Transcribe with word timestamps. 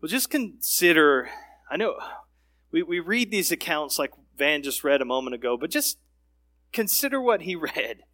Well, 0.00 0.08
just 0.08 0.30
consider, 0.30 1.28
I 1.70 1.76
know 1.76 1.98
we, 2.70 2.82
we 2.82 3.00
read 3.00 3.30
these 3.30 3.52
accounts 3.52 3.98
like 3.98 4.12
Van 4.36 4.62
just 4.62 4.82
read 4.82 5.02
a 5.02 5.06
moment 5.06 5.34
ago, 5.34 5.56
but 5.58 5.70
just 5.70 5.98
consider 6.72 7.20
what 7.20 7.42
he 7.42 7.54
read. 7.54 8.04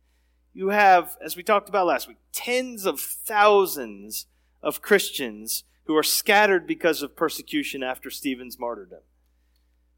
You 0.53 0.71
have, 0.71 1.17
as 1.25 1.37
we 1.37 1.43
talked 1.43 1.69
about 1.69 1.87
last 1.87 2.09
week, 2.09 2.17
tens 2.33 2.87
of 2.87 2.99
thousands 2.99 4.27
of 4.62 4.83
Christians 4.83 5.64
who 5.85 5.96
are 5.96 6.03
scattered 6.03 6.67
because 6.67 7.03
of 7.03 7.14
persecution 7.14 7.82
after 7.82 8.11
Stephen's 8.11 8.59
martyrdom. 8.59 9.03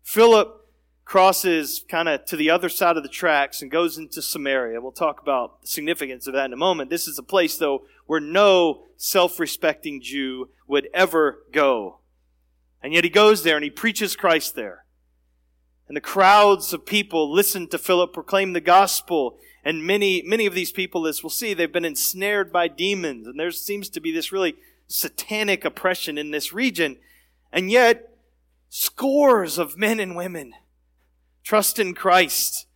Philip 0.02 0.67
crosses 1.08 1.86
kind 1.88 2.06
of 2.06 2.22
to 2.26 2.36
the 2.36 2.50
other 2.50 2.68
side 2.68 2.98
of 2.98 3.02
the 3.02 3.08
tracks 3.08 3.62
and 3.62 3.70
goes 3.70 3.96
into 3.96 4.20
Samaria. 4.20 4.78
We'll 4.78 4.92
talk 4.92 5.22
about 5.22 5.62
the 5.62 5.66
significance 5.66 6.26
of 6.26 6.34
that 6.34 6.44
in 6.44 6.52
a 6.52 6.56
moment. 6.56 6.90
This 6.90 7.08
is 7.08 7.18
a 7.18 7.22
place, 7.22 7.56
though, 7.56 7.84
where 8.06 8.20
no 8.20 8.82
self 8.98 9.40
respecting 9.40 10.02
Jew 10.02 10.50
would 10.66 10.86
ever 10.92 11.44
go. 11.50 12.00
And 12.82 12.92
yet 12.92 13.04
he 13.04 13.10
goes 13.10 13.42
there 13.42 13.56
and 13.56 13.64
he 13.64 13.70
preaches 13.70 14.16
Christ 14.16 14.54
there. 14.54 14.84
And 15.88 15.96
the 15.96 16.02
crowds 16.02 16.74
of 16.74 16.84
people 16.84 17.32
listen 17.32 17.68
to 17.68 17.78
Philip 17.78 18.12
proclaim 18.12 18.52
the 18.52 18.60
gospel. 18.60 19.38
And 19.64 19.86
many, 19.86 20.20
many 20.26 20.44
of 20.44 20.54
these 20.54 20.72
people, 20.72 21.06
as 21.06 21.22
we'll 21.22 21.30
see, 21.30 21.54
they've 21.54 21.72
been 21.72 21.86
ensnared 21.86 22.52
by 22.52 22.68
demons. 22.68 23.26
And 23.26 23.40
there 23.40 23.50
seems 23.50 23.88
to 23.90 24.00
be 24.00 24.12
this 24.12 24.30
really 24.30 24.56
satanic 24.88 25.64
oppression 25.64 26.18
in 26.18 26.32
this 26.32 26.52
region. 26.52 26.98
And 27.50 27.70
yet, 27.70 28.14
scores 28.68 29.56
of 29.56 29.78
men 29.78 30.00
and 30.00 30.14
women 30.14 30.52
trust 31.42 31.78
in 31.78 31.94
Christ 31.94 32.66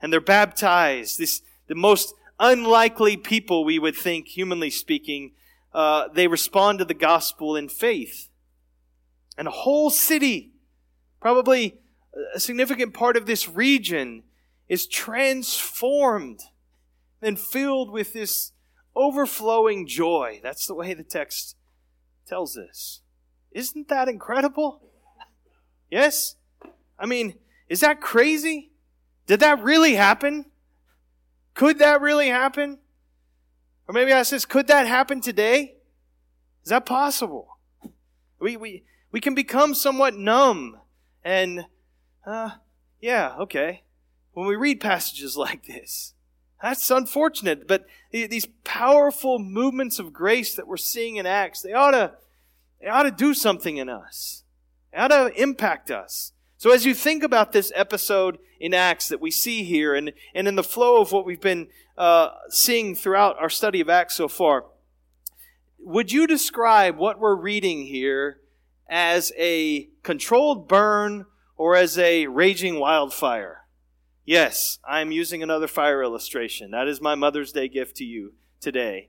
and 0.00 0.12
they're 0.12 0.20
baptized. 0.20 1.18
This, 1.18 1.42
the 1.68 1.74
most 1.74 2.14
unlikely 2.38 3.16
people 3.16 3.64
we 3.64 3.78
would 3.78 3.96
think, 3.96 4.28
humanly 4.28 4.70
speaking, 4.70 5.32
uh, 5.72 6.08
they 6.12 6.26
respond 6.26 6.80
to 6.80 6.84
the 6.84 6.94
gospel 6.94 7.56
in 7.56 7.68
faith. 7.68 8.28
And 9.38 9.48
a 9.48 9.52
whole 9.52 9.90
city, 9.90 10.52
probably 11.20 11.78
a 12.34 12.40
significant 12.40 12.92
part 12.92 13.16
of 13.16 13.26
this 13.26 13.48
region, 13.48 14.24
is 14.68 14.86
transformed 14.86 16.40
and 17.22 17.38
filled 17.38 17.90
with 17.90 18.12
this 18.12 18.52
overflowing 18.94 19.86
joy. 19.86 20.40
That's 20.42 20.66
the 20.66 20.74
way 20.74 20.92
the 20.92 21.04
text 21.04 21.56
tells 22.26 22.56
us. 22.56 23.00
Isn't 23.52 23.88
that 23.88 24.08
incredible? 24.08 24.82
Yes? 25.90 26.36
I 26.98 27.06
mean, 27.06 27.34
is 27.72 27.80
that 27.80 28.02
crazy? 28.02 28.70
Did 29.26 29.40
that 29.40 29.62
really 29.62 29.94
happen? 29.94 30.44
Could 31.54 31.78
that 31.78 32.02
really 32.02 32.28
happen? 32.28 32.76
Or 33.88 33.94
maybe 33.94 34.12
I 34.12 34.24
says, 34.24 34.44
could 34.44 34.66
that 34.66 34.86
happen 34.86 35.22
today? 35.22 35.76
Is 36.64 36.68
that 36.68 36.84
possible? 36.84 37.56
We, 38.38 38.58
we, 38.58 38.84
we 39.10 39.22
can 39.22 39.34
become 39.34 39.74
somewhat 39.74 40.14
numb 40.14 40.80
and, 41.24 41.64
uh, 42.26 42.50
yeah, 43.00 43.36
okay. 43.38 43.84
When 44.32 44.46
we 44.46 44.54
read 44.54 44.78
passages 44.78 45.34
like 45.38 45.64
this, 45.64 46.12
that's 46.60 46.90
unfortunate, 46.90 47.66
but 47.66 47.86
these 48.10 48.48
powerful 48.64 49.38
movements 49.38 49.98
of 49.98 50.12
grace 50.12 50.54
that 50.56 50.66
we're 50.66 50.76
seeing 50.76 51.16
in 51.16 51.24
Acts, 51.24 51.62
they 51.62 51.72
ought 51.72 51.92
to, 51.92 52.12
they 52.82 52.88
ought 52.88 53.04
to 53.04 53.10
do 53.10 53.32
something 53.32 53.78
in 53.78 53.88
us. 53.88 54.42
They 54.92 54.98
ought 54.98 55.08
to 55.08 55.32
impact 55.40 55.90
us. 55.90 56.32
So 56.62 56.70
as 56.70 56.86
you 56.86 56.94
think 56.94 57.24
about 57.24 57.50
this 57.50 57.72
episode 57.74 58.38
in 58.60 58.72
Acts 58.72 59.08
that 59.08 59.20
we 59.20 59.32
see 59.32 59.64
here, 59.64 59.96
and, 59.96 60.12
and 60.32 60.46
in 60.46 60.54
the 60.54 60.62
flow 60.62 61.00
of 61.00 61.10
what 61.10 61.26
we've 61.26 61.40
been 61.40 61.66
uh, 61.98 62.28
seeing 62.50 62.94
throughout 62.94 63.36
our 63.40 63.50
study 63.50 63.80
of 63.80 63.88
Acts 63.88 64.14
so 64.14 64.28
far, 64.28 64.66
would 65.80 66.12
you 66.12 66.24
describe 66.24 66.96
what 66.96 67.18
we're 67.18 67.34
reading 67.34 67.86
here 67.86 68.42
as 68.88 69.32
a 69.36 69.88
controlled 70.04 70.68
burn 70.68 71.26
or 71.56 71.74
as 71.74 71.98
a 71.98 72.28
raging 72.28 72.78
wildfire? 72.78 73.62
Yes, 74.24 74.78
I'm 74.88 75.10
using 75.10 75.42
another 75.42 75.66
fire 75.66 76.00
illustration. 76.00 76.70
That 76.70 76.86
is 76.86 77.00
my 77.00 77.16
Mother's 77.16 77.50
Day 77.50 77.66
gift 77.66 77.96
to 77.96 78.04
you 78.04 78.34
today. 78.60 79.08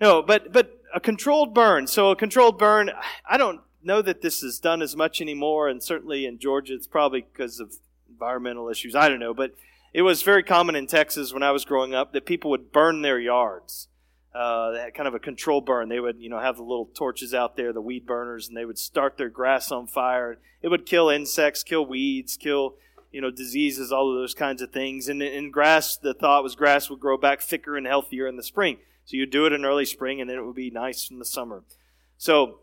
No, 0.00 0.22
but 0.22 0.50
but 0.50 0.80
a 0.94 0.98
controlled 0.98 1.52
burn. 1.52 1.86
So 1.86 2.10
a 2.10 2.16
controlled 2.16 2.58
burn, 2.58 2.90
I 3.28 3.36
don't 3.36 3.60
know 3.84 4.02
that 4.02 4.22
this 4.22 4.42
is 4.42 4.58
done 4.58 4.82
as 4.82 4.96
much 4.96 5.20
anymore, 5.20 5.68
and 5.68 5.82
certainly 5.82 6.26
in 6.26 6.38
Georgia, 6.38 6.74
it's 6.74 6.86
probably 6.86 7.22
because 7.32 7.60
of 7.60 7.74
environmental 8.08 8.68
issues. 8.68 8.94
I 8.94 9.08
don't 9.08 9.20
know, 9.20 9.34
but 9.34 9.54
it 9.92 10.02
was 10.02 10.22
very 10.22 10.42
common 10.42 10.74
in 10.74 10.86
Texas 10.86 11.32
when 11.32 11.42
I 11.42 11.50
was 11.50 11.64
growing 11.64 11.94
up 11.94 12.12
that 12.12 12.26
people 12.26 12.50
would 12.50 12.72
burn 12.72 13.02
their 13.02 13.18
yards. 13.18 13.88
Uh, 14.34 14.88
kind 14.94 15.06
of 15.06 15.14
a 15.14 15.18
control 15.18 15.60
burn. 15.60 15.90
They 15.90 16.00
would, 16.00 16.18
you 16.18 16.30
know, 16.30 16.38
have 16.38 16.56
the 16.56 16.62
little 16.62 16.86
torches 16.86 17.34
out 17.34 17.56
there, 17.56 17.70
the 17.70 17.82
weed 17.82 18.06
burners, 18.06 18.48
and 18.48 18.56
they 18.56 18.64
would 18.64 18.78
start 18.78 19.18
their 19.18 19.28
grass 19.28 19.70
on 19.70 19.86
fire. 19.86 20.38
It 20.62 20.68
would 20.68 20.86
kill 20.86 21.10
insects, 21.10 21.62
kill 21.62 21.84
weeds, 21.84 22.38
kill, 22.38 22.76
you 23.10 23.20
know, 23.20 23.30
diseases, 23.30 23.92
all 23.92 24.10
of 24.10 24.18
those 24.18 24.32
kinds 24.32 24.62
of 24.62 24.72
things. 24.72 25.08
And 25.08 25.22
in 25.22 25.50
grass, 25.50 25.98
the 25.98 26.14
thought 26.14 26.42
was 26.42 26.54
grass 26.54 26.88
would 26.88 27.00
grow 27.00 27.18
back 27.18 27.42
thicker 27.42 27.76
and 27.76 27.86
healthier 27.86 28.26
in 28.26 28.36
the 28.36 28.42
spring. 28.42 28.78
So 29.04 29.18
you'd 29.18 29.30
do 29.30 29.44
it 29.44 29.52
in 29.52 29.66
early 29.66 29.84
spring, 29.84 30.18
and 30.18 30.30
then 30.30 30.38
it 30.38 30.46
would 30.46 30.56
be 30.56 30.70
nice 30.70 31.10
in 31.10 31.18
the 31.18 31.26
summer. 31.26 31.64
So 32.16 32.60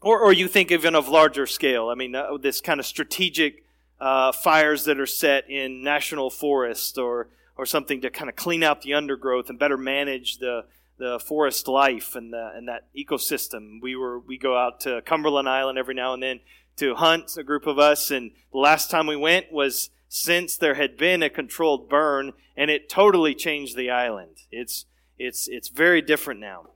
or, 0.00 0.20
or 0.20 0.32
you 0.32 0.48
think 0.48 0.70
even 0.70 0.94
of 0.94 1.08
larger 1.08 1.46
scale. 1.46 1.88
I 1.88 1.94
mean, 1.94 2.14
uh, 2.14 2.36
this 2.36 2.60
kind 2.60 2.80
of 2.80 2.86
strategic 2.86 3.64
uh, 4.00 4.32
fires 4.32 4.84
that 4.84 5.00
are 5.00 5.06
set 5.06 5.48
in 5.48 5.82
national 5.82 6.30
forests 6.30 6.98
or, 6.98 7.28
or 7.56 7.66
something 7.66 8.00
to 8.02 8.10
kind 8.10 8.28
of 8.28 8.36
clean 8.36 8.62
out 8.62 8.82
the 8.82 8.94
undergrowth 8.94 9.48
and 9.48 9.58
better 9.58 9.76
manage 9.76 10.38
the, 10.38 10.64
the 10.98 11.18
forest 11.18 11.68
life 11.68 12.14
and, 12.14 12.32
the, 12.32 12.52
and 12.54 12.68
that 12.68 12.86
ecosystem. 12.96 13.80
We, 13.80 13.96
were, 13.96 14.18
we 14.18 14.38
go 14.38 14.56
out 14.56 14.80
to 14.80 15.02
Cumberland 15.02 15.48
Island 15.48 15.78
every 15.78 15.94
now 15.94 16.12
and 16.12 16.22
then 16.22 16.40
to 16.76 16.94
hunt, 16.96 17.36
a 17.36 17.44
group 17.44 17.66
of 17.66 17.78
us, 17.78 18.10
and 18.10 18.32
the 18.52 18.58
last 18.58 18.90
time 18.90 19.06
we 19.06 19.16
went 19.16 19.52
was 19.52 19.90
since 20.08 20.56
there 20.56 20.74
had 20.74 20.96
been 20.96 21.22
a 21.22 21.30
controlled 21.30 21.88
burn, 21.88 22.32
and 22.56 22.70
it 22.70 22.88
totally 22.88 23.34
changed 23.34 23.76
the 23.76 23.90
island. 23.90 24.36
It's, 24.50 24.86
it's, 25.18 25.48
it's 25.48 25.68
very 25.68 26.02
different 26.02 26.40
now. 26.40 26.70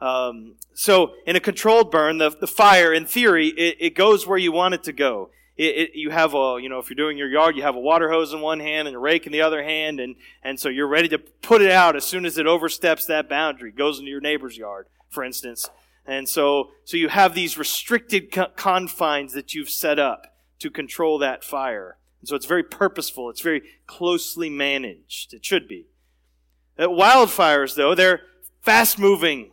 Um, 0.00 0.56
so 0.74 1.14
in 1.26 1.36
a 1.36 1.40
controlled 1.40 1.90
burn, 1.90 2.18
the, 2.18 2.30
the 2.30 2.46
fire, 2.46 2.92
in 2.92 3.06
theory, 3.06 3.48
it, 3.48 3.76
it 3.80 3.94
goes 3.94 4.26
where 4.26 4.38
you 4.38 4.52
want 4.52 4.74
it 4.74 4.82
to 4.84 4.92
go. 4.92 5.30
It, 5.56 5.76
it, 5.76 5.90
you 5.94 6.10
have 6.10 6.34
a, 6.34 6.58
you 6.60 6.68
know, 6.68 6.78
if 6.78 6.90
you're 6.90 6.96
doing 6.96 7.16
your 7.16 7.28
yard, 7.28 7.56
you 7.56 7.62
have 7.62 7.76
a 7.76 7.80
water 7.80 8.10
hose 8.10 8.34
in 8.34 8.42
one 8.42 8.60
hand 8.60 8.86
and 8.88 8.94
a 8.94 9.00
rake 9.00 9.24
in 9.24 9.32
the 9.32 9.40
other 9.40 9.62
hand, 9.62 10.00
and, 10.00 10.16
and 10.42 10.60
so 10.60 10.68
you're 10.68 10.86
ready 10.86 11.08
to 11.08 11.18
put 11.18 11.62
it 11.62 11.70
out 11.70 11.96
as 11.96 12.04
soon 12.04 12.26
as 12.26 12.36
it 12.36 12.46
oversteps 12.46 13.06
that 13.06 13.28
boundary, 13.28 13.72
goes 13.72 13.98
into 13.98 14.10
your 14.10 14.20
neighbor's 14.20 14.58
yard, 14.58 14.86
for 15.08 15.24
instance. 15.24 15.70
And 16.06 16.28
so, 16.28 16.70
so 16.84 16.98
you 16.98 17.08
have 17.08 17.34
these 17.34 17.56
restricted 17.56 18.30
co- 18.30 18.48
confines 18.54 19.32
that 19.32 19.54
you've 19.54 19.70
set 19.70 19.98
up 19.98 20.36
to 20.58 20.70
control 20.70 21.18
that 21.18 21.42
fire. 21.42 21.96
And 22.20 22.28
so 22.28 22.36
it's 22.36 22.46
very 22.46 22.62
purposeful. 22.62 23.30
It's 23.30 23.40
very 23.40 23.62
closely 23.86 24.50
managed. 24.50 25.32
It 25.32 25.44
should 25.44 25.66
be. 25.66 25.86
Uh, 26.78 26.84
wildfires, 26.84 27.74
though, 27.74 27.94
they're 27.94 28.20
fast 28.60 28.98
moving, 28.98 29.52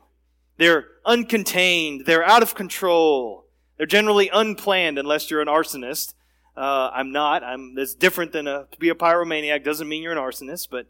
they're 0.63 0.85
uncontained. 1.05 2.05
They're 2.05 2.23
out 2.23 2.41
of 2.41 2.55
control. 2.55 3.45
They're 3.77 3.85
generally 3.85 4.29
unplanned 4.29 4.97
unless 4.97 5.29
you're 5.29 5.41
an 5.41 5.49
arsonist. 5.49 6.13
Uh, 6.55 6.89
I'm 6.93 7.11
not. 7.11 7.43
I'm. 7.43 7.75
That's 7.75 7.93
different 7.93 8.31
than 8.31 8.47
a, 8.47 8.67
to 8.71 8.79
be 8.79 8.87
a 8.87 8.95
pyromaniac. 8.95 9.65
Doesn't 9.65 9.89
mean 9.89 10.01
you're 10.01 10.13
an 10.13 10.17
arsonist, 10.17 10.69
but 10.71 10.87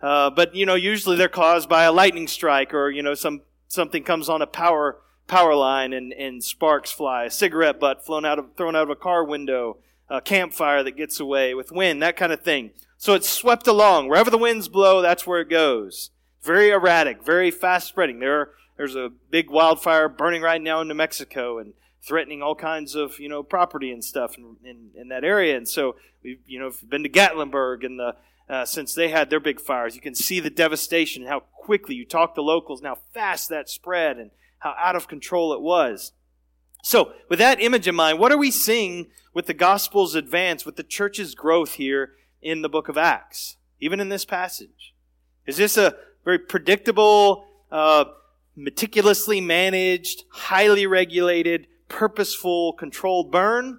uh, 0.00 0.30
but 0.30 0.54
you 0.54 0.64
know 0.64 0.76
usually 0.76 1.16
they're 1.16 1.28
caused 1.28 1.68
by 1.68 1.84
a 1.84 1.92
lightning 1.92 2.28
strike 2.28 2.72
or 2.72 2.88
you 2.90 3.02
know 3.02 3.14
some 3.14 3.40
something 3.66 4.04
comes 4.04 4.28
on 4.28 4.42
a 4.42 4.46
power 4.46 4.98
power 5.26 5.56
line 5.56 5.92
and, 5.92 6.12
and 6.12 6.44
sparks 6.44 6.92
fly. 6.92 7.24
A 7.24 7.30
cigarette 7.30 7.80
butt 7.80 8.06
flown 8.06 8.24
out 8.24 8.38
of 8.38 8.54
thrown 8.56 8.76
out 8.76 8.84
of 8.84 8.90
a 8.90 8.96
car 8.96 9.24
window. 9.24 9.78
A 10.08 10.20
campfire 10.20 10.84
that 10.84 10.96
gets 10.96 11.18
away 11.18 11.52
with 11.52 11.72
wind. 11.72 12.00
That 12.00 12.16
kind 12.16 12.30
of 12.30 12.40
thing. 12.42 12.70
So 12.96 13.14
it's 13.14 13.28
swept 13.28 13.66
along 13.66 14.08
wherever 14.08 14.30
the 14.30 14.38
winds 14.38 14.68
blow. 14.68 15.02
That's 15.02 15.26
where 15.26 15.40
it 15.40 15.50
goes. 15.50 16.10
Very 16.44 16.70
erratic. 16.70 17.24
Very 17.24 17.50
fast 17.50 17.88
spreading. 17.88 18.20
There 18.20 18.38
are 18.38 18.50
there's 18.76 18.96
a 18.96 19.10
big 19.30 19.50
wildfire 19.50 20.08
burning 20.08 20.42
right 20.42 20.60
now 20.60 20.80
in 20.80 20.88
New 20.88 20.94
Mexico 20.94 21.58
and 21.58 21.74
threatening 22.02 22.42
all 22.42 22.54
kinds 22.54 22.94
of 22.94 23.18
you 23.18 23.28
know 23.28 23.42
property 23.42 23.90
and 23.90 24.04
stuff 24.04 24.36
in, 24.38 24.56
in, 24.64 24.90
in 24.94 25.08
that 25.08 25.24
area. 25.24 25.56
And 25.56 25.68
so 25.68 25.96
we've 26.22 26.40
you 26.46 26.58
know 26.58 26.70
been 26.88 27.02
to 27.02 27.08
Gatlinburg 27.08 27.84
and 27.84 27.98
the 27.98 28.16
uh, 28.48 28.64
since 28.64 28.94
they 28.94 29.08
had 29.08 29.28
their 29.28 29.40
big 29.40 29.60
fires, 29.60 29.94
you 29.94 30.00
can 30.00 30.14
see 30.14 30.38
the 30.38 30.50
devastation 30.50 31.22
and 31.22 31.28
how 31.28 31.40
quickly 31.40 31.94
you 31.94 32.04
talk 32.04 32.34
to 32.34 32.42
locals 32.42 32.80
and 32.80 32.86
how 32.86 32.98
fast 33.12 33.48
that 33.48 33.68
spread 33.68 34.18
and 34.18 34.30
how 34.58 34.74
out 34.78 34.94
of 34.94 35.08
control 35.08 35.52
it 35.52 35.60
was. 35.60 36.12
So, 36.82 37.12
with 37.28 37.40
that 37.40 37.60
image 37.60 37.88
in 37.88 37.96
mind, 37.96 38.20
what 38.20 38.30
are 38.30 38.38
we 38.38 38.52
seeing 38.52 39.08
with 39.34 39.46
the 39.46 39.54
gospel's 39.54 40.14
advance, 40.14 40.64
with 40.64 40.76
the 40.76 40.84
church's 40.84 41.34
growth 41.34 41.74
here 41.74 42.12
in 42.40 42.62
the 42.62 42.68
book 42.68 42.88
of 42.88 42.96
Acts, 42.96 43.56
even 43.80 43.98
in 43.98 44.08
this 44.08 44.24
passage? 44.24 44.94
Is 45.46 45.56
this 45.56 45.76
a 45.76 45.96
very 46.24 46.38
predictable, 46.38 47.46
uh, 47.72 48.04
meticulously 48.56 49.40
managed, 49.40 50.24
highly 50.30 50.86
regulated, 50.86 51.66
purposeful, 51.88 52.72
controlled 52.72 53.30
burn? 53.30 53.78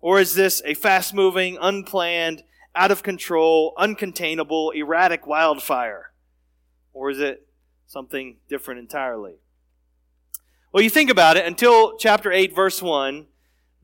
Or 0.00 0.18
is 0.18 0.34
this 0.34 0.62
a 0.64 0.74
fast 0.74 1.14
moving, 1.14 1.58
unplanned, 1.60 2.42
out 2.74 2.90
of 2.90 3.02
control, 3.02 3.74
uncontainable, 3.78 4.74
erratic 4.74 5.26
wildfire? 5.26 6.12
Or 6.92 7.10
is 7.10 7.20
it 7.20 7.46
something 7.86 8.38
different 8.48 8.80
entirely? 8.80 9.34
Well, 10.72 10.82
you 10.82 10.90
think 10.90 11.10
about 11.10 11.36
it, 11.36 11.46
until 11.46 11.96
chapter 11.98 12.32
8, 12.32 12.54
verse 12.54 12.80
1, 12.80 13.26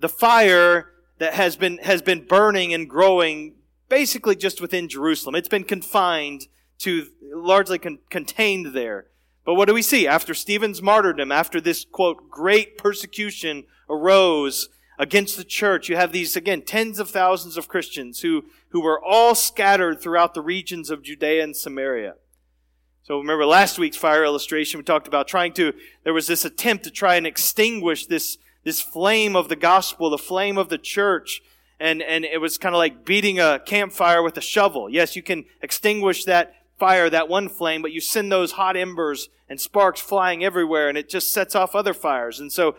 the 0.01 0.09
fire 0.09 0.91
that 1.19 1.35
has 1.35 1.57
been, 1.57 1.79
has 1.79 2.01
been 2.01 2.25
burning 2.25 2.73
and 2.73 2.89
growing 2.89 3.55
basically 3.89 4.37
just 4.37 4.61
within 4.61 4.89
Jerusalem. 4.89 5.35
It's 5.35 5.49
been 5.49 5.65
confined 5.65 6.47
to, 6.79 7.07
largely 7.23 7.79
con- 7.79 7.99
contained 8.09 8.75
there. 8.75 9.07
But 9.49 9.55
what 9.55 9.67
do 9.67 9.73
we 9.73 9.81
see? 9.81 10.07
After 10.07 10.35
Stephen's 10.35 10.83
martyrdom, 10.83 11.33
after 11.33 11.59
this, 11.59 11.87
quote, 11.91 12.29
great 12.29 12.77
persecution 12.77 13.65
arose 13.89 14.69
against 14.99 15.39
the 15.39 15.45
church, 15.45 15.89
you 15.89 15.97
have 15.97 16.13
these, 16.13 16.37
again, 16.37 16.61
tens 16.61 16.99
of 16.99 17.09
thousands 17.09 17.57
of 17.57 17.67
Christians 17.67 18.21
who, 18.21 18.45
who 18.73 18.83
were 18.83 19.03
all 19.03 19.35
scattered 19.35 20.03
throughout 20.03 20.35
the 20.35 20.43
regions 20.43 20.91
of 20.91 21.03
Judea 21.03 21.43
and 21.43 21.57
Samaria. 21.57 22.17
So 23.05 23.17
remember 23.17 23.47
last 23.47 23.79
week's 23.79 23.97
fire 23.97 24.23
illustration, 24.23 24.77
we 24.77 24.85
talked 24.85 25.09
about 25.09 25.27
trying 25.27 25.55
to, 25.55 25.73
there 26.05 26.13
was 26.13 26.27
this 26.27 26.45
attempt 26.45 26.85
to 26.85 26.91
try 26.91 27.15
and 27.15 27.27
extinguish 27.27 28.05
this, 28.05 28.37
this 28.65 28.83
flame 28.83 29.35
of 29.35 29.49
the 29.49 29.57
gospel, 29.57 30.11
the 30.11 30.19
flame 30.19 30.59
of 30.59 30.69
the 30.69 30.77
church. 30.77 31.41
And, 31.81 32.03
and 32.03 32.27
it 32.27 32.43
was 32.43 32.59
kind 32.59 32.75
of 32.75 32.79
like 32.79 33.07
beating 33.07 33.41
a 33.41 33.63
campfire 33.65 34.23
with 34.23 34.37
a 34.37 34.43
shovel. 34.43 34.91
Yes, 34.91 35.17
you 35.17 35.23
can 35.23 35.47
extinguish 35.63 36.25
that 36.25 36.55
fire, 36.79 37.09
that 37.09 37.31
one 37.31 37.49
flame, 37.49 37.81
but 37.81 37.93
you 37.93 38.03
send 38.03 38.31
those 38.31 38.53
hot 38.53 38.77
embers 38.77 39.31
and 39.49 39.61
sparks 39.61 40.01
flying 40.01 40.45
everywhere 40.45 40.89
and 40.89 40.99
it 40.99 41.09
just 41.09 41.33
sets 41.33 41.55
off 41.55 41.75
other 41.75 41.95
fires. 41.95 42.41
And 42.41 42.53
so 42.53 42.77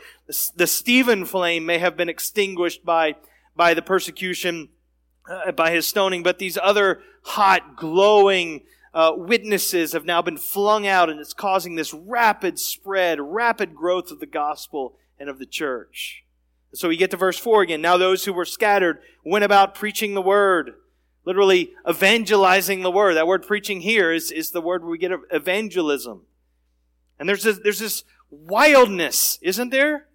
the, 0.55 0.67
Stephen 0.67 1.25
flame 1.25 1.65
may 1.65 1.79
have 1.79 1.97
been 1.97 2.09
extinguished 2.09 2.85
by, 2.85 3.15
by 3.55 3.73
the 3.73 3.81
persecution, 3.81 4.69
uh, 5.29 5.51
by 5.51 5.71
his 5.71 5.87
stoning, 5.87 6.23
but 6.23 6.39
these 6.39 6.57
other 6.61 7.01
hot, 7.23 7.75
glowing, 7.75 8.61
uh, 8.93 9.13
witnesses 9.15 9.93
have 9.93 10.05
now 10.05 10.21
been 10.21 10.37
flung 10.37 10.87
out, 10.87 11.09
and 11.09 11.19
it's 11.19 11.33
causing 11.33 11.75
this 11.75 11.93
rapid 11.93 12.57
spread, 12.57 13.19
rapid 13.19 13.75
growth 13.75 14.11
of 14.11 14.19
the 14.19 14.25
gospel 14.25 14.95
and 15.19 15.29
of 15.29 15.39
the 15.39 15.45
church. 15.45 16.23
So 16.73 16.87
we 16.87 16.97
get 16.97 17.11
to 17.11 17.17
verse 17.17 17.37
4 17.37 17.63
again. 17.63 17.81
Now 17.81 17.97
those 17.97 18.25
who 18.25 18.33
were 18.33 18.45
scattered 18.45 18.99
went 19.23 19.45
about 19.45 19.75
preaching 19.75 20.13
the 20.13 20.21
word, 20.21 20.73
literally 21.25 21.71
evangelizing 21.87 22.81
the 22.81 22.91
word. 22.91 23.15
That 23.15 23.27
word 23.27 23.45
preaching 23.45 23.81
here 23.81 24.11
is, 24.11 24.31
is 24.31 24.51
the 24.51 24.61
word 24.61 24.83
we 24.83 24.97
get 24.97 25.11
evangelism. 25.31 26.23
And 27.19 27.27
there's 27.27 27.43
this, 27.43 27.59
there's 27.63 27.79
this 27.79 28.03
wildness, 28.29 29.39
isn't 29.41 29.69
there? 29.69 30.07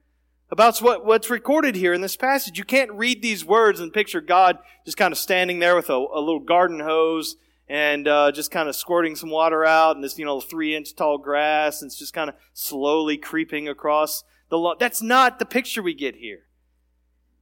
About 0.50 0.78
what, 0.78 1.04
what's 1.04 1.30
recorded 1.30 1.74
here 1.74 1.92
in 1.92 2.00
this 2.00 2.16
passage. 2.16 2.58
You 2.58 2.64
can't 2.64 2.92
read 2.92 3.22
these 3.22 3.44
words 3.44 3.80
and 3.80 3.92
picture 3.92 4.20
God 4.20 4.58
just 4.84 4.96
kind 4.96 5.12
of 5.12 5.18
standing 5.18 5.58
there 5.58 5.74
with 5.74 5.90
a, 5.90 5.94
a 5.94 6.20
little 6.20 6.40
garden 6.40 6.80
hose 6.80 7.36
and 7.68 8.06
uh, 8.06 8.30
just 8.30 8.50
kind 8.50 8.68
of 8.68 8.76
squirting 8.76 9.16
some 9.16 9.30
water 9.30 9.64
out, 9.64 9.96
and 9.96 10.04
this 10.04 10.18
you 10.18 10.24
know 10.24 10.40
three 10.40 10.74
inch 10.74 10.94
tall 10.94 11.18
grass, 11.18 11.80
and 11.80 11.88
it's 11.88 11.98
just 11.98 12.12
kind 12.12 12.28
of 12.28 12.36
slowly 12.52 13.16
creeping 13.16 13.68
across 13.68 14.22
the 14.50 14.58
lawn. 14.58 14.76
That's 14.78 15.00
not 15.00 15.38
the 15.38 15.46
picture 15.46 15.82
we 15.82 15.94
get 15.94 16.16
here, 16.16 16.42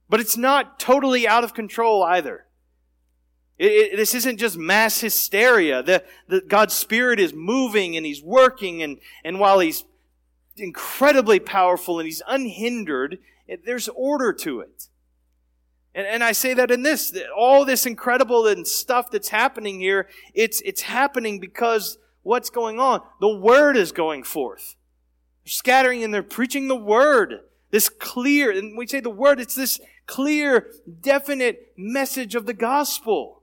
but 0.09 0.19
it's 0.19 0.37
not 0.37 0.79
totally 0.79 1.27
out 1.27 1.43
of 1.43 1.53
control 1.53 2.03
either. 2.03 2.45
It, 3.57 3.71
it, 3.71 3.97
this 3.97 4.15
isn't 4.15 4.37
just 4.37 4.57
mass 4.57 4.99
hysteria. 4.99 5.83
The, 5.83 6.03
the 6.27 6.41
God's 6.41 6.73
Spirit 6.73 7.19
is 7.19 7.33
moving 7.33 7.95
and 7.95 8.05
He's 8.05 8.21
working, 8.21 8.81
and 8.81 8.99
and 9.23 9.39
while 9.39 9.59
He's 9.59 9.83
incredibly 10.57 11.39
powerful 11.39 11.99
and 11.99 12.05
He's 12.05 12.21
unhindered, 12.27 13.19
it, 13.47 13.65
there's 13.65 13.89
order 13.89 14.33
to 14.33 14.59
it. 14.61 14.87
And, 15.95 16.07
and 16.07 16.23
I 16.23 16.31
say 16.31 16.53
that 16.53 16.71
in 16.71 16.83
this, 16.83 17.11
that 17.11 17.29
all 17.29 17.65
this 17.65 17.85
incredible 17.85 18.47
and 18.47 18.67
stuff 18.67 19.11
that's 19.11 19.29
happening 19.29 19.79
here, 19.79 20.07
it's, 20.33 20.61
it's 20.61 20.81
happening 20.81 21.39
because 21.39 21.97
what's 22.23 22.49
going 22.49 22.79
on? 22.79 23.01
The 23.19 23.29
word 23.29 23.77
is 23.77 23.91
going 23.91 24.23
forth. 24.23 24.75
They're 25.43 25.51
scattering 25.51 26.03
and 26.03 26.13
they're 26.13 26.23
preaching 26.23 26.67
the 26.67 26.75
word. 26.75 27.41
This 27.71 27.89
clear, 27.89 28.51
and 28.51 28.77
we 28.77 28.87
say 28.87 28.99
the 28.99 29.09
word, 29.09 29.39
it's 29.39 29.55
this 29.55 29.79
clear, 30.05 30.67
definite 31.01 31.73
message 31.75 32.35
of 32.35 32.45
the 32.45 32.53
gospel. 32.53 33.42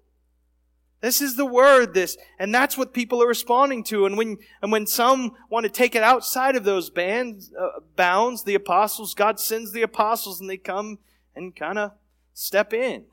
This 1.00 1.22
is 1.22 1.36
the 1.36 1.46
word, 1.46 1.94
this, 1.94 2.18
and 2.38 2.54
that's 2.54 2.76
what 2.76 2.92
people 2.92 3.22
are 3.22 3.26
responding 3.26 3.82
to. 3.84 4.04
And 4.04 4.18
when, 4.18 4.36
and 4.60 4.70
when 4.70 4.86
some 4.86 5.32
want 5.48 5.64
to 5.64 5.70
take 5.70 5.94
it 5.94 6.02
outside 6.02 6.56
of 6.56 6.64
those 6.64 6.90
bands, 6.90 7.52
uh, 7.58 7.80
bounds, 7.96 8.44
the 8.44 8.54
apostles, 8.54 9.14
God 9.14 9.40
sends 9.40 9.72
the 9.72 9.82
apostles 9.82 10.40
and 10.40 10.50
they 10.50 10.58
come 10.58 10.98
and 11.34 11.56
kind 11.56 11.78
of 11.78 11.92
step 12.34 12.74
in. 12.74 13.06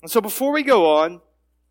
And 0.00 0.10
so 0.10 0.20
before 0.20 0.52
we 0.52 0.62
go 0.62 0.94
on, 0.98 1.20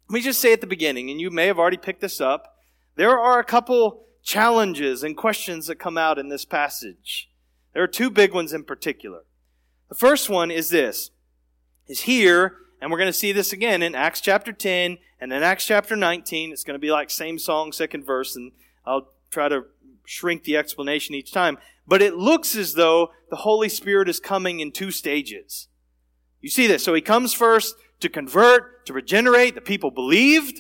let 0.09 0.13
me 0.13 0.21
just 0.21 0.41
say 0.41 0.51
at 0.51 0.59
the 0.59 0.67
beginning, 0.67 1.09
and 1.09 1.21
you 1.21 1.31
may 1.31 1.47
have 1.47 1.59
already 1.59 1.77
picked 1.77 2.01
this 2.01 2.19
up, 2.19 2.57
there 2.95 3.17
are 3.17 3.39
a 3.39 3.45
couple 3.45 4.05
challenges 4.21 5.03
and 5.03 5.15
questions 5.15 5.67
that 5.67 5.75
come 5.75 5.97
out 5.97 6.19
in 6.19 6.27
this 6.27 6.43
passage. 6.43 7.29
There 7.73 7.83
are 7.83 7.87
two 7.87 8.09
big 8.09 8.33
ones 8.33 8.51
in 8.51 8.63
particular. 8.63 9.23
The 9.87 9.95
first 9.95 10.29
one 10.29 10.51
is 10.51 10.69
this, 10.69 11.11
is 11.87 12.01
here, 12.01 12.57
and 12.83 12.91
we're 12.91 12.97
going 12.97 13.07
to 13.07 13.13
see 13.13 13.31
this 13.31 13.53
again 13.53 13.81
in 13.81 13.95
Acts 13.95 14.19
chapter 14.19 14.51
10 14.51 14.97
and 15.21 15.31
in 15.31 15.41
Acts 15.41 15.65
chapter 15.65 15.95
19. 15.95 16.51
It's 16.51 16.65
going 16.65 16.75
to 16.75 16.79
be 16.79 16.91
like 16.91 17.09
same 17.09 17.39
song, 17.39 17.71
second 17.71 18.03
verse, 18.03 18.35
and 18.35 18.51
I'll 18.85 19.07
try 19.31 19.47
to 19.47 19.67
shrink 20.03 20.43
the 20.43 20.57
explanation 20.57 21.15
each 21.15 21.31
time. 21.31 21.57
But 21.87 22.01
it 22.01 22.15
looks 22.15 22.57
as 22.57 22.73
though 22.73 23.11
the 23.29 23.37
Holy 23.37 23.69
Spirit 23.69 24.09
is 24.09 24.19
coming 24.19 24.59
in 24.59 24.73
two 24.73 24.91
stages. 24.91 25.69
You 26.41 26.49
see 26.49 26.67
this. 26.67 26.83
So 26.83 26.93
he 26.93 26.99
comes 26.99 27.33
first 27.33 27.77
to 28.01 28.09
convert, 28.09 28.85
to 28.87 28.91
regenerate. 28.91 29.55
The 29.55 29.61
people 29.61 29.89
believed 29.89 30.59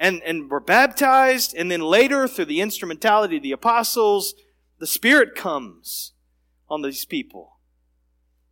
and, 0.00 0.20
and 0.24 0.50
were 0.50 0.58
baptized. 0.58 1.54
And 1.54 1.70
then 1.70 1.80
later, 1.80 2.26
through 2.26 2.46
the 2.46 2.60
instrumentality 2.60 3.36
of 3.36 3.44
the 3.44 3.52
apostles, 3.52 4.34
the 4.80 4.86
Spirit 4.88 5.36
comes 5.36 6.10
on 6.68 6.82
these 6.82 7.04
people. 7.04 7.60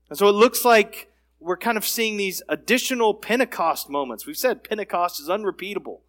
And 0.09 0.17
so 0.17 0.29
it 0.29 0.33
looks 0.37 0.65
like 0.65 1.09
we're 1.41 1.57
kind 1.57 1.77
of 1.77 1.87
seeing 1.87 2.17
these 2.17 2.43
additional 2.49 3.15
Pentecost 3.15 3.89
moments. 3.89 4.27
We've 4.27 4.37
said 4.37 4.63
Pentecost 4.63 5.21
is 5.21 5.29
unrepeatable. 5.29 6.03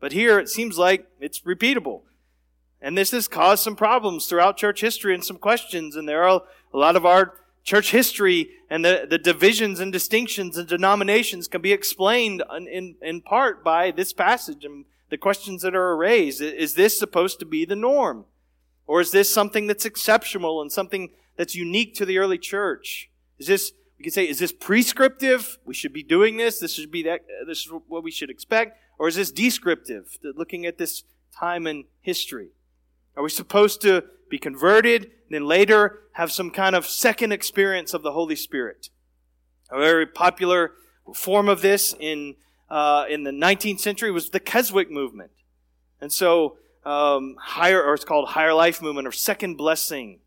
But 0.00 0.12
here 0.12 0.38
it 0.38 0.48
seems 0.48 0.78
like 0.78 1.06
it's 1.20 1.40
repeatable. 1.40 2.02
And 2.80 2.96
this 2.96 3.10
has 3.10 3.26
caused 3.26 3.64
some 3.64 3.74
problems 3.74 4.26
throughout 4.26 4.56
church 4.56 4.80
history 4.80 5.12
and 5.12 5.24
some 5.24 5.38
questions. 5.38 5.96
And 5.96 6.08
there 6.08 6.22
are 6.22 6.42
a 6.72 6.78
lot 6.78 6.94
of 6.94 7.04
our 7.04 7.34
Church 7.68 7.90
history 7.90 8.48
and 8.70 8.82
the, 8.82 9.06
the 9.10 9.18
divisions 9.18 9.78
and 9.78 9.92
distinctions 9.92 10.56
and 10.56 10.66
denominations 10.66 11.48
can 11.48 11.60
be 11.60 11.74
explained 11.74 12.42
in, 12.56 12.66
in, 12.66 12.94
in 13.02 13.20
part 13.20 13.62
by 13.62 13.90
this 13.90 14.14
passage 14.14 14.64
and 14.64 14.86
the 15.10 15.18
questions 15.18 15.60
that 15.60 15.74
are 15.74 15.94
raised. 15.94 16.40
Is 16.40 16.76
this 16.76 16.98
supposed 16.98 17.38
to 17.40 17.44
be 17.44 17.66
the 17.66 17.76
norm? 17.76 18.24
Or 18.86 19.02
is 19.02 19.10
this 19.10 19.28
something 19.28 19.66
that's 19.66 19.84
exceptional 19.84 20.62
and 20.62 20.72
something 20.72 21.10
that's 21.36 21.54
unique 21.54 21.94
to 21.96 22.06
the 22.06 22.16
early 22.16 22.38
church? 22.38 23.10
Is 23.38 23.48
this, 23.48 23.72
we 23.98 24.04
can 24.04 24.12
say, 24.12 24.28
is 24.28 24.38
this 24.38 24.52
prescriptive? 24.52 25.58
We 25.64 25.74
should 25.74 25.92
be 25.92 26.02
doing 26.02 26.36
this. 26.36 26.60
This 26.60 26.74
should 26.74 26.90
be 26.90 27.02
that, 27.02 27.22
this 27.46 27.58
is 27.58 27.72
what 27.88 28.02
we 28.02 28.10
should 28.10 28.30
expect. 28.30 28.78
Or 28.98 29.08
is 29.08 29.16
this 29.16 29.32
descriptive? 29.32 30.18
Looking 30.22 30.66
at 30.66 30.78
this 30.78 31.02
time 31.36 31.66
in 31.66 31.84
history. 32.00 32.50
Are 33.16 33.22
we 33.22 33.30
supposed 33.30 33.80
to 33.82 34.04
be 34.28 34.38
converted, 34.38 35.04
and 35.04 35.30
then 35.30 35.44
later 35.46 36.00
have 36.12 36.30
some 36.32 36.50
kind 36.50 36.74
of 36.74 36.86
second 36.86 37.32
experience 37.32 37.94
of 37.94 38.02
the 38.02 38.12
Holy 38.12 38.36
Spirit. 38.36 38.90
A 39.70 39.78
very 39.78 40.06
popular 40.06 40.72
form 41.14 41.48
of 41.48 41.62
this 41.62 41.94
in, 41.98 42.36
uh, 42.70 43.04
in 43.08 43.24
the 43.24 43.30
19th 43.30 43.80
century 43.80 44.10
was 44.10 44.30
the 44.30 44.40
Keswick 44.40 44.90
movement. 44.90 45.30
And 46.00 46.12
so, 46.12 46.58
um, 46.84 47.36
higher, 47.38 47.82
or 47.82 47.94
it's 47.94 48.04
called 48.04 48.30
higher 48.30 48.54
life 48.54 48.80
movement 48.80 49.06
or 49.06 49.12
second 49.12 49.56
blessing. 49.56 50.20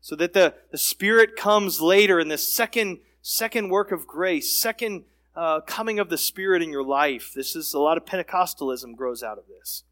So 0.00 0.16
that 0.16 0.32
the, 0.32 0.54
the 0.72 0.78
Spirit 0.78 1.36
comes 1.36 1.80
later 1.80 2.18
in 2.18 2.28
this 2.28 2.52
second, 2.52 2.98
second 3.22 3.70
work 3.70 3.92
of 3.92 4.06
grace, 4.06 4.58
second 4.60 5.04
uh, 5.34 5.60
coming 5.60 5.98
of 5.98 6.10
the 6.10 6.18
Spirit 6.18 6.62
in 6.62 6.70
your 6.70 6.84
life. 6.84 7.32
This 7.34 7.56
is 7.56 7.72
a 7.72 7.78
lot 7.78 7.96
of 7.96 8.04
Pentecostalism 8.04 8.96
grows 8.96 9.22
out 9.22 9.38
of 9.38 9.44
this. 9.46 9.84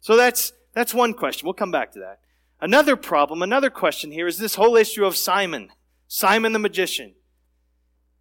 So 0.00 0.16
that's, 0.16 0.52
that's 0.74 0.92
one 0.92 1.14
question. 1.14 1.46
We'll 1.46 1.54
come 1.54 1.70
back 1.70 1.92
to 1.92 2.00
that. 2.00 2.20
Another 2.60 2.96
problem, 2.96 3.42
another 3.42 3.70
question 3.70 4.12
here 4.12 4.26
is 4.26 4.38
this 4.38 4.56
whole 4.56 4.76
issue 4.76 5.04
of 5.04 5.16
Simon, 5.16 5.70
Simon 6.08 6.52
the 6.52 6.58
magician. 6.58 7.14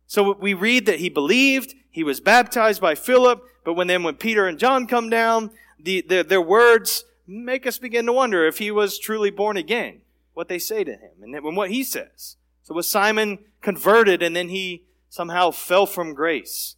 So 0.07 0.33
we 0.39 0.53
read 0.53 0.85
that 0.85 0.99
he 0.99 1.09
believed, 1.09 1.73
he 1.89 2.03
was 2.03 2.19
baptized 2.19 2.81
by 2.81 2.95
Philip, 2.95 3.43
but 3.63 3.73
when 3.73 3.87
then 3.87 4.03
when 4.03 4.15
Peter 4.15 4.47
and 4.47 4.59
John 4.59 4.87
come 4.87 5.09
down, 5.09 5.51
the, 5.79 6.01
the, 6.07 6.23
their 6.23 6.41
words 6.41 7.05
make 7.25 7.65
us 7.65 7.77
begin 7.77 8.05
to 8.05 8.13
wonder 8.13 8.45
if 8.45 8.57
he 8.57 8.69
was 8.69 8.99
truly 8.99 9.31
born 9.31 9.57
again, 9.57 10.01
what 10.33 10.49
they 10.49 10.59
say 10.59 10.83
to 10.83 10.91
him, 10.91 11.11
and 11.21 11.55
what 11.55 11.71
he 11.71 11.83
says. 11.83 12.35
So 12.63 12.73
was 12.73 12.87
Simon 12.87 13.39
converted 13.63 14.21
and 14.21 14.35
then 14.35 14.49
he 14.49 14.83
somehow 15.09 15.49
fell 15.49 15.87
from 15.87 16.13
grace? 16.13 16.75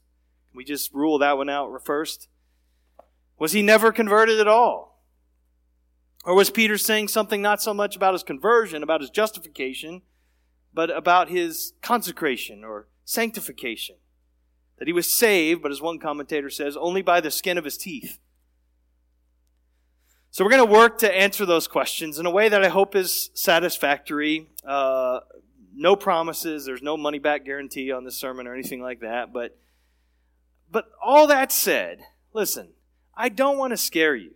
We 0.53 0.63
just 0.63 0.93
rule 0.93 1.19
that 1.19 1.37
one 1.37 1.49
out 1.49 1.69
first? 1.83 2.29
Was 3.37 3.51
he 3.51 3.61
never 3.61 3.91
converted 3.91 4.39
at 4.39 4.47
all? 4.47 5.01
Or 6.23 6.33
was 6.33 6.49
Peter 6.49 6.77
saying 6.77 7.09
something 7.09 7.41
not 7.41 7.61
so 7.61 7.73
much 7.73 7.95
about 7.95 8.13
his 8.13 8.23
conversion, 8.23 8.81
about 8.81 9.01
his 9.01 9.09
justification, 9.09 10.01
but 10.73 10.89
about 10.89 11.29
his 11.29 11.73
consecration 11.81 12.63
or 12.63 12.87
sanctification? 13.03 13.97
That 14.79 14.87
he 14.87 14.93
was 14.93 15.11
saved, 15.11 15.61
but 15.61 15.71
as 15.71 15.81
one 15.81 15.99
commentator 15.99 16.49
says, 16.49 16.75
only 16.75 17.01
by 17.01 17.21
the 17.21 17.31
skin 17.31 17.57
of 17.57 17.65
his 17.65 17.77
teeth. 17.77 18.19
So 20.31 20.43
we're 20.43 20.51
going 20.51 20.67
to 20.67 20.73
work 20.73 20.97
to 20.97 21.17
answer 21.17 21.45
those 21.45 21.67
questions 21.67 22.19
in 22.19 22.25
a 22.25 22.31
way 22.31 22.49
that 22.49 22.63
I 22.63 22.67
hope 22.67 22.95
is 22.95 23.29
satisfactory. 23.33 24.49
Uh, 24.67 25.19
no 25.75 25.95
promises. 25.95 26.65
There's 26.65 26.81
no 26.81 26.97
money 26.97 27.19
back 27.19 27.45
guarantee 27.45 27.91
on 27.91 28.03
this 28.03 28.15
sermon 28.15 28.47
or 28.47 28.53
anything 28.53 28.81
like 28.81 29.01
that. 29.01 29.33
But, 29.33 29.57
but 30.71 30.85
all 31.03 31.27
that 31.27 31.51
said, 31.51 31.99
listen, 32.33 32.69
I 33.15 33.29
don't 33.29 33.57
want 33.57 33.71
to 33.71 33.77
scare 33.77 34.15
you. 34.15 34.31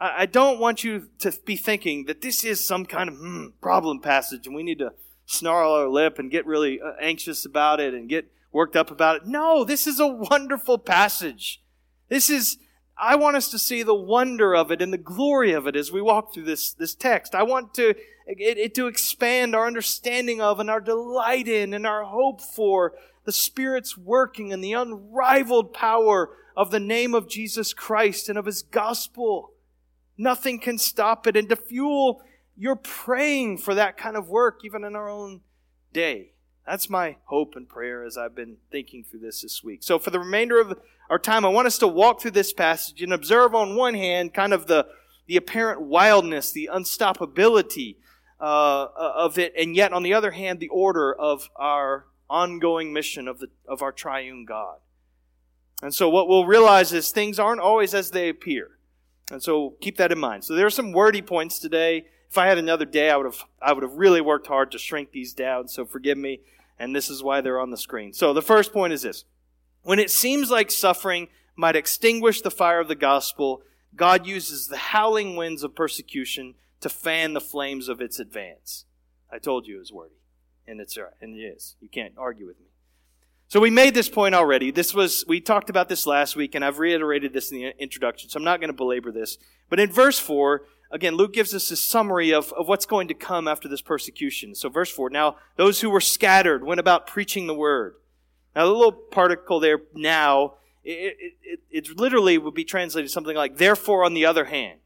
I, 0.00 0.22
I 0.22 0.26
don't 0.26 0.58
want 0.58 0.84
you 0.84 1.08
to 1.20 1.32
be 1.44 1.56
thinking 1.56 2.04
that 2.06 2.20
this 2.20 2.44
is 2.44 2.66
some 2.66 2.86
kind 2.86 3.08
of 3.08 3.16
hmm, 3.16 3.46
problem 3.60 4.00
passage 4.00 4.46
and 4.46 4.54
we 4.54 4.62
need 4.62 4.78
to 4.78 4.92
snarl 5.26 5.72
our 5.72 5.88
lip 5.88 6.18
and 6.18 6.30
get 6.30 6.46
really 6.46 6.80
uh, 6.80 6.92
anxious 7.00 7.44
about 7.44 7.80
it 7.80 7.94
and 7.94 8.08
get 8.08 8.30
worked 8.52 8.76
up 8.76 8.90
about 8.90 9.16
it. 9.16 9.26
No, 9.26 9.64
this 9.64 9.86
is 9.86 10.00
a 10.00 10.06
wonderful 10.06 10.78
passage. 10.78 11.62
This 12.08 12.30
is 12.30 12.58
I 13.00 13.14
want 13.14 13.36
us 13.36 13.48
to 13.52 13.58
see 13.58 13.82
the 13.82 13.94
wonder 13.94 14.56
of 14.56 14.72
it 14.72 14.82
and 14.82 14.92
the 14.92 14.98
glory 14.98 15.52
of 15.52 15.66
it 15.68 15.76
as 15.76 15.92
we 15.92 16.02
walk 16.02 16.34
through 16.34 16.44
this, 16.44 16.72
this 16.72 16.94
text. 16.94 17.34
I 17.34 17.44
want 17.44 17.72
to, 17.74 17.94
it, 18.28 18.58
it, 18.58 18.74
to 18.74 18.86
expand 18.86 19.54
our 19.54 19.66
understanding 19.66 20.40
of 20.40 20.60
and 20.60 20.68
our 20.68 20.80
delight 20.80 21.48
in 21.48 21.72
and 21.72 21.86
our 21.86 22.04
hope 22.04 22.42
for 22.42 22.92
the 23.24 23.32
Spirit's 23.32 23.96
working 23.96 24.52
and 24.52 24.62
the 24.62 24.74
unrivaled 24.74 25.72
power 25.72 26.30
of 26.54 26.70
the 26.70 26.80
name 26.80 27.14
of 27.14 27.28
Jesus 27.28 27.72
Christ 27.72 28.28
and 28.28 28.38
of 28.38 28.44
His 28.44 28.62
gospel. 28.62 29.52
Nothing 30.18 30.58
can 30.58 30.76
stop 30.76 31.26
it. 31.26 31.36
And 31.36 31.48
to 31.48 31.56
fuel 31.56 32.20
your 32.56 32.76
praying 32.76 33.58
for 33.58 33.74
that 33.74 33.96
kind 33.96 34.16
of 34.16 34.28
work, 34.28 34.60
even 34.64 34.84
in 34.84 34.94
our 34.94 35.08
own 35.08 35.40
day. 35.92 36.32
That's 36.66 36.90
my 36.90 37.16
hope 37.24 37.54
and 37.56 37.66
prayer 37.66 38.04
as 38.04 38.18
I've 38.18 38.34
been 38.34 38.58
thinking 38.70 39.04
through 39.04 39.20
this 39.20 39.40
this 39.40 39.64
week. 39.64 39.82
So 39.82 39.98
for 39.98 40.10
the 40.10 40.18
remainder 40.18 40.60
of 40.60 40.78
our 41.08 41.18
time, 41.18 41.46
I 41.46 41.48
want 41.48 41.66
us 41.66 41.78
to 41.78 41.86
walk 41.86 42.20
through 42.20 42.32
this 42.32 42.52
passage 42.52 43.00
and 43.00 43.12
observe 43.12 43.54
on 43.54 43.74
one 43.74 43.94
hand 43.94 44.34
kind 44.34 44.52
of 44.52 44.66
the, 44.66 44.86
the 45.26 45.36
apparent 45.36 45.80
wildness, 45.80 46.52
the 46.52 46.68
unstoppability 46.70 47.96
uh, 48.40 48.88
of 48.96 49.38
it, 49.38 49.52
and 49.56 49.74
yet 49.74 49.92
on 49.92 50.02
the 50.02 50.14
other 50.14 50.30
hand, 50.30 50.60
the 50.60 50.68
order 50.68 51.12
of 51.12 51.50
our 51.56 52.06
ongoing 52.30 52.92
mission 52.92 53.26
of, 53.26 53.38
the, 53.38 53.48
of 53.66 53.82
our 53.82 53.92
triune 53.92 54.44
God. 54.44 54.78
And 55.82 55.94
so 55.94 56.08
what 56.08 56.28
we'll 56.28 56.46
realize 56.46 56.92
is 56.92 57.10
things 57.10 57.38
aren't 57.38 57.60
always 57.60 57.94
as 57.94 58.10
they 58.10 58.28
appear. 58.28 58.70
And 59.30 59.42
so 59.42 59.74
keep 59.80 59.96
that 59.98 60.12
in 60.12 60.18
mind. 60.18 60.44
So 60.44 60.54
there 60.54 60.66
are 60.66 60.70
some 60.70 60.92
wordy 60.92 61.22
points 61.22 61.58
today. 61.58 62.06
If 62.30 62.36
I 62.36 62.46
had 62.46 62.58
another 62.58 62.84
day, 62.84 63.10
I 63.10 63.16
would 63.16 63.26
have 63.26 63.44
I 63.60 63.72
would 63.72 63.82
have 63.82 63.94
really 63.94 64.20
worked 64.20 64.48
hard 64.48 64.72
to 64.72 64.78
shrink 64.78 65.12
these 65.12 65.32
down. 65.32 65.68
So 65.68 65.84
forgive 65.84 66.18
me 66.18 66.40
and 66.78 66.94
this 66.94 67.10
is 67.10 67.22
why 67.22 67.40
they're 67.40 67.60
on 67.60 67.70
the 67.70 67.76
screen. 67.76 68.12
So 68.12 68.32
the 68.32 68.42
first 68.42 68.72
point 68.72 68.92
is 68.92 69.02
this. 69.02 69.24
When 69.82 69.98
it 69.98 70.10
seems 70.10 70.50
like 70.50 70.70
suffering 70.70 71.28
might 71.56 71.76
extinguish 71.76 72.40
the 72.40 72.50
fire 72.50 72.80
of 72.80 72.88
the 72.88 72.94
gospel, 72.94 73.62
God 73.96 74.26
uses 74.26 74.68
the 74.68 74.76
howling 74.76 75.36
winds 75.36 75.62
of 75.62 75.74
persecution 75.74 76.54
to 76.80 76.88
fan 76.88 77.32
the 77.32 77.40
flames 77.40 77.88
of 77.88 78.00
its 78.00 78.18
advance. 78.18 78.84
I 79.30 79.38
told 79.38 79.66
you 79.66 79.76
it 79.76 79.80
was 79.80 79.92
wordy. 79.92 80.14
And 80.66 80.80
it's 80.80 80.98
right, 80.98 81.12
and 81.20 81.34
it 81.34 81.40
is. 81.40 81.76
You 81.80 81.88
can't 81.88 82.14
argue 82.18 82.46
with 82.46 82.58
me. 82.60 82.66
So 83.48 83.60
we 83.60 83.70
made 83.70 83.94
this 83.94 84.10
point 84.10 84.34
already. 84.34 84.70
This 84.70 84.92
was 84.92 85.24
we 85.26 85.40
talked 85.40 85.70
about 85.70 85.88
this 85.88 86.06
last 86.06 86.36
week, 86.36 86.54
and 86.54 86.62
I've 86.62 86.78
reiterated 86.78 87.32
this 87.32 87.50
in 87.50 87.58
the 87.58 87.82
introduction, 87.82 88.28
so 88.28 88.38
I'm 88.38 88.44
not 88.44 88.60
going 88.60 88.68
to 88.68 88.76
belabor 88.76 89.10
this. 89.10 89.38
But 89.70 89.80
in 89.80 89.90
verse 89.90 90.18
four, 90.18 90.66
again, 90.90 91.14
Luke 91.14 91.32
gives 91.32 91.54
us 91.54 91.70
a 91.70 91.76
summary 91.76 92.32
of, 92.32 92.52
of 92.52 92.68
what's 92.68 92.86
going 92.86 93.08
to 93.08 93.14
come 93.14 93.48
after 93.48 93.68
this 93.68 93.80
persecution. 93.80 94.54
So, 94.54 94.68
verse 94.68 94.90
4 94.90 95.10
Now, 95.10 95.36
those 95.56 95.80
who 95.80 95.90
were 95.90 96.00
scattered 96.00 96.64
went 96.64 96.80
about 96.80 97.06
preaching 97.06 97.46
the 97.46 97.54
word. 97.54 97.94
Now, 98.54 98.66
the 98.66 98.72
little 98.72 98.92
particle 98.92 99.60
there, 99.60 99.80
now, 99.94 100.54
it, 100.84 101.16
it, 101.42 101.60
it 101.70 101.98
literally 101.98 102.38
would 102.38 102.54
be 102.54 102.64
translated 102.64 103.10
something 103.10 103.36
like, 103.36 103.58
therefore, 103.58 104.04
on 104.04 104.14
the 104.14 104.24
other 104.24 104.46
hand. 104.46 104.80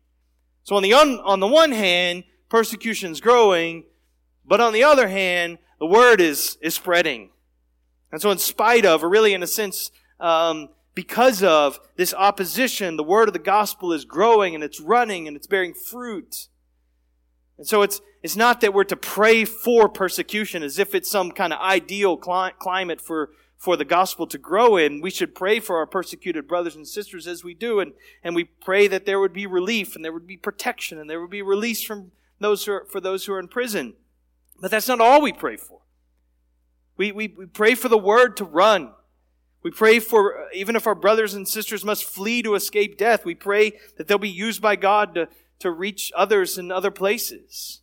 So, 0.64 0.76
on 0.76 0.82
the, 0.82 0.94
un, 0.94 1.18
on 1.24 1.40
the 1.40 1.46
one 1.46 1.72
hand, 1.72 2.24
persecution's 2.48 3.20
growing, 3.20 3.84
but 4.44 4.60
on 4.60 4.72
the 4.72 4.84
other 4.84 5.08
hand, 5.08 5.58
the 5.78 5.86
word 5.86 6.20
is, 6.20 6.58
is 6.60 6.74
spreading. 6.74 7.30
And 8.10 8.20
so, 8.20 8.30
in 8.30 8.38
spite 8.38 8.84
of, 8.84 9.02
or 9.02 9.08
really 9.08 9.34
in 9.34 9.42
a 9.42 9.46
sense, 9.46 9.90
um, 10.20 10.68
because 10.94 11.42
of 11.42 11.80
this 11.96 12.12
opposition, 12.14 12.96
the 12.96 13.04
word 13.04 13.28
of 13.28 13.32
the 13.32 13.38
gospel 13.38 13.92
is 13.92 14.04
growing 14.04 14.54
and 14.54 14.62
it's 14.62 14.80
running 14.80 15.26
and 15.26 15.36
it's 15.36 15.46
bearing 15.46 15.74
fruit. 15.74 16.48
And 17.58 17.66
so 17.66 17.82
it's, 17.82 18.00
it's 18.22 18.36
not 18.36 18.60
that 18.60 18.74
we're 18.74 18.84
to 18.84 18.96
pray 18.96 19.44
for 19.44 19.88
persecution 19.88 20.62
as 20.62 20.78
if 20.78 20.94
it's 20.94 21.10
some 21.10 21.30
kind 21.30 21.52
of 21.52 21.60
ideal 21.60 22.16
cli- 22.16 22.52
climate 22.58 23.00
for, 23.00 23.30
for 23.62 23.76
the 23.76 23.84
gospel 23.84 24.26
to 24.26 24.38
grow 24.38 24.76
in. 24.76 25.00
We 25.00 25.10
should 25.10 25.36
pray 25.36 25.60
for 25.60 25.76
our 25.76 25.86
persecuted 25.86 26.48
brothers 26.48 26.74
and 26.74 26.86
sisters 26.86 27.28
as 27.28 27.44
we 27.44 27.54
do, 27.54 27.78
and, 27.78 27.92
and 28.24 28.34
we 28.34 28.42
pray 28.42 28.88
that 28.88 29.06
there 29.06 29.20
would 29.20 29.32
be 29.32 29.46
relief 29.46 29.94
and 29.94 30.04
there 30.04 30.12
would 30.12 30.26
be 30.26 30.36
protection 30.36 30.98
and 30.98 31.08
there 31.08 31.20
would 31.20 31.30
be 31.30 31.42
release 31.42 31.80
from 31.80 32.10
those 32.40 32.64
who 32.64 32.72
are, 32.72 32.84
for 32.90 33.00
those 33.00 33.24
who 33.24 33.32
are 33.32 33.38
in 33.38 33.46
prison. 33.46 33.94
But 34.60 34.72
that's 34.72 34.88
not 34.88 35.00
all 35.00 35.22
we 35.22 35.32
pray 35.32 35.56
for. 35.56 35.78
We, 36.96 37.12
we, 37.12 37.28
we 37.28 37.46
pray 37.46 37.76
for 37.76 37.88
the 37.88 37.96
word 37.96 38.36
to 38.38 38.44
run. 38.44 38.94
We 39.62 39.70
pray 39.70 40.00
for, 40.00 40.48
even 40.52 40.74
if 40.74 40.88
our 40.88 40.96
brothers 40.96 41.34
and 41.34 41.46
sisters 41.46 41.84
must 41.84 42.02
flee 42.02 42.42
to 42.42 42.56
escape 42.56 42.98
death, 42.98 43.24
we 43.24 43.36
pray 43.36 43.78
that 43.96 44.08
they'll 44.08 44.18
be 44.18 44.28
used 44.28 44.60
by 44.60 44.74
God 44.74 45.14
to, 45.14 45.28
to 45.60 45.70
reach 45.70 46.10
others 46.16 46.58
in 46.58 46.72
other 46.72 46.90
places. 46.90 47.81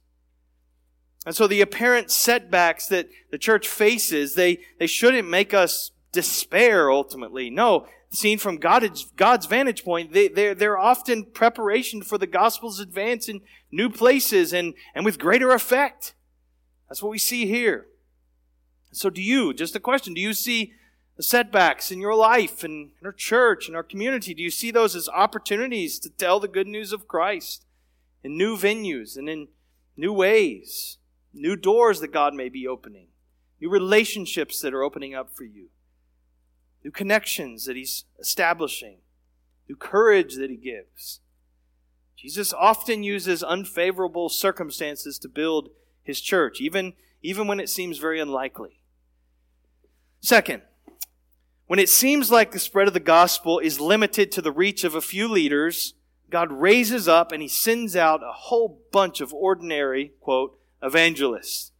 And 1.29 1.35
so 1.35 1.45
the 1.45 1.61
apparent 1.61 2.09
setbacks 2.09 2.87
that 2.87 3.07
the 3.29 3.37
church 3.37 3.67
faces, 3.67 4.33
they, 4.33 4.61
they 4.79 4.87
shouldn't 4.87 5.29
make 5.29 5.53
us 5.53 5.91
despair 6.11 6.89
ultimately. 6.89 7.51
No, 7.51 7.85
seen 8.09 8.39
from 8.39 8.57
God's, 8.57 9.11
God's 9.15 9.45
vantage 9.45 9.85
point, 9.85 10.11
they, 10.11 10.27
they're, 10.27 10.55
they're 10.55 10.79
often 10.79 11.25
preparation 11.25 12.01
for 12.01 12.17
the 12.17 12.25
gospel's 12.25 12.79
advance 12.79 13.29
in 13.29 13.41
new 13.71 13.91
places 13.91 14.53
and, 14.53 14.73
and 14.95 15.05
with 15.05 15.19
greater 15.19 15.51
effect. 15.51 16.15
That's 16.87 17.03
what 17.03 17.11
we 17.11 17.19
see 17.19 17.45
here. 17.45 17.85
So 18.91 19.11
do 19.11 19.21
you, 19.21 19.53
just 19.53 19.75
a 19.75 19.79
question, 19.79 20.15
do 20.15 20.21
you 20.21 20.33
see 20.33 20.73
the 21.15 21.21
setbacks 21.21 21.91
in 21.91 22.01
your 22.01 22.15
life 22.15 22.63
and 22.63 22.89
in 22.99 23.05
our 23.05 23.13
church 23.13 23.67
and 23.67 23.75
our 23.75 23.83
community? 23.83 24.33
Do 24.33 24.41
you 24.41 24.49
see 24.49 24.71
those 24.71 24.95
as 24.95 25.07
opportunities 25.07 25.99
to 25.99 26.09
tell 26.09 26.39
the 26.39 26.47
good 26.47 26.65
news 26.65 26.91
of 26.91 27.07
Christ 27.07 27.67
in 28.23 28.35
new 28.35 28.57
venues 28.57 29.15
and 29.15 29.29
in 29.29 29.49
new 29.95 30.11
ways, 30.11 30.95
new 31.33 31.55
doors 31.55 31.99
that 31.99 32.13
God 32.13 32.33
may 32.33 32.49
be 32.49 32.67
opening, 32.67 33.07
new 33.59 33.69
relationships 33.69 34.59
that 34.61 34.73
are 34.73 34.83
opening 34.83 35.13
up 35.15 35.31
for 35.33 35.43
you, 35.43 35.69
new 36.83 36.91
connections 36.91 37.65
that 37.65 37.75
He's 37.75 38.05
establishing, 38.19 38.97
new 39.67 39.75
courage 39.75 40.35
that 40.35 40.49
He 40.49 40.57
gives? 40.57 41.21
Jesus 42.15 42.53
often 42.53 43.03
uses 43.03 43.43
unfavorable 43.43 44.29
circumstances 44.29 45.17
to 45.19 45.29
build 45.29 45.69
His 46.03 46.19
church, 46.19 46.59
even, 46.59 46.93
even 47.21 47.47
when 47.47 47.59
it 47.59 47.69
seems 47.69 47.97
very 47.97 48.19
unlikely. 48.19 48.81
Second, 50.21 50.63
when 51.67 51.79
it 51.79 51.87
seems 51.87 52.31
like 52.31 52.51
the 52.51 52.59
spread 52.59 52.87
of 52.87 52.93
the 52.93 52.99
gospel 52.99 53.59
is 53.59 53.79
limited 53.79 54.31
to 54.31 54.41
the 54.41 54.51
reach 54.51 54.83
of 54.83 54.95
a 54.95 55.01
few 55.01 55.27
leaders, 55.27 55.93
God 56.29 56.51
raises 56.51 57.07
up 57.07 57.31
and 57.31 57.41
he 57.41 57.47
sends 57.47 57.95
out 57.95 58.23
a 58.23 58.33
whole 58.33 58.81
bunch 58.91 59.21
of 59.21 59.33
ordinary, 59.33 60.13
quote, 60.19 60.58
evangelists. 60.81 61.71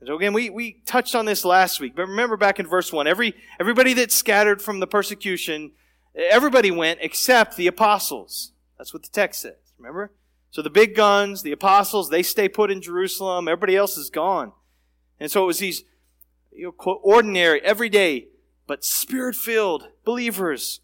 And 0.00 0.08
so 0.08 0.16
again, 0.16 0.32
we, 0.32 0.50
we 0.50 0.82
touched 0.86 1.14
on 1.14 1.24
this 1.24 1.44
last 1.44 1.80
week, 1.80 1.94
but 1.96 2.08
remember 2.08 2.36
back 2.36 2.58
in 2.58 2.66
verse 2.66 2.92
1, 2.92 3.06
every, 3.06 3.34
everybody 3.58 3.94
that 3.94 4.12
scattered 4.12 4.60
from 4.60 4.80
the 4.80 4.86
persecution, 4.86 5.72
everybody 6.14 6.70
went 6.70 6.98
except 7.02 7.56
the 7.56 7.66
apostles. 7.66 8.52
That's 8.78 8.92
what 8.92 9.02
the 9.02 9.10
text 9.10 9.42
says, 9.42 9.72
remember? 9.78 10.12
So 10.50 10.62
the 10.62 10.70
big 10.70 10.94
guns, 10.94 11.42
the 11.42 11.52
apostles, 11.52 12.10
they 12.10 12.22
stay 12.22 12.48
put 12.48 12.70
in 12.70 12.80
Jerusalem, 12.80 13.48
everybody 13.48 13.76
else 13.76 13.96
is 13.96 14.10
gone. 14.10 14.52
And 15.18 15.30
so 15.30 15.44
it 15.44 15.46
was 15.46 15.58
these, 15.58 15.84
you 16.52 16.64
know, 16.64 16.72
quote, 16.72 17.00
ordinary, 17.02 17.60
everyday 17.62 18.28
but 18.66 18.84
spirit 18.84 19.36
filled 19.36 19.88
believers 20.04 20.80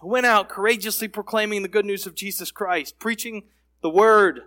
who 0.00 0.08
went 0.08 0.26
out 0.26 0.48
courageously 0.48 1.08
proclaiming 1.08 1.62
the 1.62 1.68
good 1.68 1.84
news 1.84 2.06
of 2.06 2.14
Jesus 2.14 2.50
Christ, 2.50 2.98
preaching 2.98 3.44
the 3.82 3.90
word. 3.90 4.42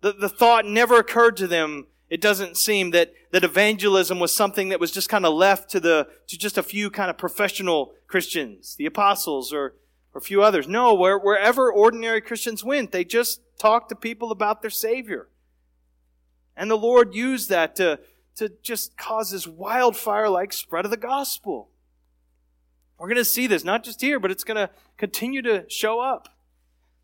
The, 0.00 0.12
the 0.12 0.28
thought 0.28 0.66
never 0.66 0.98
occurred 0.98 1.36
to 1.38 1.46
them, 1.46 1.86
it 2.08 2.20
doesn't 2.20 2.56
seem, 2.56 2.90
that, 2.92 3.12
that 3.32 3.44
evangelism 3.44 4.18
was 4.18 4.34
something 4.34 4.70
that 4.70 4.80
was 4.80 4.90
just 4.90 5.08
kind 5.08 5.26
of 5.26 5.34
left 5.34 5.70
to 5.70 5.80
the, 5.80 6.08
to 6.26 6.38
just 6.38 6.58
a 6.58 6.62
few 6.62 6.90
kind 6.90 7.10
of 7.10 7.18
professional 7.18 7.92
Christians, 8.06 8.74
the 8.76 8.86
apostles 8.86 9.52
or, 9.52 9.74
or 10.12 10.18
a 10.18 10.20
few 10.20 10.42
others. 10.42 10.66
No, 10.66 10.94
where, 10.94 11.18
wherever 11.18 11.70
ordinary 11.70 12.20
Christians 12.20 12.64
went, 12.64 12.92
they 12.92 13.04
just 13.04 13.40
talked 13.58 13.90
to 13.90 13.94
people 13.94 14.32
about 14.32 14.62
their 14.62 14.70
Savior. 14.70 15.28
And 16.56 16.70
the 16.70 16.76
Lord 16.76 17.14
used 17.14 17.48
that 17.50 17.76
to, 17.76 18.00
to 18.36 18.50
just 18.62 18.96
cause 18.96 19.30
this 19.30 19.46
wildfire 19.46 20.28
like 20.28 20.52
spread 20.52 20.84
of 20.84 20.90
the 20.90 20.96
gospel. 20.96 21.68
We're 22.98 23.08
going 23.08 23.16
to 23.16 23.24
see 23.24 23.46
this 23.46 23.64
not 23.64 23.84
just 23.84 24.00
here, 24.00 24.20
but 24.20 24.30
it's 24.30 24.44
going 24.44 24.56
to 24.56 24.70
continue 24.98 25.40
to 25.42 25.64
show 25.68 26.00
up. 26.00 26.28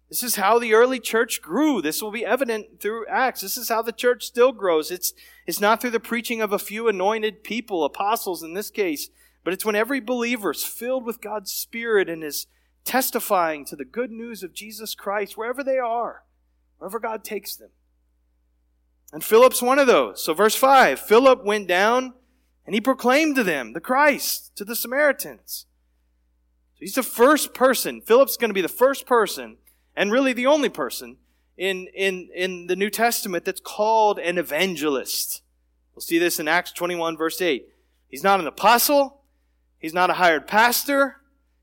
This 0.09 0.23
is 0.23 0.37
how 0.37 0.59
the 0.59 0.73
early 0.73 1.01
church 1.01 1.43
grew. 1.43 1.83
This 1.83 2.01
will 2.01 2.13
be 2.13 2.25
evident 2.25 2.81
through 2.81 3.07
Acts. 3.09 3.41
This 3.41 3.57
is 3.57 3.69
how 3.69 3.83
the 3.83 3.93
church 3.93 4.25
still 4.25 4.53
grows. 4.53 4.91
It's, 4.91 5.13
it's 5.47 5.61
not 5.61 5.81
through 5.81 5.91
the 5.91 6.01
preaching 6.01 6.41
of 6.41 6.53
a 6.53 6.59
few 6.59 6.89
anointed 6.89 7.43
people, 7.43 7.85
apostles 7.85 8.43
in 8.43 8.55
this 8.55 8.71
case, 8.71 9.11
but 9.43 9.53
it's 9.53 9.65
when 9.65 9.75
every 9.75 10.01
believer 10.01 10.53
is 10.53 10.65
filled 10.65 11.05
with 11.05 11.21
God's 11.21 11.53
Spirit 11.53 12.09
and 12.09 12.23
is 12.23 12.47
testifying 12.85 13.65
to 13.65 13.75
the 13.75 13.85
good 13.85 14.13
news 14.13 14.45
of 14.45 14.55
Jesus 14.55 14.95
Christ 14.95 15.37
wherever 15.37 15.65
they 15.65 15.79
are, 15.79 16.23
wherever 16.79 17.01
God 17.01 17.25
takes 17.25 17.57
them. 17.57 17.71
And 19.13 19.25
Philip's 19.25 19.63
one 19.63 19.79
of 19.79 19.87
those. 19.87 20.23
So, 20.23 20.35
verse 20.35 20.55
5 20.55 21.01
Philip 21.01 21.45
went 21.45 21.67
down 21.67 22.15
and 22.65 22.75
he 22.75 22.81
proclaimed 22.81 23.37
to 23.37 23.45
them 23.45 23.73
the 23.73 23.81
Christ, 23.81 24.55
to 24.57 24.65
the 24.65 24.77
Samaritans. 24.77 25.67
So 26.75 26.81
he's 26.81 26.95
the 26.95 27.03
first 27.03 27.55
person. 27.55 28.01
Philip's 28.01 28.37
going 28.37 28.51
to 28.51 28.55
be 28.55 28.61
the 28.61 28.69
first 28.69 29.07
person, 29.07 29.57
and 29.97 30.13
really 30.13 30.33
the 30.33 30.47
only 30.47 30.69
person 30.69 31.17
in, 31.57 31.89
in, 31.95 32.29
in 32.35 32.67
the 32.67 32.77
New 32.77 32.91
Testament 32.91 33.45
that's 33.45 33.61
called 33.61 34.19
an 34.19 34.39
evangelist. 34.39 35.43
We'll 35.95 36.03
see 36.03 36.19
this 36.19 36.39
in 36.39 36.49
Acts 36.49 36.73
21, 36.73 37.17
verse 37.17 37.41
8. 37.41 37.67
He's 38.09 38.23
not 38.23 38.41
an 38.41 38.47
apostle. 38.47 39.23
He's 39.79 39.95
not 39.95 40.11
a 40.11 40.15
hired 40.15 40.47
pastor. 40.47 41.17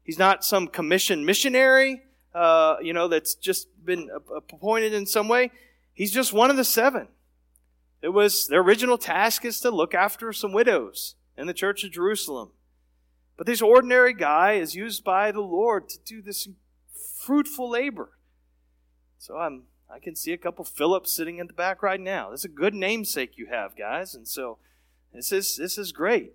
He's 0.03 0.19
not 0.19 0.43
some 0.43 0.67
commissioned 0.67 1.25
missionary, 1.25 2.01
uh, 2.33 2.77
you 2.81 2.93
know, 2.93 3.07
that's 3.07 3.35
just 3.35 3.67
been 3.85 4.09
appointed 4.35 4.93
in 4.93 5.05
some 5.05 5.27
way. 5.27 5.51
He's 5.93 6.11
just 6.11 6.33
one 6.33 6.49
of 6.49 6.57
the 6.57 6.65
seven. 6.65 7.07
It 8.01 8.09
was 8.09 8.47
their 8.47 8.59
original 8.59 8.97
task 8.97 9.45
is 9.45 9.59
to 9.61 9.71
look 9.71 9.93
after 9.93 10.33
some 10.33 10.51
widows 10.51 11.15
in 11.37 11.47
the 11.47 11.53
church 11.53 11.83
of 11.83 11.91
Jerusalem. 11.91 12.51
But 13.37 13.47
this 13.47 13.61
ordinary 13.61 14.13
guy 14.13 14.53
is 14.53 14.75
used 14.75 15.03
by 15.03 15.31
the 15.31 15.41
Lord 15.41 15.87
to 15.89 15.99
do 15.99 16.21
this 16.21 16.47
fruitful 17.23 17.69
labor. 17.69 18.11
So 19.23 19.37
I'm 19.37 19.63
I 19.89 19.99
can 19.99 20.17
see 20.17 20.33
a 20.33 20.37
couple 20.37 20.65
Philips 20.65 21.13
sitting 21.13 21.37
in 21.37 21.47
the 21.47 21.53
back 21.53 21.81
right 21.81 21.99
now. 21.99 22.31
That's 22.31 22.43
a 22.43 22.49
good 22.49 22.73
namesake 22.73 23.37
you 23.37 23.45
have, 23.45 23.73
guys. 23.73 24.15
And 24.15 24.27
so 24.27 24.57
this 25.13 25.31
is 25.31 25.55
this 25.55 25.77
is 25.77 25.93
great. 25.93 26.33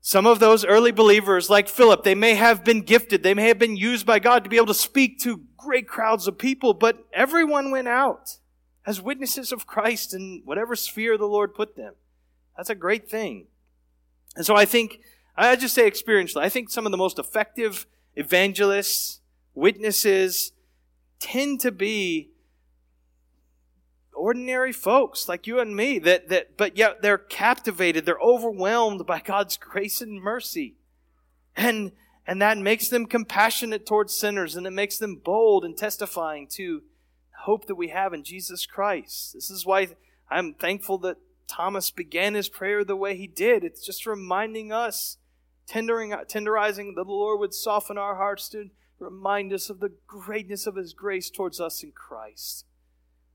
Some 0.00 0.26
of 0.26 0.40
those 0.40 0.64
early 0.64 0.90
believers, 0.90 1.48
like 1.48 1.68
Philip, 1.68 2.02
they 2.02 2.16
may 2.16 2.34
have 2.34 2.64
been 2.64 2.80
gifted. 2.80 3.22
They 3.22 3.32
may 3.32 3.46
have 3.46 3.60
been 3.60 3.76
used 3.76 4.04
by 4.04 4.18
God 4.18 4.42
to 4.42 4.50
be 4.50 4.56
able 4.56 4.66
to 4.66 4.74
speak 4.74 5.20
to 5.20 5.42
great 5.56 5.86
crowds 5.86 6.26
of 6.26 6.36
people, 6.36 6.74
but 6.74 7.06
everyone 7.12 7.70
went 7.70 7.86
out 7.86 8.38
as 8.84 9.00
witnesses 9.00 9.52
of 9.52 9.68
Christ 9.68 10.12
in 10.12 10.42
whatever 10.44 10.74
sphere 10.74 11.16
the 11.16 11.28
Lord 11.28 11.54
put 11.54 11.76
them. 11.76 11.94
That's 12.56 12.70
a 12.70 12.74
great 12.74 13.08
thing. 13.08 13.46
And 14.34 14.44
so 14.44 14.56
I 14.56 14.64
think, 14.64 14.98
I 15.36 15.54
just 15.54 15.76
say 15.76 15.88
experientially, 15.88 16.42
I 16.42 16.48
think 16.48 16.70
some 16.70 16.86
of 16.86 16.90
the 16.90 16.98
most 16.98 17.20
effective 17.20 17.86
evangelists, 18.16 19.20
witnesses, 19.54 20.50
tend 21.18 21.60
to 21.60 21.72
be 21.72 22.30
ordinary 24.16 24.72
folks 24.72 25.28
like 25.28 25.46
you 25.46 25.60
and 25.60 25.76
me 25.76 25.98
that, 25.98 26.28
that 26.30 26.56
but 26.56 26.76
yet 26.76 27.02
they're 27.02 27.18
captivated 27.18 28.06
they're 28.06 28.20
overwhelmed 28.20 29.04
by 29.06 29.20
god's 29.20 29.58
grace 29.58 30.00
and 30.00 30.22
mercy 30.22 30.74
and 31.54 31.92
and 32.26 32.40
that 32.40 32.58
makes 32.58 32.88
them 32.88 33.06
compassionate 33.06 33.86
towards 33.86 34.18
sinners 34.18 34.56
and 34.56 34.66
it 34.66 34.72
makes 34.72 34.98
them 34.98 35.20
bold 35.22 35.64
in 35.64 35.76
testifying 35.76 36.48
to 36.48 36.82
hope 37.44 37.66
that 37.66 37.74
we 37.74 37.88
have 37.88 38.14
in 38.14 38.24
jesus 38.24 38.64
christ 38.64 39.34
this 39.34 39.50
is 39.50 39.66
why 39.66 39.86
i'm 40.30 40.54
thankful 40.54 40.96
that 40.96 41.18
thomas 41.46 41.90
began 41.90 42.34
his 42.34 42.48
prayer 42.48 42.84
the 42.84 42.96
way 42.96 43.16
he 43.16 43.26
did 43.26 43.62
it's 43.62 43.84
just 43.84 44.06
reminding 44.06 44.72
us 44.72 45.18
tendering 45.66 46.10
tenderizing 46.10 46.94
that 46.94 47.04
the 47.04 47.12
lord 47.12 47.38
would 47.38 47.52
soften 47.52 47.98
our 47.98 48.16
hearts 48.16 48.48
to 48.48 48.70
remind 48.98 49.52
us 49.52 49.70
of 49.70 49.80
the 49.80 49.92
greatness 50.06 50.66
of 50.66 50.76
His 50.76 50.92
grace 50.92 51.30
towards 51.30 51.60
us 51.60 51.82
in 51.82 51.92
Christ. 51.92 52.64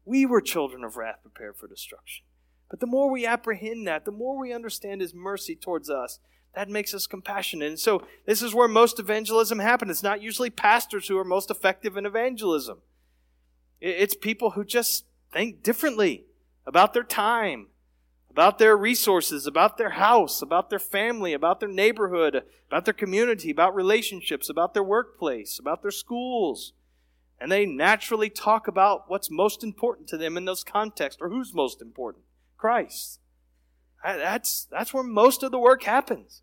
We 0.05 0.25
were 0.25 0.41
children 0.41 0.83
of 0.83 0.97
wrath 0.97 1.21
prepared 1.21 1.57
for 1.57 1.67
destruction. 1.67 2.25
But 2.69 2.79
the 2.79 2.87
more 2.87 3.09
we 3.09 3.25
apprehend 3.25 3.85
that, 3.87 4.05
the 4.05 4.11
more 4.11 4.39
we 4.39 4.53
understand 4.53 5.01
His 5.01 5.13
mercy 5.13 5.55
towards 5.55 5.89
us, 5.89 6.19
that 6.55 6.69
makes 6.69 6.93
us 6.93 7.07
compassionate. 7.07 7.69
And 7.69 7.79
so, 7.79 8.05
this 8.25 8.41
is 8.41 8.53
where 8.53 8.67
most 8.67 8.99
evangelism 8.99 9.59
happens. 9.59 9.91
It's 9.91 10.03
not 10.03 10.21
usually 10.21 10.49
pastors 10.49 11.07
who 11.07 11.17
are 11.17 11.23
most 11.23 11.49
effective 11.49 11.97
in 11.97 12.05
evangelism, 12.05 12.79
it's 13.79 14.15
people 14.15 14.51
who 14.51 14.63
just 14.63 15.05
think 15.33 15.63
differently 15.63 16.25
about 16.65 16.93
their 16.93 17.03
time, 17.03 17.67
about 18.31 18.59
their 18.59 18.77
resources, 18.77 19.45
about 19.45 19.77
their 19.77 19.89
house, 19.89 20.41
about 20.41 20.69
their 20.69 20.79
family, 20.79 21.33
about 21.33 21.59
their 21.59 21.67
neighborhood, 21.69 22.43
about 22.67 22.85
their 22.85 22.93
community, 22.93 23.51
about 23.51 23.75
relationships, 23.75 24.49
about 24.49 24.73
their 24.73 24.83
workplace, 24.83 25.59
about 25.59 25.81
their 25.81 25.91
schools. 25.91 26.71
And 27.41 27.51
they 27.51 27.65
naturally 27.65 28.29
talk 28.29 28.69
about 28.69 29.09
what's 29.09 29.29
most 29.29 29.65
important 29.65 30.07
to 30.09 30.17
them 30.17 30.37
in 30.37 30.45
those 30.45 30.63
contexts, 30.63 31.21
or 31.21 31.27
who's 31.29 31.53
most 31.53 31.81
important 31.81 32.23
Christ. 32.57 33.19
That's, 34.01 34.65
that's 34.71 34.93
where 34.93 35.03
most 35.03 35.43
of 35.43 35.51
the 35.51 35.59
work 35.59 35.83
happens. 35.83 36.41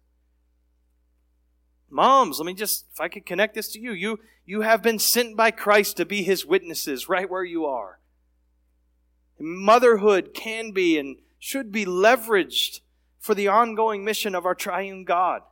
Moms, 1.89 2.39
let 2.39 2.45
me 2.45 2.53
just, 2.53 2.85
if 2.93 3.01
I 3.01 3.09
could 3.09 3.25
connect 3.25 3.55
this 3.55 3.69
to 3.73 3.81
you, 3.81 3.93
you, 3.93 4.21
you 4.45 4.61
have 4.61 4.83
been 4.83 4.99
sent 4.99 5.39
by 5.39 5.51
Christ 5.51 5.97
to 5.97 6.05
be 6.05 6.23
his 6.23 6.45
witnesses 6.45 7.09
right 7.09 7.31
where 7.31 7.45
you 7.45 7.65
are. 7.65 7.99
Motherhood 9.39 10.35
can 10.35 10.73
be 10.73 10.99
and 10.99 11.17
should 11.39 11.71
be 11.71 11.85
leveraged 11.85 12.81
for 13.19 13.35
the 13.35 13.49
ongoing 13.49 14.05
mission 14.05 14.35
of 14.35 14.47
our 14.47 14.55
triune 14.55 15.05
God. 15.05 15.43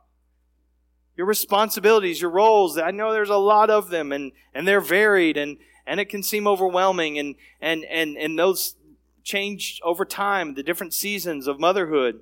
Your 1.15 1.27
responsibilities, 1.27 2.21
your 2.21 2.31
roles, 2.31 2.77
I 2.77 2.91
know 2.91 3.11
there's 3.11 3.29
a 3.29 3.37
lot 3.37 3.69
of 3.69 3.89
them 3.89 4.11
and, 4.11 4.31
and 4.53 4.67
they're 4.67 4.81
varied 4.81 5.37
and, 5.37 5.57
and 5.85 5.99
it 5.99 6.09
can 6.09 6.21
seem 6.21 6.47
overwhelming 6.47 7.17
and, 7.17 7.35
and, 7.59 7.83
and, 7.85 8.17
and 8.17 8.37
those 8.37 8.75
change 9.23 9.79
over 9.83 10.05
time, 10.05 10.53
the 10.53 10.63
different 10.63 10.93
seasons 10.93 11.47
of 11.47 11.59
motherhood. 11.59 12.19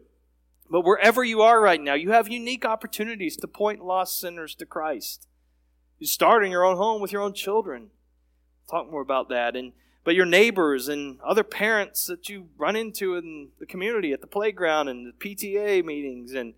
But 0.69 0.81
wherever 0.81 1.23
you 1.23 1.41
are 1.41 1.61
right 1.61 1.81
now, 1.81 1.93
you 1.93 2.11
have 2.11 2.27
unique 2.27 2.65
opportunities 2.65 3.37
to 3.37 3.47
point 3.47 3.83
lost 3.83 4.19
sinners 4.19 4.55
to 4.55 4.65
Christ. 4.65 5.27
You 5.99 6.07
start 6.07 6.43
in 6.43 6.51
your 6.51 6.65
own 6.65 6.77
home 6.77 7.01
with 7.01 7.11
your 7.11 7.21
own 7.21 7.33
children. 7.33 7.89
Talk 8.69 8.91
more 8.91 9.01
about 9.01 9.29
that. 9.29 9.55
And 9.55 9.73
but 10.05 10.15
your 10.15 10.25
neighbors 10.25 10.87
and 10.87 11.19
other 11.21 11.43
parents 11.43 12.05
that 12.05 12.29
you 12.29 12.47
run 12.57 12.75
into 12.75 13.15
in 13.15 13.49
the 13.59 13.65
community, 13.65 14.13
at 14.13 14.21
the 14.21 14.27
playground 14.27 14.87
and 14.87 15.07
the 15.07 15.11
PTA 15.11 15.83
meetings, 15.83 16.33
and 16.33 16.53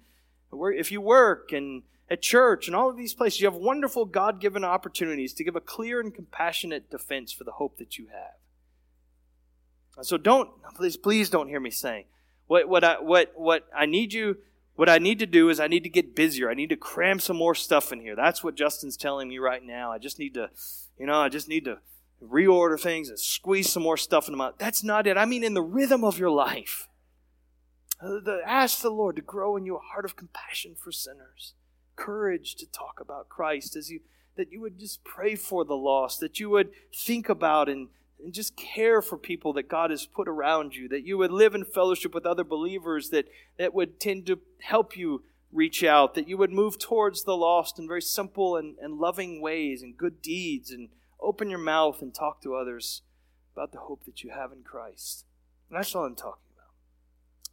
if 0.51 0.91
you 0.91 0.99
work 0.99 1.53
and 1.53 1.83
at 2.09 2.21
church 2.21 2.67
and 2.67 2.75
all 2.75 2.89
of 2.89 2.97
these 2.97 3.13
places, 3.13 3.39
you 3.39 3.47
have 3.47 3.55
wonderful 3.55 4.05
God 4.05 4.41
given 4.41 4.65
opportunities 4.65 5.33
to 5.33 5.45
give 5.45 5.55
a 5.55 5.61
clear 5.61 6.01
and 6.01 6.13
compassionate 6.13 6.91
defense 6.91 7.31
for 7.31 7.45
the 7.45 7.53
hope 7.53 7.77
that 7.77 7.97
you 7.97 8.07
have. 8.07 10.05
So 10.05 10.17
don't, 10.17 10.49
please, 10.75 10.97
please 10.97 11.29
don't 11.29 11.47
hear 11.47 11.59
me 11.59 11.71
saying, 11.71 12.05
what, 12.47 12.67
what, 12.67 12.83
I, 12.83 12.99
what, 12.99 13.31
what 13.35 13.65
I 13.75 13.85
need 13.85 14.13
you, 14.13 14.37
what 14.75 14.89
I 14.89 14.97
need 14.99 15.19
to 15.19 15.25
do 15.25 15.49
is 15.49 15.59
I 15.59 15.67
need 15.67 15.83
to 15.83 15.89
get 15.89 16.15
busier. 16.15 16.51
I 16.51 16.53
need 16.53 16.69
to 16.69 16.75
cram 16.75 17.19
some 17.19 17.37
more 17.37 17.55
stuff 17.55 17.93
in 17.93 18.01
here. 18.01 18.15
That's 18.15 18.43
what 18.43 18.55
Justin's 18.55 18.97
telling 18.97 19.29
me 19.29 19.39
right 19.39 19.63
now. 19.63 19.91
I 19.91 19.97
just 19.97 20.19
need 20.19 20.33
to, 20.35 20.49
you 20.99 21.05
know, 21.07 21.19
I 21.19 21.29
just 21.29 21.47
need 21.47 21.65
to 21.65 21.79
reorder 22.23 22.79
things 22.79 23.09
and 23.09 23.19
squeeze 23.19 23.71
some 23.71 23.83
more 23.83 23.97
stuff 23.97 24.27
in 24.27 24.33
them 24.33 24.41
out. 24.41 24.59
That's 24.59 24.83
not 24.83 25.07
it. 25.07 25.17
I 25.17 25.25
mean, 25.25 25.43
in 25.43 25.53
the 25.53 25.61
rhythm 25.61 26.03
of 26.03 26.17
your 26.17 26.31
life. 26.31 26.87
Uh, 28.01 28.19
the, 28.23 28.41
ask 28.45 28.81
the 28.81 28.89
Lord 28.91 29.15
to 29.15 29.21
grow 29.21 29.57
in 29.57 29.65
you 29.65 29.75
a 29.75 29.79
heart 29.79 30.05
of 30.05 30.15
compassion 30.15 30.75
for 30.75 30.91
sinners, 30.91 31.53
courage 31.95 32.55
to 32.55 32.67
talk 32.67 32.99
about 33.01 33.27
Christ, 33.27 33.75
as 33.75 33.89
you 33.89 34.01
that 34.37 34.51
you 34.51 34.61
would 34.61 34.79
just 34.79 35.03
pray 35.03 35.35
for 35.35 35.65
the 35.65 35.75
lost, 35.75 36.19
that 36.19 36.39
you 36.39 36.49
would 36.49 36.69
think 36.93 37.27
about 37.27 37.67
and, 37.67 37.89
and 38.23 38.33
just 38.33 38.55
care 38.55 39.01
for 39.01 39.17
people 39.17 39.51
that 39.53 39.67
God 39.67 39.89
has 39.89 40.05
put 40.05 40.27
around 40.27 40.75
you, 40.75 40.87
that 40.89 41.05
you 41.05 41.17
would 41.17 41.31
live 41.31 41.55
in 41.55 41.65
fellowship 41.65 42.13
with 42.13 42.25
other 42.25 42.43
believers 42.43 43.09
that, 43.09 43.25
that 43.57 43.73
would 43.73 43.99
tend 43.99 44.27
to 44.27 44.39
help 44.61 44.95
you 44.95 45.23
reach 45.51 45.83
out, 45.83 46.13
that 46.13 46.27
you 46.27 46.37
would 46.37 46.51
move 46.51 46.77
towards 46.77 47.23
the 47.23 47.35
lost 47.35 47.79
in 47.79 47.87
very 47.87 48.01
simple 48.01 48.55
and, 48.55 48.75
and 48.79 48.99
loving 48.99 49.41
ways 49.41 49.81
and 49.81 49.97
good 49.97 50.21
deeds 50.21 50.71
and 50.71 50.89
Open 51.19 51.49
your 51.49 51.59
mouth 51.59 52.01
and 52.01 52.13
talk 52.13 52.41
to 52.41 52.55
others 52.55 53.01
about 53.53 53.71
the 53.71 53.79
hope 53.79 54.05
that 54.05 54.23
you 54.23 54.29
have 54.29 54.51
in 54.51 54.63
Christ. 54.63 55.25
And 55.69 55.77
that's 55.77 55.93
all 55.95 56.05
I'm 56.05 56.15
talking 56.15 56.51
about. 56.55 56.73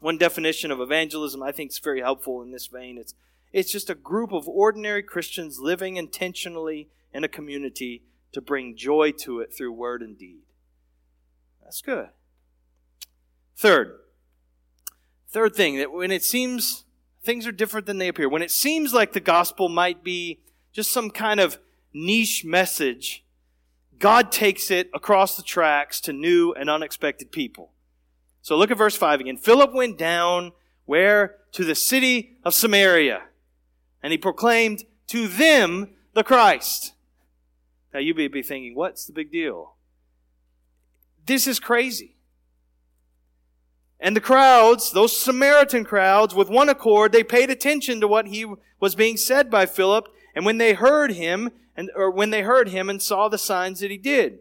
One 0.00 0.18
definition 0.18 0.70
of 0.70 0.80
evangelism 0.80 1.42
I 1.42 1.52
think 1.52 1.70
is 1.70 1.78
very 1.78 2.00
helpful 2.00 2.42
in 2.42 2.52
this 2.52 2.66
vein. 2.66 2.98
It's 2.98 3.14
it's 3.52 3.70
just 3.70 3.88
a 3.88 3.94
group 3.94 4.32
of 4.32 4.48
ordinary 4.48 5.02
Christians 5.04 5.60
living 5.60 5.96
intentionally 5.96 6.88
in 7.12 7.22
a 7.22 7.28
community 7.28 8.02
to 8.32 8.40
bring 8.40 8.76
joy 8.76 9.12
to 9.12 9.38
it 9.38 9.54
through 9.56 9.72
word 9.72 10.02
and 10.02 10.18
deed. 10.18 10.42
That's 11.62 11.80
good. 11.80 12.08
Third, 13.56 14.00
third 15.28 15.54
thing 15.54 15.76
that 15.78 15.92
when 15.92 16.10
it 16.10 16.24
seems 16.24 16.84
things 17.22 17.46
are 17.46 17.52
different 17.52 17.86
than 17.86 17.98
they 17.98 18.08
appear, 18.08 18.28
when 18.28 18.42
it 18.42 18.50
seems 18.50 18.92
like 18.92 19.12
the 19.12 19.20
gospel 19.20 19.68
might 19.68 20.02
be 20.02 20.40
just 20.72 20.90
some 20.90 21.10
kind 21.10 21.38
of 21.38 21.58
niche 21.92 22.44
message, 22.44 23.23
God 23.98 24.32
takes 24.32 24.70
it 24.70 24.90
across 24.92 25.36
the 25.36 25.42
tracks 25.42 26.00
to 26.02 26.12
new 26.12 26.52
and 26.52 26.68
unexpected 26.68 27.32
people. 27.32 27.72
So 28.42 28.56
look 28.56 28.70
at 28.70 28.78
verse 28.78 28.96
5 28.96 29.20
again. 29.20 29.36
Philip 29.36 29.72
went 29.72 29.96
down 29.96 30.52
where? 30.84 31.36
To 31.52 31.64
the 31.64 31.74
city 31.74 32.36
of 32.44 32.54
Samaria. 32.54 33.22
And 34.02 34.12
he 34.12 34.18
proclaimed 34.18 34.84
to 35.08 35.28
them 35.28 35.90
the 36.12 36.24
Christ. 36.24 36.92
Now 37.92 38.00
you 38.00 38.14
may 38.14 38.28
be 38.28 38.42
thinking, 38.42 38.74
what's 38.74 39.06
the 39.06 39.12
big 39.12 39.30
deal? 39.30 39.74
This 41.26 41.46
is 41.46 41.58
crazy. 41.58 42.16
And 44.00 44.14
the 44.14 44.20
crowds, 44.20 44.92
those 44.92 45.18
Samaritan 45.18 45.84
crowds, 45.84 46.34
with 46.34 46.50
one 46.50 46.68
accord, 46.68 47.12
they 47.12 47.24
paid 47.24 47.48
attention 47.48 48.00
to 48.00 48.08
what 48.08 48.26
he 48.26 48.44
was 48.78 48.94
being 48.94 49.16
said 49.16 49.50
by 49.50 49.64
Philip. 49.64 50.08
And 50.34 50.44
when 50.44 50.58
they 50.58 50.74
heard 50.74 51.12
him, 51.12 51.50
and 51.76 51.90
or 51.94 52.10
when 52.10 52.30
they 52.30 52.42
heard 52.42 52.68
him 52.68 52.88
and 52.88 53.00
saw 53.02 53.28
the 53.28 53.38
signs 53.38 53.80
that 53.80 53.90
he 53.90 53.98
did. 53.98 54.40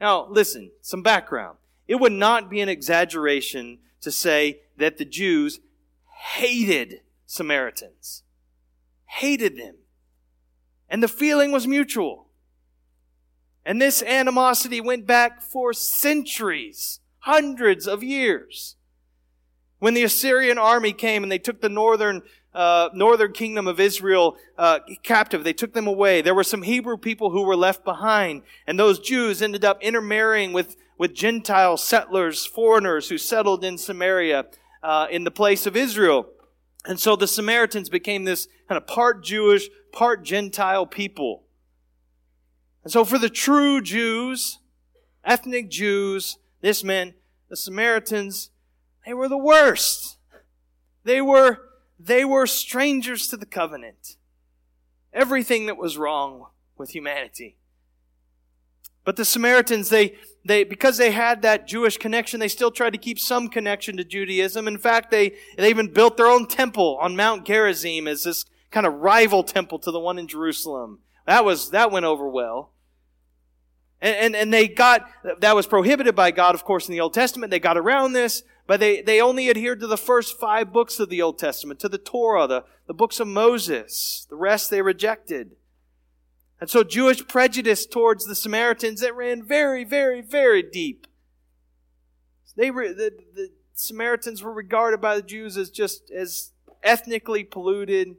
Now, 0.00 0.26
listen, 0.28 0.70
some 0.82 1.02
background. 1.02 1.58
It 1.88 1.96
would 1.96 2.12
not 2.12 2.50
be 2.50 2.60
an 2.60 2.68
exaggeration 2.68 3.78
to 4.00 4.10
say 4.10 4.60
that 4.76 4.98
the 4.98 5.04
Jews 5.04 5.60
hated 6.34 7.00
Samaritans. 7.26 8.22
Hated 9.06 9.56
them. 9.56 9.76
And 10.88 11.02
the 11.02 11.08
feeling 11.08 11.52
was 11.52 11.66
mutual. 11.66 12.26
And 13.64 13.82
this 13.82 14.02
animosity 14.02 14.80
went 14.80 15.06
back 15.06 15.42
for 15.42 15.72
centuries, 15.72 17.00
hundreds 17.20 17.88
of 17.88 18.02
years. 18.02 18.76
When 19.78 19.94
the 19.94 20.04
Assyrian 20.04 20.58
army 20.58 20.92
came 20.92 21.22
and 21.22 21.32
they 21.32 21.38
took 21.38 21.60
the 21.60 21.68
northern 21.68 22.22
uh, 22.56 22.88
northern 22.94 23.32
kingdom 23.32 23.66
of 23.68 23.78
Israel 23.78 24.36
uh, 24.56 24.80
captive. 25.02 25.44
They 25.44 25.52
took 25.52 25.74
them 25.74 25.86
away. 25.86 26.22
There 26.22 26.34
were 26.34 26.42
some 26.42 26.62
Hebrew 26.62 26.96
people 26.96 27.30
who 27.30 27.42
were 27.42 27.54
left 27.54 27.84
behind, 27.84 28.42
and 28.66 28.80
those 28.80 28.98
Jews 28.98 29.42
ended 29.42 29.64
up 29.64 29.80
intermarrying 29.82 30.52
with 30.52 30.76
with 30.98 31.14
Gentile 31.14 31.76
settlers, 31.76 32.46
foreigners 32.46 33.10
who 33.10 33.18
settled 33.18 33.62
in 33.62 33.76
Samaria 33.76 34.46
uh, 34.82 35.06
in 35.10 35.24
the 35.24 35.30
place 35.30 35.66
of 35.66 35.76
Israel. 35.76 36.26
And 36.86 36.98
so 36.98 37.16
the 37.16 37.26
Samaritans 37.26 37.90
became 37.90 38.24
this 38.24 38.48
kind 38.68 38.78
of 38.78 38.86
part 38.86 39.22
Jewish, 39.22 39.68
part 39.92 40.24
Gentile 40.24 40.86
people. 40.86 41.44
And 42.82 42.90
so 42.90 43.04
for 43.04 43.18
the 43.18 43.28
true 43.28 43.82
Jews, 43.82 44.60
ethnic 45.24 45.68
Jews, 45.68 46.38
this 46.62 46.82
meant 46.82 47.14
the 47.50 47.56
Samaritans, 47.56 48.50
they 49.04 49.12
were 49.12 49.28
the 49.28 49.36
worst. 49.36 50.16
They 51.04 51.20
were 51.20 51.58
they 51.98 52.24
were 52.24 52.46
strangers 52.46 53.28
to 53.28 53.36
the 53.36 53.46
covenant. 53.46 54.16
Everything 55.12 55.66
that 55.66 55.76
was 55.76 55.96
wrong 55.96 56.46
with 56.76 56.90
humanity. 56.90 57.56
But 59.04 59.16
the 59.16 59.24
Samaritans, 59.24 59.88
they, 59.88 60.16
they, 60.44 60.64
because 60.64 60.96
they 60.96 61.12
had 61.12 61.42
that 61.42 61.66
Jewish 61.66 61.96
connection, 61.96 62.40
they 62.40 62.48
still 62.48 62.72
tried 62.72 62.90
to 62.90 62.98
keep 62.98 63.18
some 63.18 63.48
connection 63.48 63.96
to 63.96 64.04
Judaism. 64.04 64.66
In 64.66 64.78
fact, 64.78 65.10
they, 65.10 65.34
they 65.56 65.70
even 65.70 65.92
built 65.92 66.16
their 66.16 66.26
own 66.26 66.46
temple 66.46 66.98
on 67.00 67.16
Mount 67.16 67.46
Gerizim 67.46 68.08
as 68.08 68.24
this 68.24 68.44
kind 68.70 68.84
of 68.84 68.94
rival 68.94 69.44
temple 69.44 69.78
to 69.78 69.90
the 69.92 70.00
one 70.00 70.18
in 70.18 70.26
Jerusalem. 70.26 70.98
That 71.24 71.44
was, 71.44 71.70
that 71.70 71.92
went 71.92 72.04
over 72.04 72.28
well. 72.28 72.72
And, 74.00 74.16
and, 74.16 74.36
and 74.36 74.52
they 74.52 74.68
got, 74.68 75.08
that 75.40 75.54
was 75.54 75.66
prohibited 75.66 76.14
by 76.16 76.32
God, 76.32 76.54
of 76.54 76.64
course, 76.64 76.88
in 76.88 76.92
the 76.92 77.00
Old 77.00 77.14
Testament. 77.14 77.50
They 77.50 77.60
got 77.60 77.78
around 77.78 78.12
this 78.12 78.42
but 78.66 78.80
they, 78.80 79.00
they 79.00 79.20
only 79.20 79.48
adhered 79.48 79.80
to 79.80 79.86
the 79.86 79.96
first 79.96 80.38
five 80.38 80.72
books 80.72 80.98
of 80.98 81.08
the 81.08 81.22
Old 81.22 81.38
Testament, 81.38 81.78
to 81.80 81.88
the 81.88 81.98
Torah, 81.98 82.46
the, 82.46 82.64
the 82.86 82.94
books 82.94 83.20
of 83.20 83.28
Moses. 83.28 84.26
The 84.28 84.36
rest 84.36 84.70
they 84.70 84.82
rejected. 84.82 85.52
And 86.60 86.68
so 86.70 86.82
Jewish 86.82 87.26
prejudice 87.28 87.86
towards 87.86 88.26
the 88.26 88.34
Samaritans, 88.34 89.00
that 89.00 89.14
ran 89.14 89.42
very, 89.42 89.84
very, 89.84 90.20
very 90.20 90.62
deep. 90.62 91.06
They 92.56 92.70
were, 92.70 92.88
the, 92.88 93.12
the 93.34 93.50
Samaritans 93.74 94.42
were 94.42 94.52
regarded 94.52 95.00
by 95.00 95.16
the 95.16 95.22
Jews 95.22 95.56
as 95.56 95.70
just 95.70 96.10
as 96.10 96.52
ethnically 96.82 97.44
polluted, 97.44 98.16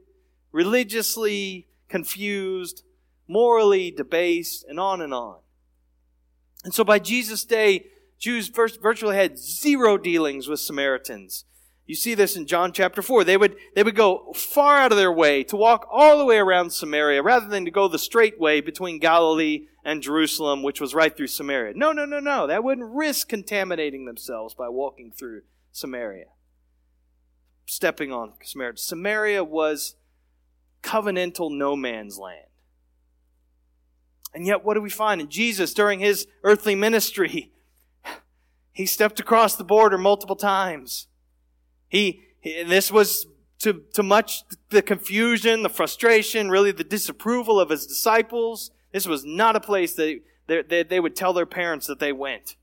religiously 0.52 1.66
confused, 1.88 2.84
morally 3.26 3.90
debased, 3.90 4.64
and 4.68 4.78
on 4.78 5.00
and 5.00 5.12
on. 5.12 5.38
And 6.64 6.72
so 6.72 6.84
by 6.84 7.00
Jesus' 7.00 7.44
day, 7.44 7.86
Jews 8.18 8.48
first 8.48 8.80
virtually 8.80 9.16
had 9.16 9.38
zero 9.38 9.96
dealings 9.96 10.48
with 10.48 10.60
Samaritans. 10.60 11.44
You 11.86 11.94
see 11.94 12.14
this 12.14 12.36
in 12.36 12.46
John 12.46 12.72
chapter 12.72 13.00
4. 13.00 13.24
They 13.24 13.38
would, 13.38 13.56
they 13.74 13.82
would 13.82 13.96
go 13.96 14.32
far 14.34 14.76
out 14.76 14.92
of 14.92 14.98
their 14.98 15.12
way 15.12 15.42
to 15.44 15.56
walk 15.56 15.88
all 15.90 16.18
the 16.18 16.24
way 16.24 16.36
around 16.36 16.70
Samaria 16.70 17.22
rather 17.22 17.48
than 17.48 17.64
to 17.64 17.70
go 17.70 17.88
the 17.88 17.98
straight 17.98 18.38
way 18.38 18.60
between 18.60 18.98
Galilee 18.98 19.68
and 19.84 20.02
Jerusalem, 20.02 20.62
which 20.62 20.82
was 20.82 20.94
right 20.94 21.16
through 21.16 21.28
Samaria. 21.28 21.72
No, 21.74 21.92
no, 21.92 22.04
no, 22.04 22.20
no. 22.20 22.46
That 22.46 22.62
wouldn't 22.62 22.94
risk 22.94 23.28
contaminating 23.28 24.04
themselves 24.04 24.54
by 24.54 24.68
walking 24.68 25.12
through 25.12 25.42
Samaria. 25.72 26.26
Stepping 27.64 28.12
on 28.12 28.34
Samaria. 28.42 28.76
Samaria 28.76 29.42
was 29.42 29.96
covenantal 30.82 31.50
no 31.50 31.74
man's 31.74 32.18
land. 32.18 32.44
And 34.34 34.46
yet, 34.46 34.62
what 34.62 34.74
do 34.74 34.82
we 34.82 34.90
find? 34.90 35.22
In 35.22 35.30
Jesus, 35.30 35.72
during 35.72 36.00
his 36.00 36.26
earthly 36.44 36.74
ministry, 36.74 37.50
he 38.78 38.86
stepped 38.86 39.18
across 39.18 39.56
the 39.56 39.64
border 39.64 39.98
multiple 39.98 40.36
times. 40.36 41.08
He, 41.88 42.22
he 42.38 42.62
this 42.62 42.92
was 42.92 43.26
to, 43.58 43.82
to 43.94 44.04
much 44.04 44.44
the 44.70 44.82
confusion, 44.82 45.64
the 45.64 45.68
frustration, 45.68 46.48
really 46.48 46.70
the 46.70 46.84
disapproval 46.84 47.58
of 47.58 47.70
his 47.70 47.88
disciples. 47.88 48.70
This 48.92 49.04
was 49.04 49.24
not 49.24 49.56
a 49.56 49.60
place 49.60 49.96
that 49.96 50.20
they, 50.46 50.62
they, 50.62 50.84
they 50.84 51.00
would 51.00 51.16
tell 51.16 51.32
their 51.32 51.44
parents 51.44 51.88
that 51.88 51.98
they 51.98 52.12
went. 52.12 52.54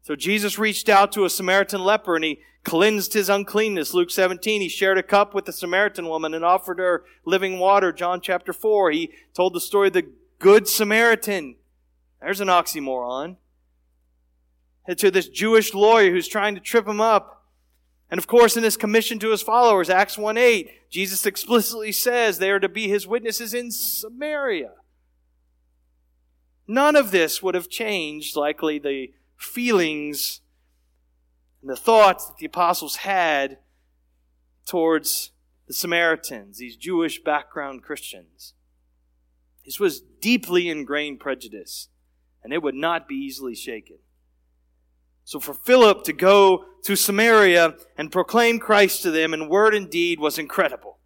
So 0.00 0.16
Jesus 0.16 0.58
reached 0.58 0.88
out 0.88 1.12
to 1.12 1.26
a 1.26 1.30
Samaritan 1.30 1.84
leper 1.84 2.16
and 2.16 2.24
he 2.24 2.40
cleansed 2.64 3.12
his 3.12 3.28
uncleanness. 3.28 3.92
Luke 3.92 4.10
17, 4.10 4.62
he 4.62 4.70
shared 4.70 4.96
a 4.96 5.02
cup 5.02 5.34
with 5.34 5.44
the 5.44 5.52
Samaritan 5.52 6.08
woman 6.08 6.32
and 6.32 6.42
offered 6.42 6.78
her 6.78 7.04
living 7.26 7.58
water. 7.58 7.92
John 7.92 8.22
chapter 8.22 8.54
4, 8.54 8.92
he 8.92 9.12
told 9.34 9.52
the 9.52 9.60
story 9.60 9.88
of 9.88 9.92
the 9.92 10.08
Good 10.38 10.66
Samaritan. 10.66 11.56
There's 12.22 12.40
an 12.40 12.48
oxymoron 12.48 13.36
to 14.96 15.10
this 15.10 15.28
Jewish 15.28 15.74
lawyer 15.74 16.10
who's 16.10 16.28
trying 16.28 16.54
to 16.54 16.60
trip 16.60 16.86
him 16.86 17.00
up. 17.00 17.44
And 18.10 18.18
of 18.18 18.26
course, 18.26 18.56
in 18.56 18.64
his 18.64 18.76
commission 18.76 19.18
to 19.20 19.30
his 19.30 19.42
followers, 19.42 19.88
Acts 19.88 20.18
1 20.18 20.36
8, 20.36 20.90
Jesus 20.90 21.26
explicitly 21.26 21.92
says 21.92 22.38
they 22.38 22.50
are 22.50 22.58
to 22.58 22.68
be 22.68 22.88
his 22.88 23.06
witnesses 23.06 23.54
in 23.54 23.70
Samaria. 23.70 24.72
None 26.66 26.96
of 26.96 27.10
this 27.10 27.42
would 27.42 27.54
have 27.54 27.68
changed, 27.68 28.36
likely, 28.36 28.78
the 28.78 29.12
feelings 29.36 30.40
and 31.62 31.70
the 31.70 31.76
thoughts 31.76 32.26
that 32.26 32.36
the 32.38 32.46
apostles 32.46 32.96
had 32.96 33.58
towards 34.66 35.32
the 35.66 35.74
Samaritans, 35.74 36.58
these 36.58 36.76
Jewish 36.76 37.22
background 37.22 37.82
Christians. 37.82 38.54
This 39.64 39.78
was 39.78 40.00
deeply 40.00 40.68
ingrained 40.68 41.20
prejudice, 41.20 41.88
and 42.42 42.52
it 42.52 42.62
would 42.62 42.74
not 42.74 43.06
be 43.06 43.14
easily 43.14 43.54
shaken. 43.54 43.98
So 45.30 45.38
for 45.38 45.54
Philip 45.54 46.02
to 46.06 46.12
go 46.12 46.64
to 46.82 46.96
Samaria 46.96 47.76
and 47.96 48.10
proclaim 48.10 48.58
Christ 48.58 49.04
to 49.04 49.12
them 49.12 49.32
in 49.32 49.48
word 49.48 49.76
and 49.76 49.88
deed 49.88 50.18
was 50.18 50.40
incredible. 50.40 50.98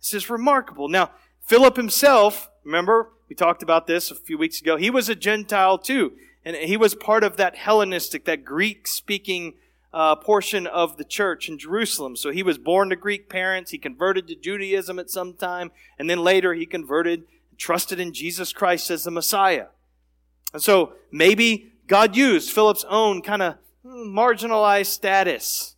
This 0.00 0.14
is 0.14 0.28
remarkable. 0.28 0.88
Now, 0.88 1.12
Philip 1.40 1.76
himself, 1.76 2.50
remember, 2.64 3.12
we 3.28 3.36
talked 3.36 3.62
about 3.62 3.86
this 3.86 4.10
a 4.10 4.16
few 4.16 4.36
weeks 4.36 4.60
ago, 4.60 4.76
he 4.76 4.90
was 4.90 5.08
a 5.08 5.14
Gentile 5.14 5.78
too. 5.78 6.14
And 6.44 6.56
he 6.56 6.76
was 6.76 6.96
part 6.96 7.22
of 7.22 7.36
that 7.36 7.54
Hellenistic, 7.54 8.24
that 8.24 8.44
Greek 8.44 8.88
speaking 8.88 9.54
uh, 9.92 10.16
portion 10.16 10.66
of 10.66 10.96
the 10.96 11.04
church 11.04 11.48
in 11.48 11.56
Jerusalem. 11.56 12.16
So 12.16 12.32
he 12.32 12.42
was 12.42 12.58
born 12.58 12.90
to 12.90 12.96
Greek 12.96 13.28
parents. 13.28 13.70
He 13.70 13.78
converted 13.78 14.26
to 14.26 14.34
Judaism 14.34 14.98
at 14.98 15.08
some 15.08 15.34
time. 15.34 15.70
And 16.00 16.10
then 16.10 16.18
later 16.18 16.52
he 16.52 16.66
converted, 16.66 17.26
trusted 17.58 18.00
in 18.00 18.12
Jesus 18.12 18.52
Christ 18.52 18.90
as 18.90 19.04
the 19.04 19.12
Messiah. 19.12 19.66
And 20.52 20.60
so 20.60 20.94
maybe 21.12 21.73
God 21.86 22.16
used 22.16 22.50
Philip's 22.50 22.84
own 22.88 23.22
kind 23.22 23.42
of 23.42 23.56
marginalized 23.84 24.86
status 24.86 25.76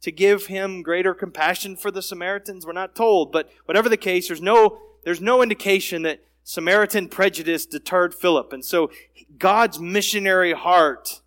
to 0.00 0.10
give 0.12 0.46
him 0.46 0.82
greater 0.82 1.14
compassion 1.14 1.76
for 1.76 1.90
the 1.90 2.02
Samaritans. 2.02 2.66
We're 2.66 2.72
not 2.72 2.94
told, 2.94 3.32
but 3.32 3.50
whatever 3.64 3.88
the 3.88 3.96
case, 3.96 4.28
there's 4.28 4.42
no, 4.42 4.78
there's 5.04 5.20
no 5.20 5.42
indication 5.42 6.02
that 6.02 6.20
Samaritan 6.42 7.08
prejudice 7.08 7.66
deterred 7.66 8.14
Philip. 8.14 8.52
And 8.52 8.64
so 8.64 8.90
God's 9.38 9.80
missionary 9.80 10.52
heart 10.52 11.22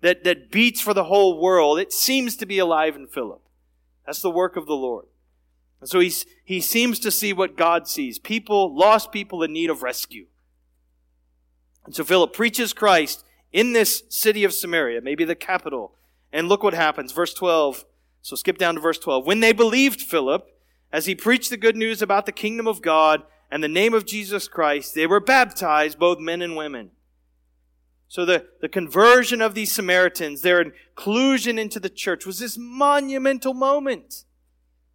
that, 0.00 0.24
that 0.24 0.50
beats 0.50 0.80
for 0.80 0.94
the 0.94 1.04
whole 1.04 1.40
world, 1.40 1.78
it 1.78 1.92
seems 1.92 2.36
to 2.36 2.46
be 2.46 2.58
alive 2.58 2.96
in 2.96 3.06
Philip. 3.06 3.42
That's 4.06 4.22
the 4.22 4.30
work 4.30 4.56
of 4.56 4.66
the 4.66 4.74
Lord. 4.74 5.06
And 5.80 5.88
so 5.88 5.98
he's, 6.00 6.26
he 6.44 6.60
seems 6.60 6.98
to 7.00 7.10
see 7.10 7.32
what 7.32 7.56
God 7.56 7.88
sees. 7.88 8.18
People, 8.18 8.76
lost 8.76 9.12
people 9.12 9.42
in 9.42 9.52
need 9.52 9.70
of 9.70 9.82
rescue. 9.82 10.26
And 11.86 11.94
so 11.94 12.04
Philip 12.04 12.32
preaches 12.32 12.72
Christ 12.72 13.24
in 13.52 13.72
this 13.72 14.02
city 14.08 14.44
of 14.44 14.52
Samaria, 14.52 15.00
maybe 15.00 15.24
the 15.24 15.34
capital. 15.34 15.92
And 16.32 16.48
look 16.48 16.62
what 16.62 16.74
happens. 16.74 17.12
Verse 17.12 17.34
12. 17.34 17.84
So 18.22 18.36
skip 18.36 18.58
down 18.58 18.74
to 18.74 18.80
verse 18.80 18.98
12. 18.98 19.26
When 19.26 19.40
they 19.40 19.52
believed 19.52 20.00
Philip, 20.00 20.46
as 20.92 21.06
he 21.06 21.14
preached 21.14 21.50
the 21.50 21.56
good 21.56 21.76
news 21.76 22.02
about 22.02 22.26
the 22.26 22.32
kingdom 22.32 22.66
of 22.66 22.82
God 22.82 23.22
and 23.50 23.62
the 23.62 23.68
name 23.68 23.94
of 23.94 24.06
Jesus 24.06 24.48
Christ, 24.48 24.94
they 24.94 25.06
were 25.06 25.20
baptized, 25.20 25.98
both 25.98 26.18
men 26.18 26.42
and 26.42 26.56
women. 26.56 26.90
So 28.08 28.24
the, 28.24 28.46
the 28.60 28.68
conversion 28.68 29.40
of 29.40 29.54
these 29.54 29.72
Samaritans, 29.72 30.42
their 30.42 30.60
inclusion 30.60 31.58
into 31.58 31.78
the 31.78 31.88
church 31.88 32.26
was 32.26 32.40
this 32.40 32.58
monumental 32.58 33.54
moment 33.54 34.24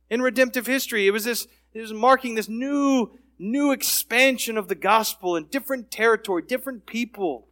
in 0.10 0.22
redemptive 0.22 0.68
history. 0.68 1.08
It 1.08 1.12
was 1.12 1.24
this, 1.24 1.48
it 1.74 1.80
was 1.80 1.94
marking 1.94 2.36
this 2.36 2.50
new, 2.50 3.18
new 3.40 3.72
expansion 3.72 4.58
of 4.58 4.68
the 4.68 4.76
gospel 4.76 5.38
in 5.38 5.46
different 5.46 5.92
territory, 5.92 6.44
different 6.46 6.86
people 6.86 7.48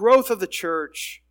growth 0.00 0.30
of 0.30 0.40
the 0.40 0.46
church. 0.46 1.22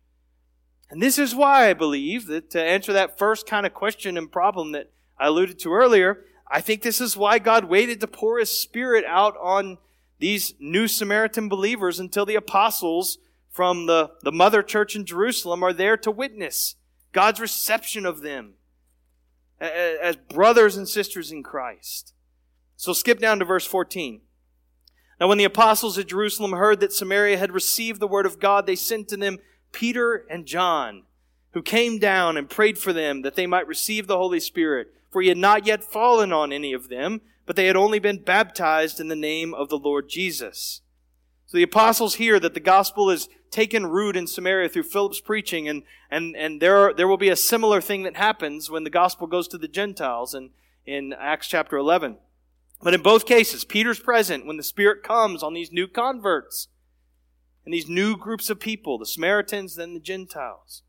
And 0.90 1.02
this 1.02 1.18
is 1.18 1.34
why 1.34 1.68
I 1.68 1.74
believe 1.74 2.28
that 2.28 2.50
to 2.50 2.62
answer 2.62 2.92
that 2.92 3.18
first 3.18 3.44
kind 3.44 3.66
of 3.66 3.74
question 3.74 4.16
and 4.16 4.30
problem 4.30 4.70
that 4.70 4.92
I 5.18 5.26
alluded 5.26 5.58
to 5.58 5.72
earlier, 5.72 6.24
I 6.48 6.60
think 6.60 6.82
this 6.82 7.00
is 7.00 7.16
why 7.16 7.40
God 7.40 7.64
waited 7.64 7.98
to 7.98 8.06
pour 8.06 8.38
his 8.38 8.56
spirit 8.56 9.04
out 9.04 9.36
on 9.42 9.78
these 10.20 10.54
new 10.60 10.86
Samaritan 10.86 11.48
believers 11.48 11.98
until 11.98 12.24
the 12.24 12.36
apostles 12.36 13.18
from 13.50 13.86
the, 13.86 14.12
the 14.22 14.30
mother 14.30 14.62
church 14.62 14.94
in 14.94 15.04
Jerusalem 15.04 15.64
are 15.64 15.72
there 15.72 15.96
to 15.96 16.10
witness 16.12 16.76
God's 17.10 17.40
reception 17.40 18.06
of 18.06 18.20
them 18.20 18.54
as 19.58 20.14
brothers 20.14 20.76
and 20.76 20.88
sisters 20.88 21.32
in 21.32 21.42
Christ. 21.42 22.14
So 22.76 22.92
skip 22.92 23.18
down 23.18 23.40
to 23.40 23.44
verse 23.44 23.66
14. 23.66 24.20
Now, 25.20 25.28
when 25.28 25.38
the 25.38 25.44
apostles 25.44 25.98
at 25.98 26.08
Jerusalem 26.08 26.52
heard 26.52 26.80
that 26.80 26.94
Samaria 26.94 27.36
had 27.36 27.52
received 27.52 28.00
the 28.00 28.08
word 28.08 28.24
of 28.24 28.40
God, 28.40 28.66
they 28.66 28.74
sent 28.74 29.08
to 29.08 29.18
them 29.18 29.38
Peter 29.70 30.24
and 30.30 30.46
John, 30.46 31.02
who 31.52 31.62
came 31.62 31.98
down 31.98 32.38
and 32.38 32.48
prayed 32.48 32.78
for 32.78 32.94
them 32.94 33.20
that 33.20 33.34
they 33.34 33.46
might 33.46 33.66
receive 33.66 34.06
the 34.06 34.16
Holy 34.16 34.40
Spirit. 34.40 34.88
For 35.10 35.20
he 35.20 35.28
had 35.28 35.36
not 35.36 35.66
yet 35.66 35.84
fallen 35.84 36.32
on 36.32 36.52
any 36.52 36.72
of 36.72 36.88
them, 36.88 37.20
but 37.44 37.56
they 37.56 37.66
had 37.66 37.76
only 37.76 37.98
been 37.98 38.22
baptized 38.22 38.98
in 38.98 39.08
the 39.08 39.16
name 39.16 39.52
of 39.52 39.68
the 39.68 39.78
Lord 39.78 40.08
Jesus. 40.08 40.80
So 41.46 41.58
the 41.58 41.64
apostles 41.64 42.14
hear 42.14 42.40
that 42.40 42.54
the 42.54 42.60
gospel 42.60 43.10
is 43.10 43.28
taken 43.50 43.86
root 43.86 44.16
in 44.16 44.26
Samaria 44.26 44.68
through 44.68 44.84
Philip's 44.84 45.20
preaching, 45.20 45.68
and, 45.68 45.82
and, 46.10 46.36
and 46.36 46.62
there, 46.62 46.76
are, 46.76 46.94
there 46.94 47.08
will 47.08 47.16
be 47.16 47.28
a 47.28 47.36
similar 47.36 47.80
thing 47.80 48.04
that 48.04 48.16
happens 48.16 48.70
when 48.70 48.84
the 48.84 48.90
gospel 48.90 49.26
goes 49.26 49.48
to 49.48 49.58
the 49.58 49.68
Gentiles 49.68 50.32
in, 50.32 50.50
in 50.86 51.12
Acts 51.12 51.48
chapter 51.48 51.76
11. 51.76 52.18
But 52.82 52.94
in 52.94 53.02
both 53.02 53.26
cases, 53.26 53.64
Peter's 53.64 54.00
present 54.00 54.46
when 54.46 54.56
the 54.56 54.62
Spirit 54.62 55.02
comes 55.02 55.42
on 55.42 55.52
these 55.52 55.70
new 55.70 55.86
converts 55.86 56.68
and 57.64 57.74
these 57.74 57.88
new 57.88 58.16
groups 58.16 58.48
of 58.48 58.58
people, 58.58 58.98
the 58.98 59.06
Samaritans, 59.06 59.76
then 59.76 59.92
the 59.94 60.00
Gentiles. 60.00 60.82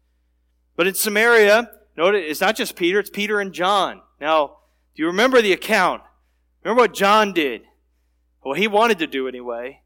But 0.76 0.88
in 0.88 0.94
Samaria, 0.94 1.70
notice 1.98 2.24
it's 2.26 2.42
not 2.42 2.56
just 2.56 2.76
Peter, 2.76 3.00
it's 3.00 3.10
Peter 3.10 3.42
and 3.42 3.54
John. 3.54 4.02
Now, 4.22 4.58
do 4.96 5.04
you 5.04 5.08
remember 5.08 5.42
the 5.42 5.54
account? 5.54 6.02
Remember 6.64 6.84
what 6.84 6.94
John 6.94 7.34
did? 7.34 7.64
Well, 8.44 8.56
he 8.56 8.68
wanted 8.68 9.00
to 9.00 9.08
do 9.08 9.28
anyway. 9.28 9.82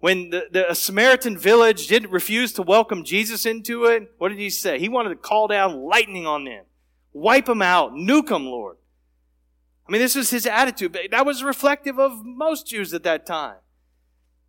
When 0.00 0.30
the, 0.30 0.48
the 0.50 0.74
Samaritan 0.74 1.38
village 1.38 1.86
didn't 1.86 2.10
refuse 2.10 2.52
to 2.54 2.62
welcome 2.62 3.04
Jesus 3.04 3.46
into 3.46 3.84
it, 3.84 4.12
what 4.18 4.28
did 4.28 4.38
he 4.38 4.50
say? 4.50 4.78
He 4.78 4.88
wanted 4.88 5.10
to 5.10 5.16
call 5.16 5.48
down 5.48 5.84
lightning 5.84 6.26
on 6.26 6.44
them, 6.44 6.64
wipe 7.12 7.46
them 7.46 7.62
out, 7.62 7.92
nuke 7.92 8.28
them, 8.28 8.44
Lord. 8.44 8.76
I 9.86 9.92
mean, 9.92 10.00
this 10.00 10.14
was 10.14 10.30
his 10.30 10.46
attitude. 10.46 10.96
That 11.10 11.26
was 11.26 11.42
reflective 11.42 11.98
of 11.98 12.24
most 12.24 12.66
Jews 12.66 12.94
at 12.94 13.02
that 13.02 13.26
time. 13.26 13.56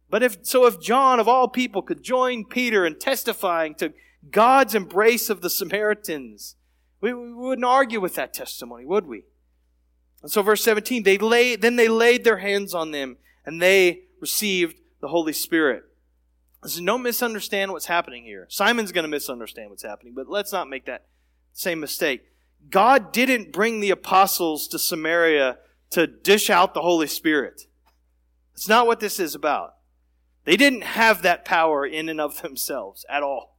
But 0.09 0.23
if, 0.23 0.45
so 0.45 0.65
if 0.65 0.79
John 0.79 1.19
of 1.19 1.27
all 1.27 1.47
people 1.47 1.81
could 1.81 2.03
join 2.03 2.45
Peter 2.45 2.85
in 2.85 2.97
testifying 2.97 3.75
to 3.75 3.93
God's 4.31 4.75
embrace 4.75 5.29
of 5.29 5.41
the 5.41 5.49
Samaritans, 5.49 6.55
we, 7.01 7.13
we 7.13 7.33
wouldn't 7.33 7.65
argue 7.65 7.99
with 7.99 8.15
that 8.15 8.33
testimony, 8.33 8.85
would 8.85 9.07
we? 9.07 9.23
And 10.21 10.31
so 10.31 10.41
verse 10.41 10.63
17, 10.63 11.03
they 11.03 11.17
lay, 11.17 11.55
then 11.55 11.75
they 11.75 11.87
laid 11.87 12.23
their 12.23 12.37
hands 12.37 12.73
on 12.73 12.91
them 12.91 13.17
and 13.45 13.61
they 13.61 14.03
received 14.21 14.79
the 15.01 15.09
Holy 15.09 15.33
Spirit. 15.33 15.83
So 16.65 16.83
don't 16.83 17.03
misunderstand 17.03 17.71
what's 17.71 17.85
happening 17.85 18.23
here. 18.23 18.47
Simon's 18.49 18.91
going 18.91 19.03
to 19.03 19.09
misunderstand 19.09 19.69
what's 19.69 19.83
happening, 19.83 20.13
but 20.15 20.27
let's 20.27 20.51
not 20.51 20.67
make 20.67 20.85
that 20.85 21.05
same 21.53 21.79
mistake. 21.79 22.23
God 22.69 23.11
didn't 23.11 23.51
bring 23.51 23.79
the 23.79 23.91
apostles 23.91 24.67
to 24.69 24.79
Samaria 24.79 25.57
to 25.91 26.07
dish 26.07 26.49
out 26.49 26.73
the 26.73 26.81
Holy 26.81 27.07
Spirit. 27.07 27.63
It's 28.53 28.69
not 28.69 28.87
what 28.87 28.99
this 28.99 29.19
is 29.19 29.35
about. 29.35 29.75
They 30.45 30.57
didn't 30.57 30.83
have 30.83 31.21
that 31.21 31.45
power 31.45 31.85
in 31.85 32.09
and 32.09 32.21
of 32.21 32.41
themselves 32.41 33.05
at 33.09 33.23
all. 33.23 33.57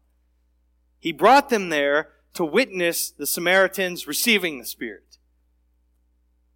He 0.98 1.12
brought 1.12 1.50
them 1.50 1.68
there 1.68 2.10
to 2.34 2.44
witness 2.44 3.10
the 3.10 3.26
Samaritans 3.26 4.06
receiving 4.06 4.58
the 4.58 4.64
Spirit. 4.64 5.18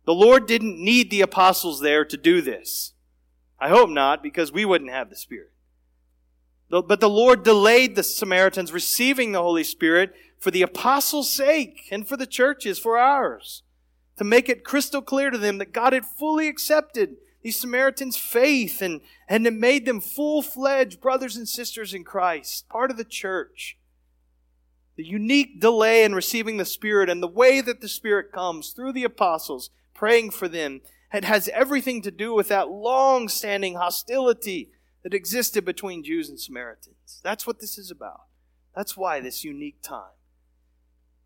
The 0.05 0.15
Lord 0.15 0.47
didn't 0.47 0.83
need 0.83 1.11
the 1.11 1.21
apostles 1.21 1.81
there 1.81 2.05
to 2.05 2.17
do 2.17 2.41
this. 2.41 2.95
I 3.59 3.69
hope 3.69 3.91
not, 3.91 4.23
because 4.23 4.51
we 4.51 4.65
wouldn't 4.65 4.91
have 4.91 5.11
the 5.11 5.17
Spirit. 5.17 5.53
But 6.71 7.01
the 7.01 7.11
Lord 7.11 7.43
delayed 7.43 7.97
the 7.97 8.05
Samaritans 8.05 8.73
receiving 8.73 9.33
the 9.33 9.43
Holy 9.43 9.65
Spirit 9.65 10.15
for 10.39 10.53
the 10.53 10.63
apostles' 10.63 11.31
sake 11.31 11.89
and 11.91 12.07
for 12.07 12.17
the 12.17 12.27
churches, 12.27 12.79
for 12.79 12.97
ours, 12.97 13.65
to 14.17 14.25
make 14.25 14.49
it 14.49 14.65
crystal 14.65 15.03
clear 15.03 15.31
to 15.31 15.39
them 15.39 15.59
that 15.59 15.73
God 15.73 15.93
had 15.93 16.07
fully 16.07 16.47
accepted 16.47 17.17
these 17.43 17.59
Samaritans' 17.59 18.17
faith 18.17 18.81
and, 18.81 19.01
and 19.29 19.45
had 19.45 19.55
made 19.55 19.85
them 19.85 20.01
full 20.01 20.43
fledged 20.43 21.01
brothers 21.01 21.37
and 21.37 21.49
sisters 21.49 21.93
in 21.93 22.05
Christ, 22.05 22.69
part 22.69 22.93
of 22.93 22.97
the 22.97 23.05
church. 23.05 23.77
The 24.97 25.05
unique 25.05 25.61
delay 25.61 26.05
in 26.05 26.15
receiving 26.15 26.59
the 26.59 26.65
Spirit 26.65 27.11
and 27.11 27.23
the 27.23 27.27
way 27.27 27.61
that 27.61 27.81
the 27.81 27.89
Spirit 27.89 28.31
comes 28.33 28.71
through 28.71 28.93
the 28.93 29.05
apostles, 29.05 29.71
praying 29.93 30.31
for 30.31 30.47
them, 30.47 30.83
it 31.13 31.25
has 31.25 31.49
everything 31.49 32.03
to 32.03 32.13
do 32.13 32.33
with 32.33 32.49
that 32.49 32.71
long 32.71 33.29
standing 33.29 33.75
hostility 33.75 34.71
that 35.03 35.15
existed 35.15 35.65
between 35.65 36.05
Jews 36.05 36.29
and 36.29 36.39
Samaritans. 36.39 37.21
That's 37.23 37.47
what 37.47 37.61
this 37.61 37.79
is 37.79 37.91
about. 37.91 38.23
That's 38.75 38.97
why 38.97 39.21
this 39.21 39.45
unique 39.45 39.83
time. 39.83 40.13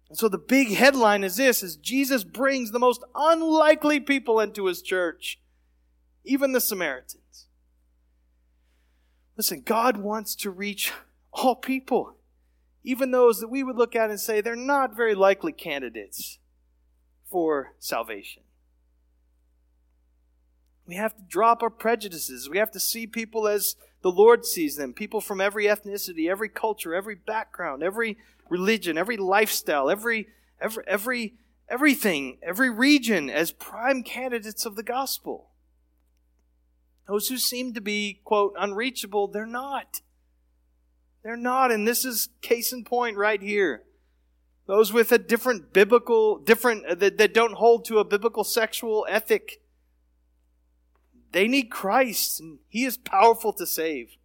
And 0.09 0.19
so 0.19 0.29
the 0.29 0.39
big 0.39 0.69
headline 0.69 1.25
is 1.25 1.37
this 1.37 1.63
is 1.63 1.77
Jesus 1.77 2.25
brings 2.25 2.71
the 2.71 2.79
most 2.79 3.03
unlikely 3.15 4.01
people 4.01 4.39
into 4.39 4.67
his 4.67 4.83
church, 4.83 5.41
even 6.25 6.53
the 6.53 6.61
Samaritans. 6.61 7.47
Listen, 9.37 9.63
God 9.65 9.97
wants 9.97 10.35
to 10.37 10.51
reach 10.51 10.93
all 11.33 11.57
people, 11.57 12.17
even 12.85 13.11
those 13.11 13.41
that 13.41 13.49
we 13.49 13.65
would 13.65 13.77
look 13.77 13.97
at 13.97 14.11
and 14.11 14.21
say 14.21 14.41
they're 14.41 14.55
not 14.55 14.97
very 14.97 15.15
likely 15.15 15.53
candidates 15.53 16.39
for 17.29 17.75
salvation. 17.81 18.45
We 20.87 20.97
have 20.97 21.17
to 21.17 21.23
drop 21.23 21.63
our 21.63 21.71
prejudices. 21.71 22.49
We 22.49 22.59
have 22.59 22.71
to 22.73 22.81
see 22.81 23.07
people 23.07 23.49
as 23.49 23.77
the 24.03 24.11
Lord 24.11 24.45
sees 24.45 24.77
them. 24.77 24.93
People 24.93 25.21
from 25.21 25.41
every 25.41 25.65
ethnicity, 25.65 26.31
every 26.31 26.49
culture, 26.49 26.95
every 26.95 27.15
background, 27.15 27.83
every 27.83 28.19
religion, 28.51 28.99
every 28.99 29.17
lifestyle, 29.17 29.89
every, 29.89 30.29
every, 30.61 30.85
every, 30.87 31.35
everything, 31.69 32.39
every 32.43 32.71
region 32.71 33.31
as 33.31 33.51
prime 33.51 34.03
candidates 34.03 34.67
of 34.67 34.77
the 34.77 34.83
gospel. 34.83 35.51
Those 37.09 37.29
who 37.29 37.39
seem 37.39 37.75
to 37.75 37.81
be, 37.81 38.21
quote, 38.25 38.55
unreachable, 38.59 39.29
they're 39.29 39.47
not. 39.47 40.01
They're 41.23 41.37
not. 41.37 41.71
And 41.71 41.89
this 41.89 42.05
is 42.05 42.29
case 42.43 42.73
in 42.73 42.85
point 42.85 43.17
right 43.17 43.41
here. 43.41 43.85
Those 44.67 44.93
with 44.93 45.13
a 45.13 45.19
different 45.19 45.73
biblical, 45.73 46.39
different, 46.39 46.87
uh, 46.87 46.95
that, 46.97 47.19
that 47.19 47.35
don't 47.35 47.55
hold 47.55 47.85
to 47.87 47.99
a 47.99 48.05
biblical 48.05 48.45
sexual 48.45 49.07
ethic 49.09 49.61
they 51.35 51.49
need 51.49 51.65
Christ, 51.65 52.41
and 52.41 52.61
He 52.69 52.85
is 52.85 52.97
powerful 52.97 53.53
to 53.55 53.67
save. 53.67 54.17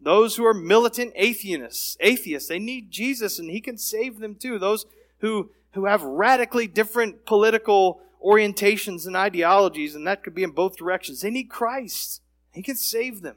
Those 0.00 0.36
who 0.36 0.46
are 0.46 0.54
militant 0.54 1.12
atheists, 1.14 1.98
atheists, 2.00 2.48
they 2.48 2.58
need 2.58 2.90
Jesus, 2.90 3.38
and 3.38 3.50
He 3.50 3.60
can 3.60 3.76
save 3.76 4.18
them 4.18 4.34
too. 4.34 4.58
Those 4.58 4.86
who, 5.18 5.50
who 5.72 5.84
have 5.84 6.02
radically 6.02 6.66
different 6.66 7.26
political 7.26 8.00
orientations 8.24 9.06
and 9.06 9.14
ideologies, 9.14 9.94
and 9.94 10.06
that 10.06 10.22
could 10.22 10.34
be 10.34 10.42
in 10.42 10.50
both 10.52 10.76
directions, 10.76 11.20
they 11.20 11.30
need 11.30 11.50
Christ. 11.50 12.22
He 12.52 12.62
can 12.62 12.76
save 12.76 13.20
them. 13.20 13.36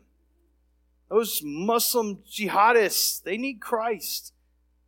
Those 1.09 1.41
Muslim 1.43 2.23
jihadists, 2.29 3.21
they 3.21 3.37
need 3.37 3.59
Christ. 3.59 4.33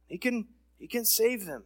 He 0.07 0.17
can, 0.17 0.47
he 0.79 0.87
can 0.87 1.03
save 1.03 1.45
them. 1.45 1.65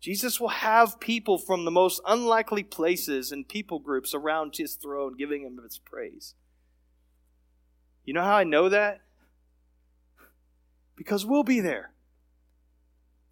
Jesus 0.00 0.40
will 0.40 0.48
have 0.48 1.00
people 1.00 1.38
from 1.38 1.64
the 1.64 1.70
most 1.70 2.00
unlikely 2.06 2.62
places 2.62 3.32
and 3.32 3.48
people 3.48 3.80
groups 3.80 4.14
around 4.14 4.56
his 4.56 4.74
throne 4.74 5.16
giving 5.16 5.42
him 5.42 5.58
his 5.62 5.78
praise. 5.78 6.34
You 8.04 8.14
know 8.14 8.22
how 8.22 8.36
I 8.36 8.44
know 8.44 8.68
that? 8.68 9.00
Because 10.96 11.26
we'll 11.26 11.42
be 11.42 11.60
there. 11.60 11.92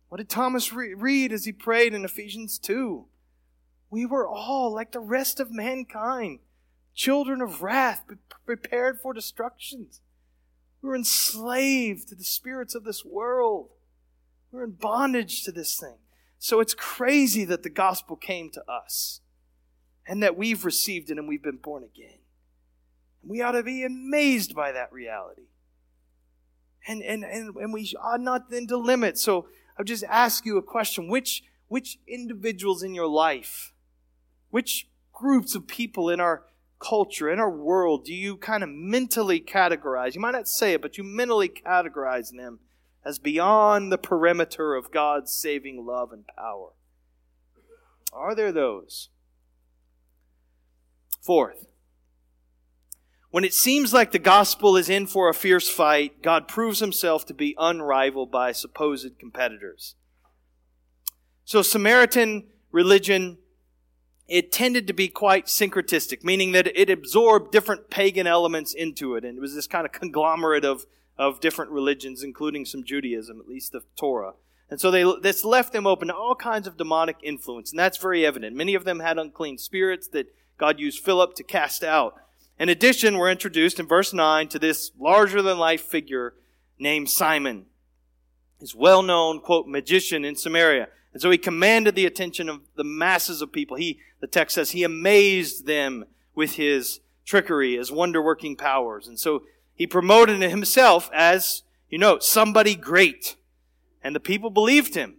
What 0.09 0.18
did 0.18 0.29
Thomas 0.29 0.72
read 0.72 1.33
as 1.33 1.44
he 1.44 1.52
prayed 1.52 1.94
in 1.94 2.05
Ephesians 2.05 2.59
2? 2.59 3.07
We 3.90 4.07
were 4.07 4.26
all, 4.26 4.72
like 4.72 4.92
the 4.92 5.00
rest 5.00 5.40
of 5.40 5.50
mankind, 5.50 6.40
children 6.94 7.40
of 7.40 7.62
wrath, 7.62 8.05
prepared 8.44 9.00
for 9.00 9.12
destructions. 9.12 10.00
We 10.83 10.88
were 10.88 10.96
enslaved 10.96 12.09
to 12.09 12.14
the 12.14 12.24
spirits 12.24 12.74
of 12.74 12.85
this 12.85 13.05
world. 13.05 13.70
We're 14.50 14.64
in 14.64 14.72
bondage 14.72 15.42
to 15.44 15.52
this 15.52 15.79
thing. 15.79 15.96
So 16.38 16.61
it's 16.61 16.75
crazy 16.75 17.44
that 17.44 17.62
the 17.62 17.70
gospel 17.70 18.16
came 18.16 18.51
to 18.51 18.62
us 18.70 19.20
and 20.07 20.22
that 20.22 20.37
we've 20.37 20.64
received 20.64 21.11
it 21.11 21.18
and 21.18 21.29
we've 21.29 21.42
been 21.42 21.57
born 21.57 21.83
again. 21.83 22.18
We 23.22 23.42
ought 23.42 23.53
to 23.53 23.62
be 23.62 23.83
amazed 23.83 24.55
by 24.55 24.72
that 24.72 24.92
reality. 24.92 25.49
And, 26.87 27.03
and, 27.03 27.25
and, 27.25 27.57
and 27.57 27.72
we 27.72 27.92
ought 28.01 28.20
not 28.20 28.51
then 28.51 28.66
to 28.68 28.77
limit. 28.77 29.18
So 29.18 29.49
I'll 29.77 29.85
just 29.85 30.05
ask 30.05 30.46
you 30.46 30.57
a 30.57 30.62
question. 30.62 31.09
Which, 31.09 31.42
which 31.66 31.99
individuals 32.07 32.83
in 32.83 32.94
your 32.94 33.09
life, 33.09 33.72
which 34.51 34.88
groups 35.12 35.55
of 35.57 35.66
people 35.66 36.11
in 36.11 36.20
our 36.20 36.44
culture, 36.79 37.29
in 37.31 37.40
our 37.40 37.51
world, 37.51 38.05
do 38.05 38.14
you 38.14 38.37
kind 38.37 38.62
of 38.62 38.68
mentally 38.68 39.40
categorize? 39.40 40.14
You 40.14 40.20
might 40.20 40.33
not 40.33 40.46
say 40.46 40.75
it, 40.75 40.83
but 40.83 40.96
you 40.96 41.03
mentally 41.03 41.49
categorize 41.49 42.31
them 42.31 42.61
as 43.06 43.20
beyond 43.20 43.92
the 43.92 43.98
perimeter 43.98 44.74
of 44.74 44.90
God's 44.90 45.32
saving 45.32 45.86
love 45.86 46.10
and 46.12 46.24
power? 46.26 46.70
Are 48.12 48.34
there 48.34 48.50
those? 48.50 49.10
Fourth, 51.22 51.66
when 53.30 53.44
it 53.44 53.54
seems 53.54 53.92
like 53.92 54.10
the 54.10 54.18
gospel 54.18 54.76
is 54.76 54.88
in 54.88 55.06
for 55.06 55.28
a 55.28 55.34
fierce 55.34 55.68
fight, 55.68 56.22
God 56.22 56.48
proves 56.48 56.80
himself 56.80 57.24
to 57.26 57.34
be 57.34 57.54
unrivaled 57.58 58.30
by 58.30 58.52
supposed 58.52 59.18
competitors. 59.18 59.94
So 61.44 61.62
Samaritan 61.62 62.46
religion, 62.72 63.38
it 64.26 64.50
tended 64.50 64.86
to 64.86 64.92
be 64.92 65.08
quite 65.08 65.46
syncretistic, 65.46 66.24
meaning 66.24 66.52
that 66.52 66.76
it 66.76 66.90
absorbed 66.90 67.52
different 67.52 67.90
pagan 67.90 68.26
elements 68.26 68.74
into 68.74 69.14
it. 69.14 69.24
And 69.24 69.38
it 69.38 69.40
was 69.40 69.54
this 69.54 69.68
kind 69.68 69.84
of 69.84 69.92
conglomerate 69.92 70.64
of, 70.64 70.86
of 71.18 71.40
different 71.40 71.70
religions, 71.70 72.22
including 72.22 72.64
some 72.64 72.85
Judaism, 72.85 73.40
at 73.40 73.48
least 73.48 73.72
the 73.72 73.83
Torah. 73.96 74.35
And 74.68 74.81
so 74.81 74.90
they, 74.90 75.05
this 75.22 75.44
left 75.44 75.72
them 75.72 75.87
open 75.87 76.09
to 76.09 76.14
all 76.14 76.35
kinds 76.35 76.66
of 76.66 76.76
demonic 76.76 77.16
influence. 77.22 77.70
And 77.70 77.79
that's 77.79 77.98
very 77.98 78.26
evident. 78.26 78.57
Many 78.57 78.74
of 78.74 78.85
them 78.85 79.00
had 79.00 79.18
unclean 79.18 79.59
spirits 79.59 80.09
that 80.09 80.35
God 80.59 80.81
used 80.81 81.05
Philip 81.05 81.35
to 81.37 81.44
cast 81.44 81.85
out. 81.85 82.16
In 82.59 82.68
addition, 82.68 83.18
we're 83.18 83.31
introduced 83.31 83.79
in 83.79 83.87
verse 83.87 84.12
9 84.12 84.48
to 84.48 84.59
this 84.59 84.90
larger 84.98 85.42
than 85.42 85.59
life 85.59 85.83
figure 85.83 86.35
named 86.79 87.11
Simon. 87.11 87.66
his 88.59 88.74
well 88.74 89.02
known, 89.02 89.40
quote, 89.40 89.66
magician 89.66 90.24
in 90.24 90.35
Samaria. 90.35 90.88
And 91.12 91.22
so 91.22 91.31
he 91.31 91.38
commanded 91.38 91.94
the 91.94 92.07
attention 92.07 92.48
of 92.48 92.61
the 92.74 92.85
masses 92.85 93.40
of 93.40 93.52
people. 93.52 93.76
He, 93.76 94.00
the 94.20 94.26
text 94.26 94.55
says, 94.55 94.72
he 94.72 94.85
amazed 94.85 95.66
them 95.66 96.05
with 96.35 96.55
his 96.55 97.00
trickery, 97.24 97.76
his 97.76 97.92
wonder 97.92 98.20
working 98.20 98.57
powers. 98.57 99.07
And 99.07 99.18
so 99.18 99.42
he 99.76 99.86
promoted 99.86 100.40
himself 100.40 101.10
as, 101.12 101.62
you 101.88 101.98
know, 101.98 102.18
somebody 102.18 102.74
great. 102.74 103.36
And 104.02 104.16
the 104.16 104.20
people 104.20 104.50
believed 104.50 104.94
him. 104.94 105.16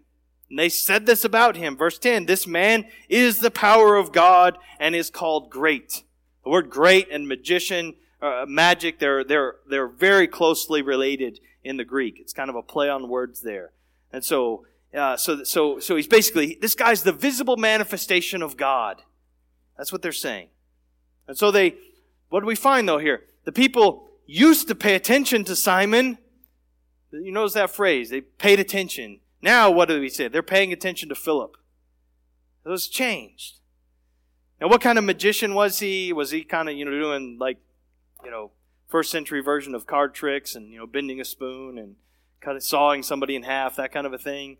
And 0.49 0.57
they 0.57 0.69
said 0.69 1.05
this 1.05 1.23
about 1.23 1.55
him. 1.55 1.77
Verse 1.77 1.99
10, 1.99 2.25
this 2.25 2.47
man 2.47 2.87
is 3.07 3.39
the 3.39 3.51
power 3.51 3.95
of 3.95 4.11
God 4.11 4.57
and 4.79 4.95
is 4.95 5.09
called 5.09 5.49
great. 5.49 6.03
The 6.43 6.49
word 6.49 6.69
great 6.69 7.09
and 7.11 7.27
magician, 7.27 7.95
uh, 8.21 8.45
magic, 8.47 8.99
they're, 8.99 9.23
they're, 9.23 9.55
they're 9.69 9.87
very 9.87 10.27
closely 10.27 10.81
related 10.81 11.39
in 11.63 11.77
the 11.77 11.85
Greek. 11.85 12.19
It's 12.19 12.33
kind 12.33 12.49
of 12.49 12.55
a 12.55 12.63
play 12.63 12.89
on 12.89 13.09
words 13.09 13.41
there. 13.41 13.71
And 14.11 14.23
so, 14.23 14.65
uh, 14.95 15.17
so, 15.17 15.43
so, 15.43 15.79
so 15.79 15.95
he's 15.95 16.07
basically, 16.07 16.57
this 16.59 16.73
guy's 16.73 17.03
the 17.03 17.11
visible 17.11 17.57
manifestation 17.57 18.41
of 18.41 18.57
God. 18.57 19.03
That's 19.77 19.91
what 19.91 20.01
they're 20.01 20.11
saying. 20.11 20.47
And 21.27 21.37
so 21.37 21.51
they, 21.51 21.75
what 22.29 22.39
do 22.39 22.45
we 22.45 22.55
find 22.55 22.87
though 22.87 22.97
here? 22.97 23.23
The 23.43 23.51
people 23.51 24.06
used 24.27 24.67
to 24.67 24.75
pay 24.75 24.93
attention 24.93 25.43
to 25.45 25.55
Simon. 25.55 26.19
You 27.11 27.31
notice 27.31 27.53
that 27.53 27.71
phrase. 27.71 28.09
They 28.09 28.21
paid 28.21 28.59
attention. 28.59 29.21
Now, 29.41 29.71
what 29.71 29.87
do 29.87 29.99
we 29.99 30.09
say? 30.09 30.27
They're 30.27 30.43
paying 30.43 30.73
attention 30.73 31.09
to 31.09 31.15
Philip. 31.15 31.55
It 32.65 32.69
was 32.69 32.87
changed. 32.87 33.59
Now, 34.59 34.67
what 34.67 34.81
kind 34.81 34.97
of 34.97 35.03
magician 35.03 35.53
was 35.53 35.79
he? 35.79 36.11
Was 36.11 36.31
he 36.31 36.43
kind 36.43 36.67
of, 36.67 36.75
you 36.75 36.83
know, 36.83 36.91
doing 36.91 37.37
like, 37.39 37.59
you 38.23 38.31
know, 38.31 38.51
first 38.87 39.11
century 39.11 39.41
version 39.41 39.73
of 39.73 39.87
card 39.87 40.13
tricks 40.13 40.55
and, 40.55 40.71
you 40.71 40.79
know, 40.79 40.87
bending 40.87 41.21
a 41.21 41.25
spoon 41.25 41.77
and 41.77 41.95
kind 42.41 42.57
of 42.57 42.63
sawing 42.63 43.03
somebody 43.03 43.35
in 43.35 43.43
half, 43.43 43.75
that 43.77 43.93
kind 43.93 44.05
of 44.05 44.13
a 44.13 44.17
thing? 44.17 44.57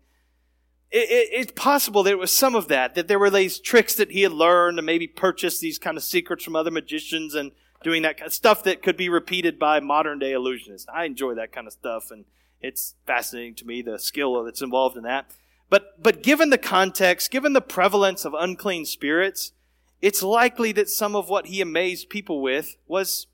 It, 0.90 1.10
it, 1.10 1.28
it's 1.32 1.52
possible 1.52 2.02
that 2.04 2.12
it 2.12 2.18
was 2.18 2.32
some 2.32 2.54
of 2.54 2.68
that, 2.68 2.94
that 2.94 3.08
there 3.08 3.18
were 3.18 3.30
these 3.30 3.60
tricks 3.60 3.94
that 3.96 4.12
he 4.12 4.22
had 4.22 4.32
learned 4.32 4.78
and 4.78 4.86
maybe 4.86 5.06
purchased 5.06 5.60
these 5.60 5.78
kind 5.78 5.98
of 5.98 6.02
secrets 6.02 6.44
from 6.44 6.56
other 6.56 6.70
magicians 6.70 7.34
and 7.34 7.52
doing 7.82 8.02
that 8.02 8.16
kind 8.16 8.26
of 8.26 8.34
stuff 8.34 8.64
that 8.64 8.82
could 8.82 8.96
be 8.96 9.08
repeated 9.08 9.58
by 9.58 9.80
modern 9.80 10.18
day 10.18 10.32
illusionists. 10.32 10.86
I 10.92 11.04
enjoy 11.04 11.34
that 11.34 11.52
kind 11.52 11.66
of 11.66 11.72
stuff 11.72 12.10
and 12.10 12.24
it's 12.60 12.94
fascinating 13.06 13.54
to 13.56 13.64
me, 13.64 13.82
the 13.82 13.98
skill 13.98 14.42
that's 14.42 14.62
involved 14.62 14.96
in 14.96 15.04
that. 15.04 15.30
But, 15.70 16.02
but 16.02 16.22
given 16.22 16.50
the 16.50 16.58
context, 16.58 17.30
given 17.30 17.52
the 17.52 17.60
prevalence 17.60 18.24
of 18.24 18.34
unclean 18.34 18.86
spirits, 18.86 19.52
it's 20.00 20.22
likely 20.22 20.72
that 20.72 20.88
some 20.88 21.14
of 21.14 21.28
what 21.28 21.46
he 21.46 21.60
amazed 21.60 22.08
people 22.08 22.40
with 22.40 22.76
was, 22.86 23.26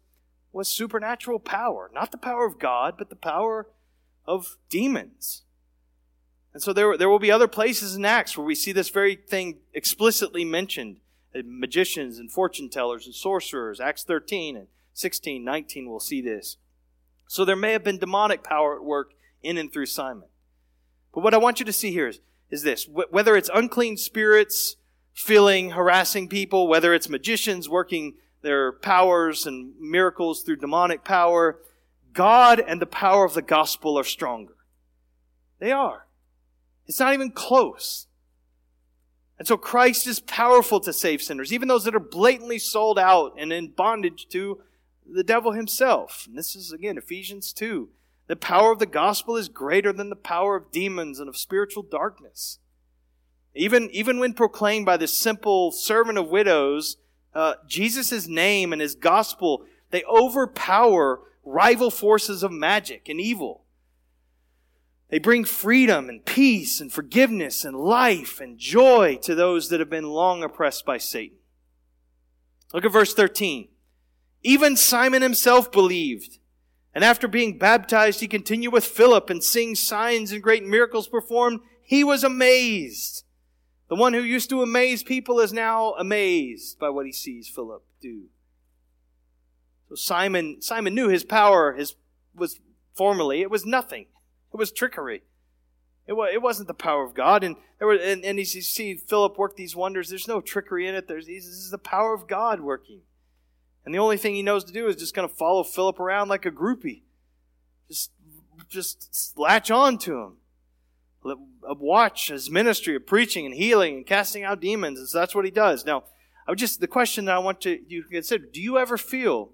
was 0.52 0.68
supernatural 0.68 1.38
power. 1.38 1.90
Not 1.94 2.11
the 2.11 2.18
power 2.18 2.44
of 2.44 2.59
God, 2.59 2.94
but 2.98 3.09
the 3.09 3.16
power 3.16 3.68
of 4.26 4.57
demons. 4.68 5.42
And 6.52 6.62
so 6.62 6.72
there, 6.72 6.96
there 6.96 7.09
will 7.09 7.18
be 7.18 7.30
other 7.30 7.48
places 7.48 7.96
in 7.96 8.04
Acts 8.04 8.37
where 8.37 8.46
we 8.46 8.54
see 8.54 8.72
this 8.72 8.88
very 8.88 9.16
thing 9.16 9.59
explicitly 9.72 10.44
mentioned. 10.44 10.98
Magicians 11.44 12.18
and 12.18 12.31
fortune 12.31 12.68
tellers 12.68 13.07
and 13.07 13.14
sorcerers. 13.14 13.81
Acts 13.81 14.05
13 14.05 14.57
and 14.57 14.68
16, 14.92 15.44
19 15.44 15.90
we'll 15.90 16.01
see 16.01 16.20
this. 16.20 16.57
So 17.27 17.44
there 17.44 17.57
may 17.57 17.73
have 17.73 17.83
been 17.85 17.99
demonic 17.99 18.44
power 18.44 18.77
at 18.77 18.85
work 18.85 19.12
in 19.42 19.59
and 19.59 19.73
through 19.73 19.87
Simon. 19.87 20.29
But 21.12 21.23
what 21.23 21.35
I 21.35 21.38
want 21.38 21.59
you 21.59 21.66
to 21.66 21.73
see 21.73 21.92
here 21.92 22.09
is, 22.09 22.20
is 22.51 22.62
this. 22.62 22.88
Whether 22.88 23.37
it's 23.37 23.51
unclean 23.53 23.97
spirits, 23.97 24.77
filling, 25.12 25.70
harassing 25.70 26.29
people, 26.29 26.68
whether 26.68 26.92
it's 26.92 27.09
magicians 27.09 27.68
working 27.68 28.14
their 28.42 28.73
powers 28.73 29.47
and 29.47 29.73
miracles 29.81 30.42
through 30.42 30.57
demonic 30.57 31.05
power, 31.05 31.61
God 32.12 32.61
and 32.61 32.81
the 32.81 32.87
power 32.87 33.25
of 33.25 33.35
the 33.35 33.42
gospel 33.42 33.99
are 33.99 34.05
stronger. 34.05 34.55
They 35.59 35.73
are. 35.73 36.07
It's 36.87 37.01
not 37.01 37.14
even 37.14 37.31
close. 37.31 38.07
And 39.38 39.49
so 39.49 39.57
Christ 39.57 40.07
is 40.07 40.20
powerful 40.20 40.81
to 40.81 40.92
save 40.92 41.20
sinners, 41.20 41.53
even 41.53 41.68
those 41.68 41.85
that 41.85 41.94
are 41.94 42.01
blatantly 42.01 42.59
sold 42.59 42.99
out 42.99 43.35
and 43.37 43.53
in 43.53 43.68
bondage 43.68 44.29
to 44.29 44.61
the 45.07 45.25
devil 45.25 45.53
himself. 45.53 46.25
And 46.29 46.38
this 46.38 46.55
is, 46.55 46.73
again, 46.73 46.97
Ephesians 46.97 47.53
2. 47.53 47.88
The 48.27 48.37
power 48.37 48.73
of 48.73 48.79
the 48.79 48.87
gospel 48.87 49.37
is 49.37 49.49
greater 49.49 49.92
than 49.92 50.09
the 50.09 50.16
power 50.16 50.57
of 50.57 50.70
demons 50.70 51.20
and 51.20 51.29
of 51.29 51.37
spiritual 51.37 51.83
darkness. 51.83 52.59
Even, 53.55 53.90
even 53.90 54.18
when 54.18 54.33
proclaimed 54.33 54.87
by 54.87 54.97
this 54.97 55.16
simple 55.16 55.73
servant 55.73 56.16
of 56.16 56.29
widows, 56.29 56.97
uh, 57.35 57.55
Jesus' 57.66 58.27
name 58.27 58.73
and 58.73 58.81
his 58.81 58.94
gospel, 58.94 59.64
they 59.90 60.05
overpower 60.05 61.20
rival 61.44 61.90
forces 61.90 62.42
of 62.42 62.51
magic 62.51 63.09
and 63.09 63.20
evil. 63.20 63.63
They 65.11 65.19
bring 65.19 65.45
freedom 65.45 66.09
and 66.09 66.25
peace 66.25 66.81
and 66.81 66.93
forgiveness 66.93 67.64
and 67.64 67.77
life 67.77 68.40
and 68.40 68.59
joy 68.59 69.19
to 69.23 69.35
those 69.35 69.69
that 69.69 69.81
have 69.81 69.90
been 69.90 70.09
long 70.09 70.43
oppressed 70.43 70.85
by 70.85 70.99
Satan. 70.99 71.38
Look 72.73 72.85
at 72.85 72.93
verse 72.93 73.14
13. 73.14 73.69
Even 74.43 74.77
Simon 74.77 75.23
himself 75.23 75.71
believed. 75.71 76.38
And 76.95 77.05
after 77.05 77.29
being 77.29 77.59
baptized, 77.59 78.21
he 78.21 78.29
continued 78.29 78.73
with 78.73 78.85
Philip 78.85 79.31
and 79.31 79.43
seeing 79.43 79.75
signs 79.75 80.33
and 80.33 80.43
great 80.43 80.64
miracles 80.64 81.09
performed. 81.09 81.61
He 81.83 82.03
was 82.03 82.25
amazed 82.25 83.25
the 83.88 84.01
one 84.01 84.14
who 84.14 84.23
used 84.23 84.51
to 84.51 84.62
amaze 84.62 85.03
people 85.03 85.40
is 85.40 85.53
now 85.53 85.93
amazed 85.93 86.79
by 86.79 86.88
what 86.88 87.07
he 87.07 87.12
sees 87.12 87.49
Philip 87.49 87.85
do. 88.01 88.25
So 89.88 89.95
Simon, 89.95 90.62
Simon 90.62 90.95
knew 90.95 91.09
his 91.09 91.25
power 91.25 91.75
his, 91.75 91.95
was 92.35 92.61
formerly, 92.95 93.43
it 93.43 93.51
was 93.51 93.67
nothing. 93.67 94.07
It 94.55 94.57
was 94.57 94.73
trickery. 94.73 95.23
It, 96.07 96.14
was, 96.14 96.31
it 96.33 96.40
wasn't 96.40 96.69
the 96.69 96.75
power 96.75 97.05
of 97.05 97.12
God. 97.14 97.45
And, 97.45 97.57
there 97.79 97.88
were, 97.88 97.95
and, 97.95 98.25
and 98.25 98.38
you 98.38 98.45
see 98.45 98.95
Philip 98.95 99.37
work 99.37 99.57
these 99.57 99.77
wonders, 99.77 100.09
there's 100.09 100.29
no 100.29 100.40
trickery 100.40 100.87
in 100.87 100.95
it. 100.95 101.09
There's, 101.09 101.27
this 101.27 101.45
is 101.45 101.71
the 101.71 101.79
power 101.79 102.14
of 102.14 102.27
God 102.27 102.61
working. 102.61 103.01
And 103.85 103.95
the 103.95 103.99
only 103.99 104.17
thing 104.17 104.35
he 104.35 104.43
knows 104.43 104.64
to 104.64 104.73
do 104.73 104.87
is 104.87 104.97
just 104.97 105.14
kind 105.14 105.27
of 105.27 105.33
follow 105.33 105.62
Philip 105.62 106.01
around 106.01 106.29
like 106.29 106.47
a 106.47 106.51
groupie. 106.51 107.03
Just, 107.88 108.12
just 108.71 109.35
latch 109.37 109.71
on 109.71 109.99
to 109.99 110.21
him 110.21 110.37
uh, 111.27 111.37
watch 111.79 112.29
his 112.29 112.51
ministry 112.51 112.95
of 112.97 113.07
preaching 113.07 113.47
and 113.47 113.55
healing 113.55 113.97
and 113.97 114.07
casting 114.07 114.45
out 114.45 114.61
demons. 114.61 114.99
And 114.99 115.09
so 115.09 115.19
that's 115.19 115.35
what 115.35 115.45
he 115.45 115.51
does. 115.51 115.85
Now, 115.85 116.05
I 116.47 116.51
would 116.51 116.59
just, 116.59 116.81
the 116.81 116.87
question 116.87 117.25
that 117.25 117.35
I 117.35 117.38
want 117.38 117.61
to, 117.62 117.81
you 117.88 118.03
consider, 118.05 118.45
do 118.47 118.61
you 118.61 118.79
ever 118.79 118.99
feel 118.99 119.51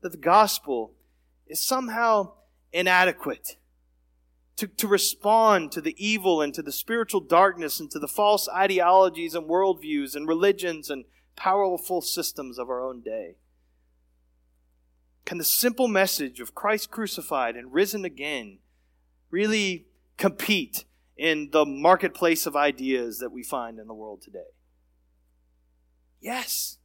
that 0.00 0.10
the 0.10 0.18
gospel 0.18 0.92
is 1.46 1.64
somehow 1.64 2.32
inadequate 2.72 3.56
to, 4.56 4.66
to 4.66 4.86
respond 4.86 5.72
to 5.72 5.80
the 5.80 5.96
evil 5.98 6.42
and 6.42 6.52
to 6.54 6.62
the 6.62 6.72
spiritual 6.72 7.20
darkness 7.20 7.80
and 7.80 7.90
to 7.90 7.98
the 7.98 8.08
false 8.08 8.48
ideologies 8.48 9.34
and 9.34 9.48
worldviews 9.48 10.14
and 10.14 10.28
religions 10.28 10.90
and 10.90 11.04
powerful 11.36 12.00
systems 12.00 12.58
of 12.58 12.68
our 12.68 12.82
own 12.82 13.00
day? 13.00 13.36
Can 15.24 15.38
the 15.38 15.44
simple 15.44 15.88
message 15.88 16.40
of 16.40 16.54
Christ 16.54 16.90
crucified 16.90 17.56
and 17.56 17.72
risen 17.72 18.04
again 18.04 18.58
really 19.30 19.86
compete 20.16 20.84
in 21.16 21.50
the 21.52 21.64
marketplace 21.64 22.46
of 22.46 22.56
ideas 22.56 23.18
that 23.18 23.32
we 23.32 23.42
find 23.42 23.78
in 23.78 23.86
the 23.86 23.94
world 23.94 24.22
today? 24.22 24.50
Yes, 26.20 26.78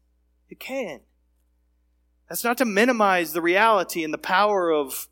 it 0.50 0.60
can. 0.60 1.02
That's 2.30 2.44
not 2.44 2.58
to 2.58 2.66
minimize 2.66 3.34
the 3.34 3.42
reality 3.42 4.04
and 4.04 4.14
the 4.14 4.18
power 4.18 4.72
of, 4.72 5.08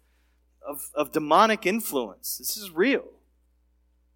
of, 0.68 0.90
of 0.94 1.12
demonic 1.12 1.66
influence. 1.66 2.38
This 2.38 2.58
is 2.58 2.72
real. 2.72 3.06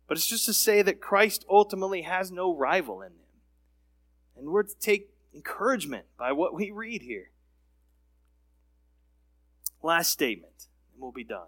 But 0.08 0.18
it's 0.18 0.28
just 0.28 0.46
to 0.46 0.54
say 0.54 0.82
that 0.82 1.00
Christ 1.00 1.46
ultimately 1.50 2.02
has 2.02 2.32
no 2.32 2.56
rival 2.56 3.02
in 3.02 3.12
him. 3.12 3.42
And 4.38 4.50
we're 4.50 4.64
to 4.64 4.80
take 4.80 5.10
encouragement 5.34 6.06
by 6.18 6.32
what 6.32 6.54
we 6.54 6.72
read 6.72 7.02
here. 7.02 7.30
Last 9.84 10.12
statement, 10.12 10.68
and 10.92 11.02
we'll 11.02 11.12
be 11.12 11.24
done. 11.24 11.48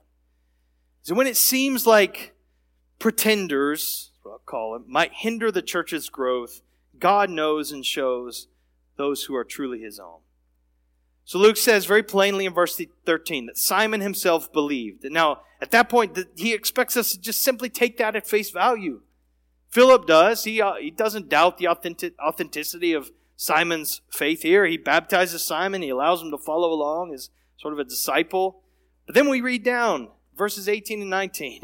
So 1.01 1.15
when 1.15 1.27
it 1.27 1.37
seems 1.37 1.87
like 1.87 2.33
pretenders, 2.99 4.11
I'll 4.25 4.41
call 4.45 4.73
them, 4.73 4.85
might 4.87 5.11
hinder 5.13 5.51
the 5.51 5.63
church's 5.63 6.09
growth, 6.09 6.61
God 6.99 7.29
knows 7.29 7.71
and 7.71 7.85
shows 7.85 8.47
those 8.95 9.23
who 9.23 9.35
are 9.35 9.43
truly 9.43 9.79
his 9.79 9.99
own. 9.99 10.19
So 11.23 11.39
Luke 11.39 11.57
says 11.57 11.85
very 11.85 12.03
plainly 12.03 12.45
in 12.45 12.53
verse 12.53 12.79
13 13.05 13.45
that 13.45 13.57
Simon 13.57 14.01
himself 14.01 14.51
believed. 14.51 15.03
Now, 15.03 15.41
at 15.61 15.71
that 15.71 15.89
point, 15.89 16.17
he 16.35 16.53
expects 16.53 16.97
us 16.97 17.11
to 17.11 17.21
just 17.21 17.41
simply 17.41 17.69
take 17.69 17.97
that 17.97 18.15
at 18.15 18.27
face 18.27 18.49
value. 18.49 19.01
Philip 19.69 20.05
does. 20.05 20.43
He, 20.43 20.61
uh, 20.61 20.73
he 20.75 20.91
doesn't 20.91 21.29
doubt 21.29 21.57
the 21.57 21.67
authentic, 21.67 22.13
authenticity 22.19 22.93
of 22.93 23.11
Simon's 23.37 24.01
faith 24.09 24.41
here. 24.41 24.65
He 24.65 24.77
baptizes 24.77 25.45
Simon. 25.45 25.81
He 25.81 25.89
allows 25.89 26.21
him 26.21 26.31
to 26.31 26.37
follow 26.37 26.71
along 26.73 27.13
as 27.13 27.29
sort 27.57 27.73
of 27.73 27.79
a 27.79 27.83
disciple. 27.83 28.61
But 29.05 29.15
then 29.15 29.29
we 29.29 29.41
read 29.41 29.63
down 29.63 30.09
verses 30.37 30.67
18 30.67 31.01
and 31.01 31.09
19. 31.09 31.61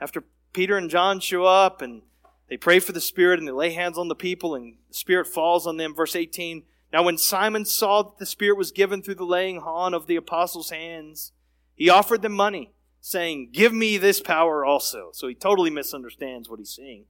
After 0.00 0.24
Peter 0.52 0.76
and 0.76 0.90
John 0.90 1.20
show 1.20 1.44
up 1.44 1.80
and 1.80 2.02
they 2.48 2.56
pray 2.56 2.78
for 2.78 2.92
the 2.92 3.00
Spirit 3.00 3.38
and 3.38 3.48
they 3.48 3.52
lay 3.52 3.72
hands 3.72 3.96
on 3.96 4.08
the 4.08 4.14
people 4.14 4.54
and 4.54 4.76
the 4.88 4.94
Spirit 4.94 5.26
falls 5.26 5.66
on 5.66 5.78
them. 5.78 5.94
Verse 5.94 6.14
18. 6.14 6.62
Now, 6.94 7.02
when 7.02 7.18
Simon 7.18 7.64
saw 7.64 8.04
that 8.04 8.18
the 8.18 8.24
Spirit 8.24 8.56
was 8.56 8.70
given 8.70 9.02
through 9.02 9.16
the 9.16 9.24
laying 9.24 9.58
on 9.58 9.94
of 9.94 10.06
the 10.06 10.14
apostles' 10.14 10.70
hands, 10.70 11.32
he 11.74 11.90
offered 11.90 12.22
them 12.22 12.34
money, 12.34 12.72
saying, 13.00 13.50
Give 13.52 13.72
me 13.72 13.98
this 13.98 14.20
power 14.20 14.64
also. 14.64 15.08
So 15.12 15.26
he 15.26 15.34
totally 15.34 15.70
misunderstands 15.70 16.48
what 16.48 16.60
he's 16.60 16.70
saying. 16.70 17.06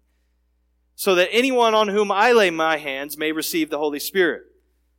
So 0.94 1.14
that 1.16 1.28
anyone 1.30 1.74
on 1.74 1.88
whom 1.88 2.10
I 2.10 2.32
lay 2.32 2.48
my 2.48 2.78
hands 2.78 3.18
may 3.18 3.30
receive 3.30 3.68
the 3.68 3.76
Holy 3.76 3.98
Spirit. 3.98 4.44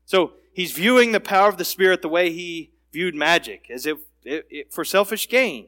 So 0.05 0.33
he's 0.53 0.71
viewing 0.73 1.13
the 1.13 1.19
power 1.19 1.49
of 1.49 1.57
the 1.57 1.65
Spirit 1.65 2.03
the 2.03 2.07
way 2.07 2.31
he 2.31 2.71
viewed 2.93 3.15
magic, 3.15 3.65
as 3.71 3.87
if 3.87 3.97
it, 4.23 4.45
it, 4.51 4.71
for 4.71 4.85
selfish 4.85 5.27
gain. 5.27 5.65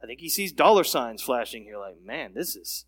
I 0.00 0.06
think 0.06 0.20
he 0.20 0.28
sees 0.28 0.52
dollar 0.52 0.84
signs 0.84 1.22
flashing 1.22 1.64
here, 1.64 1.76
like, 1.76 2.00
man, 2.00 2.34
this 2.34 2.54
is 2.54 2.84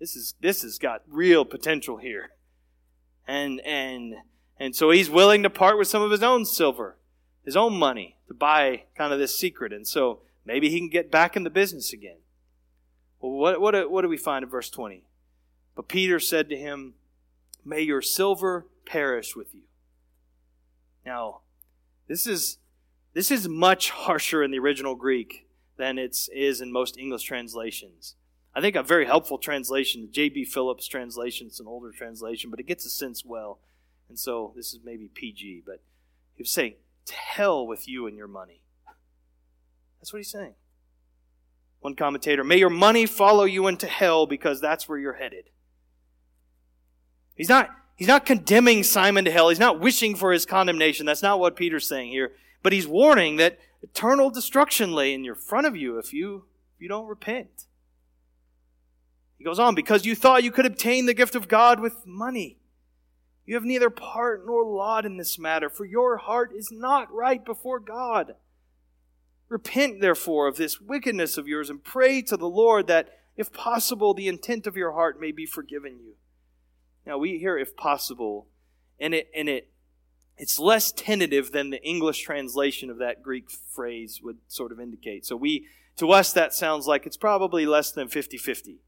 this 0.00 0.16
is 0.16 0.36
this 0.40 0.62
has 0.62 0.78
got 0.78 1.02
real 1.06 1.44
potential 1.44 1.98
here. 1.98 2.30
And 3.26 3.60
and 3.60 4.14
and 4.58 4.74
so 4.74 4.90
he's 4.90 5.10
willing 5.10 5.42
to 5.42 5.50
part 5.50 5.78
with 5.78 5.88
some 5.88 6.02
of 6.02 6.10
his 6.10 6.22
own 6.22 6.44
silver, 6.44 6.96
his 7.44 7.56
own 7.56 7.78
money 7.78 8.16
to 8.26 8.34
buy 8.34 8.84
kind 8.96 9.12
of 9.12 9.18
this 9.18 9.38
secret. 9.38 9.72
And 9.72 9.86
so 9.86 10.20
maybe 10.44 10.68
he 10.68 10.78
can 10.78 10.88
get 10.88 11.10
back 11.10 11.36
in 11.36 11.44
the 11.44 11.50
business 11.50 11.92
again. 11.92 12.18
Well, 13.20 13.32
what 13.32 13.60
what 13.60 13.90
what 13.90 14.02
do 14.02 14.08
we 14.08 14.16
find 14.16 14.42
in 14.42 14.48
verse 14.48 14.70
20? 14.70 15.04
But 15.74 15.88
Peter 15.88 16.20
said 16.20 16.48
to 16.48 16.56
him, 16.56 16.94
"May 17.64 17.82
your 17.82 18.02
silver 18.02 18.66
perish 18.84 19.34
with 19.34 19.54
you." 19.54 19.62
Now, 21.04 21.40
this 22.06 22.26
is 22.26 22.58
this 23.14 23.30
is 23.30 23.48
much 23.48 23.90
harsher 24.06 24.42
in 24.42 24.50
the 24.50 24.58
original 24.58 24.94
Greek 24.94 25.48
than 25.76 25.98
it 25.98 26.28
is 26.32 26.60
in 26.60 26.72
most 26.72 26.98
English 26.98 27.22
translations. 27.22 28.14
I 28.54 28.60
think 28.60 28.74
a 28.74 28.82
very 28.82 29.06
helpful 29.06 29.38
translation, 29.38 30.02
the 30.02 30.08
J.B. 30.08 30.44
Phillips 30.44 30.88
translation, 30.88 31.46
it's 31.46 31.60
an 31.60 31.68
older 31.68 31.92
translation, 31.92 32.50
but 32.50 32.58
it 32.58 32.66
gets 32.66 32.84
a 32.84 32.90
sense 32.90 33.24
well. 33.24 33.60
And 34.08 34.18
so 34.18 34.52
this 34.56 34.72
is 34.72 34.80
maybe 34.84 35.08
PG, 35.08 35.62
but 35.66 35.82
he 36.34 36.42
was 36.42 36.50
saying, 36.50 36.74
To 37.06 37.14
hell 37.14 37.66
with 37.66 37.86
you 37.88 38.06
and 38.06 38.16
your 38.16 38.28
money. 38.28 38.62
That's 40.00 40.12
what 40.12 40.18
he's 40.18 40.30
saying. 40.30 40.54
One 41.80 41.94
commentator, 41.94 42.42
May 42.44 42.58
your 42.58 42.70
money 42.70 43.06
follow 43.06 43.44
you 43.44 43.66
into 43.66 43.86
hell 43.86 44.26
because 44.26 44.60
that's 44.60 44.88
where 44.88 44.98
you're 44.98 45.14
headed. 45.14 45.50
He's 47.34 47.48
not, 47.48 47.70
he's 47.96 48.08
not 48.08 48.26
condemning 48.26 48.82
Simon 48.82 49.24
to 49.24 49.30
hell. 49.30 49.48
He's 49.48 49.60
not 49.60 49.80
wishing 49.80 50.16
for 50.16 50.32
his 50.32 50.44
condemnation. 50.44 51.06
That's 51.06 51.22
not 51.22 51.38
what 51.38 51.54
Peter's 51.54 51.86
saying 51.86 52.10
here. 52.10 52.32
But 52.62 52.72
he's 52.72 52.86
warning 52.86 53.36
that 53.36 53.58
eternal 53.82 54.30
destruction 54.30 54.92
lay 54.92 55.14
in 55.14 55.22
your 55.22 55.36
front 55.36 55.66
of 55.66 55.76
you 55.76 55.98
if 55.98 56.12
you, 56.12 56.46
if 56.74 56.82
you 56.82 56.88
don't 56.88 57.06
repent. 57.06 57.66
He 59.38 59.44
goes 59.44 59.60
on, 59.60 59.76
because 59.76 60.04
you 60.04 60.16
thought 60.16 60.42
you 60.42 60.50
could 60.50 60.66
obtain 60.66 61.06
the 61.06 61.14
gift 61.14 61.36
of 61.36 61.46
God 61.46 61.78
with 61.78 62.04
money. 62.04 62.58
You 63.48 63.54
have 63.54 63.64
neither 63.64 63.88
part 63.88 64.44
nor 64.44 64.62
lot 64.62 65.06
in 65.06 65.16
this 65.16 65.38
matter, 65.38 65.70
for 65.70 65.86
your 65.86 66.18
heart 66.18 66.52
is 66.54 66.68
not 66.70 67.10
right 67.10 67.42
before 67.42 67.80
God. 67.80 68.34
Repent, 69.48 70.02
therefore, 70.02 70.48
of 70.48 70.58
this 70.58 70.82
wickedness 70.82 71.38
of 71.38 71.48
yours, 71.48 71.70
and 71.70 71.82
pray 71.82 72.20
to 72.20 72.36
the 72.36 72.46
Lord 72.46 72.88
that, 72.88 73.08
if 73.38 73.50
possible, 73.50 74.12
the 74.12 74.28
intent 74.28 74.66
of 74.66 74.76
your 74.76 74.92
heart 74.92 75.18
may 75.18 75.32
be 75.32 75.46
forgiven 75.46 75.98
you. 75.98 76.16
Now, 77.06 77.16
we 77.16 77.38
hear 77.38 77.56
if 77.56 77.74
possible, 77.74 78.48
and 79.00 79.14
it, 79.14 79.30
and 79.34 79.48
it, 79.48 79.70
it's 80.36 80.58
less 80.58 80.92
tentative 80.92 81.50
than 81.50 81.70
the 81.70 81.82
English 81.82 82.20
translation 82.20 82.90
of 82.90 82.98
that 82.98 83.22
Greek 83.22 83.50
phrase 83.50 84.20
would 84.22 84.36
sort 84.46 84.72
of 84.72 84.78
indicate. 84.78 85.24
So 85.24 85.36
we, 85.36 85.68
to 85.96 86.10
us, 86.10 86.34
that 86.34 86.52
sounds 86.52 86.86
like 86.86 87.06
it's 87.06 87.16
probably 87.16 87.64
less 87.64 87.92
than 87.92 88.08
50 88.08 88.36
50. 88.36 88.80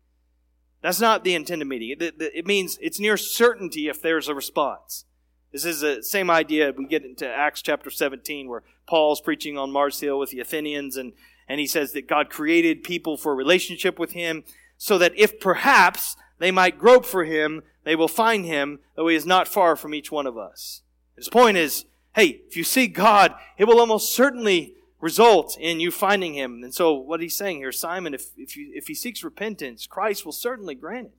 That's 0.83 1.01
not 1.01 1.24
the 1.24 1.35
intended 1.35 1.68
meaning. 1.68 1.97
It, 2.01 2.14
it, 2.18 2.47
means 2.47 2.78
it's 2.81 2.99
near 2.99 3.16
certainty 3.16 3.89
if 3.89 4.01
there's 4.01 4.28
a 4.28 4.35
response. 4.35 5.05
This 5.53 5.64
is 5.64 5.81
the 5.81 6.03
same 6.03 6.31
idea 6.31 6.72
we 6.76 6.87
get 6.87 7.05
into 7.05 7.28
Acts 7.28 7.61
chapter 7.61 7.91
17 7.91 8.49
where 8.49 8.62
Paul's 8.87 9.20
preaching 9.20 9.59
on 9.59 9.70
Mars 9.70 10.01
Hill 10.01 10.18
with 10.18 10.31
the 10.31 10.41
Athenians 10.41 10.97
and, 10.97 11.12
and 11.49 11.61
he 11.61 11.66
says 11.66 11.93
that 11.93 12.09
God 12.09 12.31
created 12.31 12.83
people 12.83 13.16
for 13.16 13.33
a 13.33 13.37
relationship 13.37 13.99
with 13.99 14.12
him 14.12 14.45
so 14.78 14.97
that 14.97 15.12
if 15.16 15.39
perhaps 15.39 16.16
they 16.39 16.51
might 16.51 16.78
grope 16.78 17.05
for 17.05 17.24
him, 17.24 17.62
they 17.85 17.97
will 17.97 18.09
find 18.09 18.47
him, 18.47 18.78
though 18.97 19.09
he 19.09 19.16
is 19.16 19.26
not 19.26 19.49
far 19.49 19.76
from 19.76 19.95
each 19.95 20.11
one 20.11 20.26
of 20.26 20.39
us. 20.39 20.83
His 21.16 21.28
point 21.28 21.57
is, 21.57 21.85
hey, 22.14 22.41
if 22.49 22.57
you 22.57 22.64
see 22.64 22.87
God, 22.87 23.35
it 23.59 23.66
will 23.66 23.81
almost 23.81 24.14
certainly 24.14 24.74
result 25.01 25.57
in 25.59 25.81
you 25.81 25.91
finding 25.91 26.35
him. 26.35 26.63
And 26.63 26.75
so 26.75 26.93
what 26.93 27.21
he's 27.21 27.37
saying 27.37 27.59
here, 27.59 27.73
Simon, 27.73 28.15
if, 28.15 28.27
if, 28.37 28.57
you, 28.57 28.71
if 28.75 28.87
he 28.87 28.95
seeks 28.95 29.25
repentance, 29.25 29.87
Christ 29.87 30.25
will 30.25 30.33
certainly 30.33 30.75
grant 30.75 31.09
it. 31.09 31.15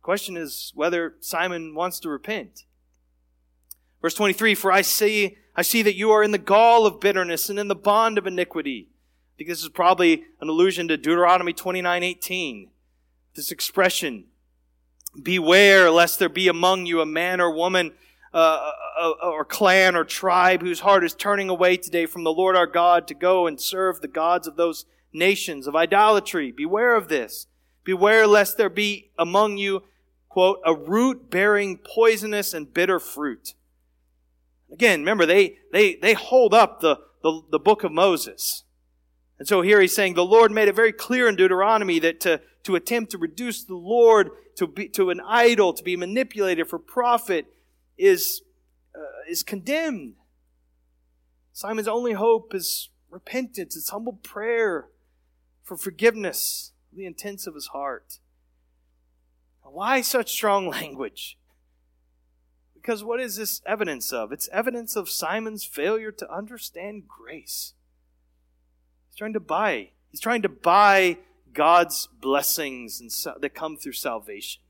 The 0.00 0.04
question 0.04 0.36
is 0.36 0.72
whether 0.74 1.14
Simon 1.20 1.74
wants 1.74 2.00
to 2.00 2.08
repent. 2.08 2.64
Verse 4.00 4.14
23, 4.14 4.54
For 4.54 4.72
I 4.72 4.82
see, 4.82 5.38
I 5.54 5.62
see 5.62 5.82
that 5.82 5.94
you 5.94 6.10
are 6.10 6.24
in 6.24 6.32
the 6.32 6.38
gall 6.38 6.86
of 6.86 7.00
bitterness 7.00 7.48
and 7.48 7.58
in 7.58 7.68
the 7.68 7.74
bond 7.74 8.18
of 8.18 8.26
iniquity. 8.26 8.88
I 8.88 9.32
think 9.38 9.48
this 9.48 9.62
is 9.62 9.68
probably 9.68 10.24
an 10.40 10.48
allusion 10.48 10.88
to 10.88 10.96
Deuteronomy 10.96 11.52
29, 11.52 12.02
18. 12.02 12.70
This 13.34 13.52
expression, 13.52 14.24
Beware 15.20 15.90
lest 15.90 16.18
there 16.18 16.30
be 16.30 16.48
among 16.48 16.86
you 16.86 17.00
a 17.00 17.06
man 17.06 17.40
or 17.40 17.54
woman 17.54 17.92
uh, 18.34 18.70
uh, 19.00 19.12
or 19.22 19.44
clan 19.44 19.94
or 19.94 20.04
tribe 20.04 20.62
whose 20.62 20.80
heart 20.80 21.04
is 21.04 21.14
turning 21.14 21.48
away 21.48 21.76
today 21.76 22.06
from 22.06 22.24
the 22.24 22.32
Lord 22.32 22.56
our 22.56 22.66
God 22.66 23.06
to 23.08 23.14
go 23.14 23.46
and 23.46 23.60
serve 23.60 24.00
the 24.00 24.08
gods 24.08 24.46
of 24.46 24.56
those 24.56 24.86
nations 25.12 25.66
of 25.66 25.76
idolatry. 25.76 26.50
Beware 26.50 26.94
of 26.94 27.08
this. 27.08 27.46
Beware 27.84 28.26
lest 28.26 28.56
there 28.56 28.70
be 28.70 29.10
among 29.18 29.58
you, 29.58 29.82
quote, 30.28 30.60
a 30.64 30.74
root 30.74 31.30
bearing 31.30 31.78
poisonous 31.78 32.54
and 32.54 32.72
bitter 32.72 32.98
fruit. 32.98 33.54
Again, 34.72 35.00
remember, 35.00 35.26
they, 35.26 35.58
they, 35.72 35.96
they 35.96 36.14
hold 36.14 36.54
up 36.54 36.80
the, 36.80 36.98
the, 37.22 37.42
the 37.50 37.58
book 37.58 37.84
of 37.84 37.92
Moses. 37.92 38.64
And 39.38 39.46
so 39.46 39.60
here 39.60 39.80
he's 39.80 39.94
saying 39.94 40.14
the 40.14 40.24
Lord 40.24 40.52
made 40.52 40.68
it 40.68 40.76
very 40.76 40.92
clear 40.92 41.28
in 41.28 41.36
Deuteronomy 41.36 41.98
that 41.98 42.20
to, 42.20 42.40
to 42.62 42.76
attempt 42.76 43.10
to 43.10 43.18
reduce 43.18 43.64
the 43.64 43.74
Lord 43.74 44.30
to, 44.56 44.66
be, 44.66 44.88
to 44.90 45.10
an 45.10 45.20
idol, 45.26 45.72
to 45.74 45.82
be 45.82 45.96
manipulated 45.96 46.68
for 46.68 46.78
profit, 46.78 47.46
is, 47.96 48.42
uh, 48.94 49.28
is 49.28 49.42
condemned. 49.42 50.14
Simon's 51.52 51.88
only 51.88 52.12
hope 52.12 52.54
is 52.54 52.90
repentance, 53.10 53.76
it's 53.76 53.90
humble 53.90 54.18
prayer 54.22 54.88
for 55.62 55.76
forgiveness 55.76 56.72
the 56.92 57.06
intents 57.06 57.46
of 57.46 57.54
his 57.54 57.68
heart. 57.68 58.18
Why 59.62 60.00
such 60.00 60.32
strong 60.32 60.68
language? 60.70 61.38
Because 62.74 63.04
what 63.04 63.20
is 63.20 63.36
this 63.36 63.62
evidence 63.64 64.12
of? 64.12 64.32
It's 64.32 64.48
evidence 64.52 64.96
of 64.96 65.08
Simon's 65.08 65.64
failure 65.64 66.10
to 66.12 66.32
understand 66.32 67.04
grace. 67.06 67.74
He's 69.08 69.16
trying 69.16 69.34
to 69.34 69.40
buy. 69.40 69.90
He's 70.10 70.20
trying 70.20 70.42
to 70.42 70.48
buy 70.48 71.18
God's 71.54 72.08
blessings 72.20 73.00
and 73.00 73.10
that 73.40 73.54
come 73.54 73.76
through 73.76 73.92
salvation 73.92 74.62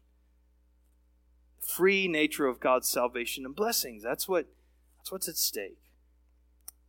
free 1.67 2.09
nature 2.09 2.47
of 2.47 2.61
God's 2.61 2.89
salvation 2.89 3.45
and 3.45 3.55
blessings. 3.55 4.03
That's 4.03 4.29
what 4.29 4.47
that's 4.99 5.11
what's 5.11 5.29
at 5.29 5.37
stake. 5.37 5.79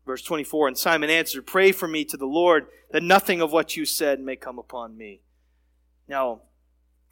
Verse 0.06 0.22
24, 0.22 0.68
and 0.68 0.78
Simon 0.78 1.10
answered, 1.10 1.48
Pray 1.48 1.72
for 1.72 1.88
me 1.88 2.04
to 2.06 2.18
the 2.18 2.26
Lord 2.26 2.68
that 2.92 3.02
nothing 3.02 3.42
of 3.42 3.54
what 3.54 3.78
you 3.78 3.86
said 3.86 4.20
may 4.20 4.36
come 4.36 4.60
upon 4.60 4.98
me. 4.98 5.22
Now, 6.08 6.42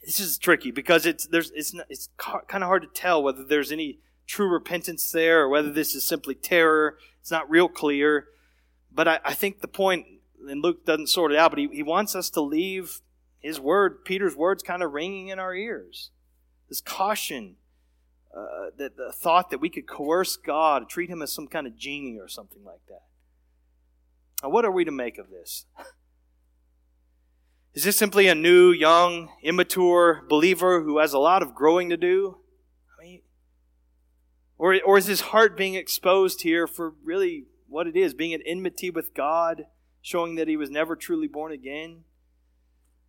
this 0.04 0.20
is 0.20 0.38
tricky 0.38 0.72
because 0.72 1.06
it's, 1.06 1.26
there's, 1.26 1.52
it's, 1.52 1.74
it's 1.90 2.10
kind 2.18 2.64
of 2.64 2.68
hard 2.68 2.82
to 2.82 2.90
tell 2.90 3.24
whether 3.24 3.46
there's 3.46 3.72
any 3.72 4.00
true 4.28 4.48
repentance 4.48 5.10
there 5.12 5.42
or 5.42 5.50
whether 5.50 5.72
this 5.72 5.96
is 5.96 6.06
simply 6.06 6.36
terror. 6.36 6.98
It's 7.22 7.32
not 7.32 7.50
real 7.50 7.70
clear. 7.70 8.28
But 8.92 9.08
I, 9.08 9.20
I 9.24 9.34
think 9.34 9.62
the 9.62 9.68
point, 9.68 10.06
and 10.48 10.62
Luke 10.62 10.86
doesn't 10.86 11.08
sort 11.08 11.32
it 11.32 11.38
out, 11.38 11.52
but 11.52 11.60
he, 11.60 11.70
he 11.72 11.84
wants 11.84 12.14
us 12.14 12.30
to 12.32 12.42
leave 12.42 13.00
his 13.40 13.60
word, 13.60 14.04
Peter's 14.04 14.36
words, 14.36 14.64
kind 14.64 14.84
of 14.84 14.92
ringing 14.92 15.30
in 15.30 15.40
our 15.40 15.56
ears. 15.56 16.12
This 16.72 16.80
caution 16.80 17.58
uh, 18.34 18.70
that 18.78 18.96
the 18.96 19.12
thought 19.12 19.50
that 19.50 19.60
we 19.60 19.68
could 19.68 19.86
coerce 19.86 20.38
God, 20.38 20.88
treat 20.88 21.10
him 21.10 21.22
as 21.22 21.30
some 21.30 21.48
kind 21.48 21.68
of 21.68 21.76
genie 21.76 22.18
or 22.18 22.30
something 22.30 22.64
like 22.64 22.80
that. 22.88 23.02
Now, 24.42 24.52
what 24.52 24.64
are 24.64 24.72
we 24.72 24.86
to 24.86 24.92
make 24.92 25.18
of 25.18 25.30
this? 25.30 25.66
Is 27.74 27.84
this 27.84 27.98
simply 27.98 28.30
a 28.30 28.36
new, 28.36 28.72
young, 28.72 29.34
immature 29.44 30.24
believer 30.30 30.82
who 30.82 31.00
has 31.00 31.12
a 31.12 31.20
lot 31.20 31.44
of 31.44 31.54
growing 31.54 31.90
to 31.90 31.98
do? 31.98 32.38
I 32.98 33.04
mean, 33.04 33.22
Or, 34.58 34.80
or 34.86 34.98
is 34.98 35.08
his 35.08 35.20
heart 35.20 35.58
being 35.58 35.76
exposed 35.76 36.44
here 36.44 36.68
for 36.68 36.94
really 37.04 37.48
what 37.68 37.86
it 37.86 37.98
is, 37.98 38.14
being 38.14 38.34
at 38.34 38.40
enmity 38.46 38.90
with 38.90 39.14
God, 39.14 39.66
showing 40.02 40.36
that 40.36 40.48
he 40.48 40.56
was 40.56 40.70
never 40.70 40.96
truly 40.96 41.28
born 41.28 41.52
again? 41.52 42.06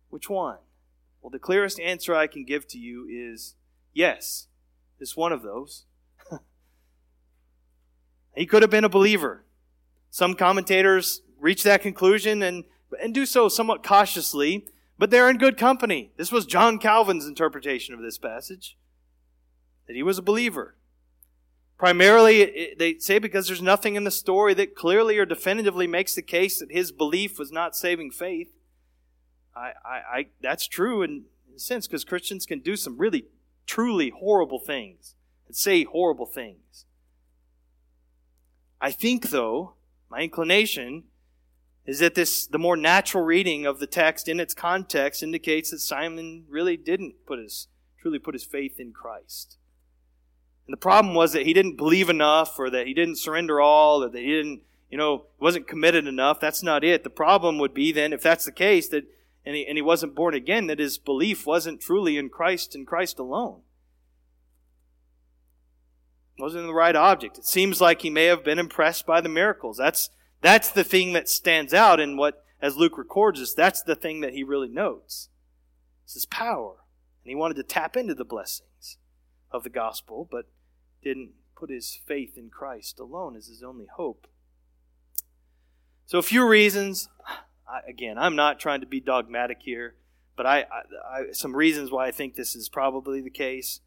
Which 0.09 0.29
one? 0.29 0.57
Well, 1.23 1.31
the 1.31 1.39
clearest 1.39 1.79
answer 1.79 2.13
I 2.13 2.27
can 2.27 2.43
give 2.43 2.67
to 2.67 2.77
you 2.77 3.07
is 3.09 3.55
yes, 3.93 4.47
it's 4.99 5.15
one 5.15 5.31
of 5.31 5.41
those. 5.41 5.85
he 8.35 8.45
could 8.45 8.61
have 8.61 8.69
been 8.69 8.83
a 8.83 8.89
believer. 8.89 9.45
Some 10.11 10.35
commentators 10.35 11.21
reach 11.39 11.63
that 11.63 11.81
conclusion 11.81 12.43
and, 12.43 12.65
and 13.01 13.13
do 13.13 13.25
so 13.25 13.47
somewhat 13.47 13.83
cautiously, 13.83 14.67
but 14.99 15.11
they're 15.11 15.29
in 15.29 15.37
good 15.37 15.57
company. 15.57 16.11
This 16.17 16.31
was 16.31 16.45
John 16.45 16.77
Calvin's 16.77 17.25
interpretation 17.25 17.95
of 17.95 18.01
this 18.01 18.17
passage 18.17 18.77
that 19.87 19.95
he 19.95 20.03
was 20.03 20.17
a 20.17 20.21
believer. 20.21 20.75
Primarily, 21.77 22.75
they 22.77 22.97
say 22.99 23.17
because 23.17 23.47
there's 23.47 23.61
nothing 23.61 23.95
in 23.95 24.03
the 24.03 24.11
story 24.11 24.53
that 24.55 24.75
clearly 24.75 25.17
or 25.17 25.25
definitively 25.25 25.87
makes 25.87 26.15
the 26.15 26.21
case 26.21 26.59
that 26.59 26.71
his 26.71 26.91
belief 26.91 27.39
was 27.39 27.51
not 27.51 27.77
saving 27.77 28.11
faith. 28.11 28.53
I, 29.55 29.71
I, 29.85 30.17
I 30.17 30.27
that's 30.41 30.67
true 30.67 31.01
in 31.03 31.25
a 31.55 31.59
sense 31.59 31.87
because 31.87 32.03
Christians 32.03 32.45
can 32.45 32.59
do 32.59 32.75
some 32.75 32.97
really, 32.97 33.25
truly 33.65 34.09
horrible 34.09 34.59
things 34.59 35.15
and 35.47 35.55
say 35.55 35.83
horrible 35.83 36.25
things. 36.25 36.85
I 38.81 38.91
think, 38.91 39.29
though, 39.29 39.73
my 40.09 40.21
inclination 40.21 41.03
is 41.85 41.99
that 41.99 42.15
this 42.15 42.45
the 42.45 42.59
more 42.59 42.77
natural 42.77 43.23
reading 43.23 43.65
of 43.65 43.79
the 43.79 43.87
text 43.87 44.27
in 44.27 44.39
its 44.39 44.53
context 44.53 45.23
indicates 45.23 45.71
that 45.71 45.79
Simon 45.79 46.45
really 46.49 46.77
didn't 46.77 47.25
put 47.25 47.39
his 47.39 47.67
truly 47.99 48.19
put 48.19 48.35
his 48.35 48.43
faith 48.43 48.79
in 48.79 48.91
Christ. 48.91 49.57
And 50.67 50.73
the 50.73 50.77
problem 50.77 51.13
was 51.13 51.33
that 51.33 51.45
he 51.45 51.53
didn't 51.53 51.77
believe 51.77 52.09
enough 52.09 52.59
or 52.59 52.69
that 52.69 52.87
he 52.87 52.93
didn't 52.93 53.17
surrender 53.17 53.59
all 53.59 54.03
or 54.03 54.09
that 54.09 54.19
he 54.19 54.27
didn't, 54.27 54.61
you 54.89 54.97
know, 54.97 55.25
wasn't 55.39 55.67
committed 55.67 56.05
enough. 56.05 56.39
That's 56.39 56.63
not 56.63 56.83
it. 56.83 57.03
The 57.03 57.09
problem 57.09 57.57
would 57.59 57.73
be 57.73 57.91
then, 57.91 58.13
if 58.13 58.21
that's 58.21 58.45
the 58.45 58.51
case, 58.51 58.89
that 58.89 59.05
and 59.45 59.55
he, 59.55 59.65
and 59.67 59.77
he 59.77 59.81
wasn't 59.81 60.15
born 60.15 60.33
again, 60.33 60.67
that 60.67 60.79
his 60.79 60.97
belief 60.97 61.45
wasn't 61.45 61.81
truly 61.81 62.17
in 62.17 62.29
Christ 62.29 62.75
and 62.75 62.87
Christ 62.87 63.19
alone. 63.19 63.61
It 66.37 66.41
wasn't 66.41 66.65
the 66.65 66.73
right 66.73 66.95
object. 66.95 67.37
It 67.37 67.45
seems 67.45 67.79
like 67.79 68.01
he 68.01 68.09
may 68.09 68.25
have 68.25 68.43
been 68.43 68.59
impressed 68.59 69.05
by 69.05 69.21
the 69.21 69.29
miracles. 69.29 69.77
That's 69.77 70.09
that's 70.41 70.69
the 70.69 70.83
thing 70.83 71.13
that 71.13 71.29
stands 71.29 71.73
out 71.73 72.01
in 72.01 72.17
what, 72.17 72.43
as 72.61 72.75
Luke 72.75 72.97
records 72.97 73.41
us, 73.41 73.53
that's 73.53 73.81
the 73.81 73.95
thing 73.95 74.19
that 74.19 74.33
he 74.33 74.43
really 74.43 74.67
notes. 74.67 75.29
It's 76.03 76.15
his 76.15 76.25
power. 76.25 76.75
And 77.23 77.29
he 77.29 77.35
wanted 77.35 77.55
to 77.55 77.63
tap 77.63 77.95
into 77.95 78.13
the 78.13 78.25
blessings 78.25 78.97
of 79.51 79.63
the 79.63 79.69
gospel, 79.69 80.27
but 80.29 80.49
didn't 81.01 81.31
put 81.55 81.69
his 81.69 82.01
faith 82.05 82.37
in 82.37 82.49
Christ 82.49 82.99
alone 82.99 83.37
as 83.37 83.47
his 83.47 83.63
only 83.63 83.87
hope. 83.95 84.27
So, 86.05 86.17
a 86.17 86.23
few 86.23 86.45
reasons. 86.45 87.07
I, 87.73 87.89
again, 87.89 88.17
I'm 88.17 88.35
not 88.35 88.59
trying 88.59 88.81
to 88.81 88.87
be 88.87 88.99
dogmatic 88.99 89.59
here, 89.61 89.95
but 90.35 90.45
I, 90.45 90.65
I, 91.09 91.31
some 91.31 91.55
reasons 91.55 91.89
why 91.89 92.07
I 92.07 92.11
think 92.11 92.35
this 92.35 92.55
is 92.55 92.69
probably 92.69 93.21
the 93.21 93.29
case. 93.31 93.79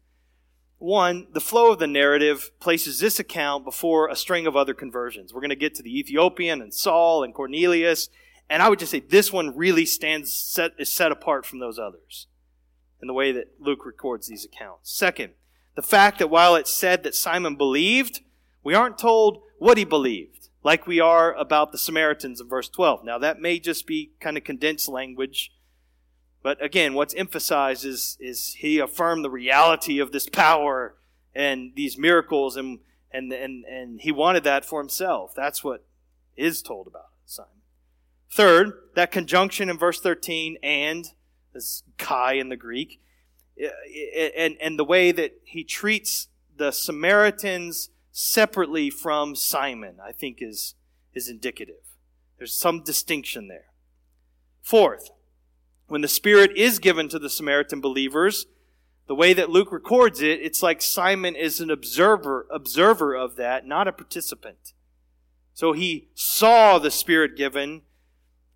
One, 0.77 1.27
the 1.33 1.41
flow 1.41 1.71
of 1.71 1.79
the 1.79 1.87
narrative 1.87 2.51
places 2.59 2.99
this 2.99 3.19
account 3.19 3.63
before 3.63 4.09
a 4.09 4.15
string 4.15 4.45
of 4.45 4.55
other 4.55 4.73
conversions. 4.73 5.33
We're 5.33 5.41
going 5.41 5.49
to 5.49 5.55
get 5.55 5.73
to 5.75 5.83
the 5.83 5.97
Ethiopian 5.97 6.61
and 6.61 6.73
Saul 6.73 7.23
and 7.23 7.33
Cornelius, 7.33 8.09
and 8.49 8.61
I 8.61 8.69
would 8.69 8.79
just 8.79 8.91
say 8.91 8.99
this 8.99 9.31
one 9.31 9.55
really 9.55 9.85
stands 9.85 10.31
set 10.33 10.71
is 10.77 10.91
set 10.91 11.11
apart 11.11 11.45
from 11.45 11.59
those 11.59 11.79
others 11.79 12.27
in 13.01 13.07
the 13.07 13.13
way 13.13 13.31
that 13.31 13.53
Luke 13.59 13.85
records 13.85 14.27
these 14.27 14.45
accounts. 14.45 14.91
Second, 14.91 15.33
the 15.75 15.81
fact 15.81 16.19
that 16.19 16.29
while 16.29 16.55
it's 16.55 16.73
said 16.73 17.03
that 17.03 17.15
Simon 17.15 17.55
believed, 17.55 18.21
we 18.63 18.73
aren't 18.73 18.97
told 18.97 19.41
what 19.59 19.77
he 19.77 19.85
believed, 19.85 20.46
like 20.63 20.87
we 20.87 20.99
are 20.99 21.33
about 21.35 21.71
the 21.71 21.77
Samaritans 21.77 22.41
in 22.41 22.47
verse 22.47 22.69
12. 22.69 23.03
Now, 23.03 23.17
that 23.19 23.39
may 23.39 23.59
just 23.59 23.87
be 23.87 24.11
kind 24.19 24.37
of 24.37 24.43
condensed 24.43 24.89
language, 24.89 25.51
but 26.43 26.63
again, 26.63 26.93
what's 26.93 27.13
emphasized 27.15 27.85
is, 27.85 28.17
is 28.19 28.55
he 28.59 28.79
affirmed 28.79 29.23
the 29.23 29.29
reality 29.29 29.99
of 29.99 30.11
this 30.11 30.29
power 30.29 30.95
and 31.35 31.73
these 31.75 31.97
miracles, 31.97 32.55
and, 32.55 32.79
and, 33.11 33.31
and, 33.31 33.65
and 33.65 34.01
he 34.01 34.11
wanted 34.11 34.43
that 34.43 34.65
for 34.65 34.79
himself. 34.79 35.33
That's 35.35 35.63
what 35.63 35.85
is 36.35 36.61
told 36.61 36.87
about 36.87 37.09
Simon. 37.25 37.51
Third, 38.31 38.73
that 38.95 39.11
conjunction 39.11 39.69
in 39.69 39.77
verse 39.77 39.99
13, 39.99 40.57
and, 40.63 41.07
this 41.53 41.83
kai 41.97 42.33
in 42.33 42.49
the 42.49 42.55
Greek, 42.55 43.01
and, 44.35 44.55
and 44.61 44.77
the 44.77 44.83
way 44.83 45.11
that 45.11 45.39
he 45.43 45.63
treats 45.63 46.27
the 46.55 46.71
Samaritans 46.71 47.89
separately 48.17 48.89
from 48.89 49.35
Simon, 49.35 49.97
I 50.03 50.11
think 50.11 50.39
is, 50.41 50.73
is 51.13 51.29
indicative. 51.29 51.75
There's 52.39 52.55
some 52.55 52.81
distinction 52.81 53.47
there. 53.47 53.65
Fourth, 54.63 55.11
when 55.85 56.01
the 56.01 56.07
Spirit 56.07 56.57
is 56.57 56.79
given 56.79 57.09
to 57.09 57.19
the 57.19 57.29
Samaritan 57.29 57.79
believers, 57.79 58.47
the 59.05 59.13
way 59.13 59.33
that 59.33 59.51
Luke 59.51 59.71
records 59.71 60.19
it, 60.19 60.39
it's 60.41 60.63
like 60.63 60.81
Simon 60.81 61.35
is 61.35 61.59
an 61.59 61.69
observer, 61.69 62.47
observer 62.51 63.15
of 63.15 63.35
that, 63.35 63.67
not 63.67 63.87
a 63.87 63.91
participant. 63.93 64.73
So 65.53 65.73
he 65.73 66.09
saw 66.15 66.79
the 66.79 66.91
Spirit 66.91 67.37
given, 67.37 67.83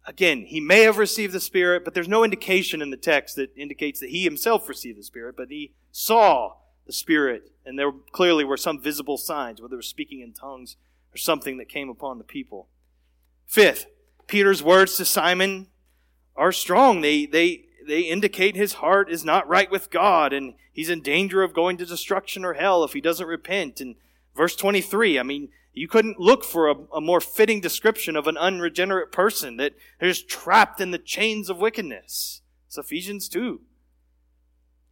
Again, 0.08 0.46
he 0.48 0.60
may 0.60 0.82
have 0.82 0.98
received 0.98 1.34
the 1.34 1.40
Spirit, 1.40 1.86
but 1.86 1.94
there's 1.94 2.08
no 2.08 2.24
indication 2.24 2.82
in 2.82 2.90
the 2.90 2.98
text 2.98 3.36
that 3.36 3.56
indicates 3.56 4.00
that 4.00 4.10
he 4.10 4.24
himself 4.24 4.68
received 4.68 4.98
the 4.98 5.04
Spirit, 5.04 5.36
but 5.38 5.50
he 5.50 5.74
saw 5.92 6.54
the 6.86 6.94
Spirit, 6.94 7.52
and 7.66 7.78
there 7.78 7.92
clearly 8.12 8.44
were 8.44 8.58
some 8.58 8.82
visible 8.82 9.18
signs, 9.18 9.62
whether 9.62 9.76
it 9.76 9.78
was 9.78 9.88
speaking 9.88 10.22
in 10.22 10.34
tongues 10.34 10.78
or 11.14 11.18
something 11.18 11.58
that 11.58 11.70
came 11.70 11.90
upon 11.90 12.18
the 12.18 12.24
people. 12.24 12.68
Fifth, 13.46 13.86
Peter's 14.28 14.64
words 14.64 14.96
to 14.98 15.06
Simon 15.06 15.68
are 16.36 16.52
strong. 16.52 17.02
They, 17.02 17.26
they, 17.26 17.66
they 17.88 18.02
indicate 18.02 18.56
his 18.56 18.74
heart 18.74 19.12
is 19.12 19.26
not 19.26 19.48
right 19.48 19.70
with 19.70 19.92
God, 19.92 20.34
and 20.34 20.54
he's 20.72 20.90
in 20.90 21.02
danger 21.02 21.44
of 21.44 21.54
going 21.54 21.78
to 21.78 21.86
destruction 21.86 22.46
or 22.46 22.54
hell 22.54 22.84
if 22.84 22.94
he 22.94 23.02
doesn't 23.02 23.28
repent. 23.28 23.82
And 23.82 23.96
verse 24.36 24.56
23, 24.56 25.20
I 25.20 25.24
mean, 25.24 25.50
you 25.74 25.88
couldn't 25.88 26.20
look 26.20 26.44
for 26.44 26.70
a, 26.70 26.76
a, 26.94 27.02
more 27.02 27.22
fitting 27.22 27.62
description 27.62 28.16
of 28.16 28.28
an 28.28 28.38
unregenerate 28.38 29.12
person 29.12 29.58
that 29.58 29.74
is 30.00 30.22
trapped 30.22 30.82
in 30.82 30.92
the 30.92 30.98
chains 30.98 31.50
of 31.50 31.60
wickedness. 31.60 32.42
It's 32.68 32.78
Ephesians 32.78 33.30
2. 33.30 33.62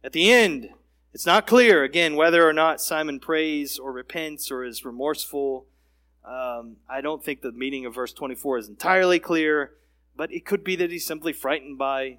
At 0.02 0.12
the 0.12 0.32
end, 0.32 0.70
it's 1.12 1.26
not 1.26 1.46
clear, 1.46 1.82
again, 1.82 2.14
whether 2.14 2.48
or 2.48 2.52
not 2.52 2.80
Simon 2.80 3.18
prays 3.18 3.78
or 3.78 3.92
repents 3.92 4.50
or 4.50 4.64
is 4.64 4.84
remorseful. 4.84 5.66
Um, 6.24 6.76
I 6.88 7.00
don't 7.00 7.24
think 7.24 7.42
the 7.42 7.52
meaning 7.52 7.84
of 7.84 7.94
verse 7.94 8.12
24 8.12 8.58
is 8.58 8.68
entirely 8.68 9.18
clear, 9.18 9.72
but 10.16 10.32
it 10.32 10.46
could 10.46 10.62
be 10.62 10.76
that 10.76 10.90
he's 10.90 11.06
simply 11.06 11.32
frightened 11.32 11.78
by 11.78 12.18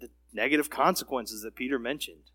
the 0.00 0.10
negative 0.32 0.70
consequences 0.70 1.42
that 1.42 1.56
Peter 1.56 1.78
mentioned. 1.78 2.30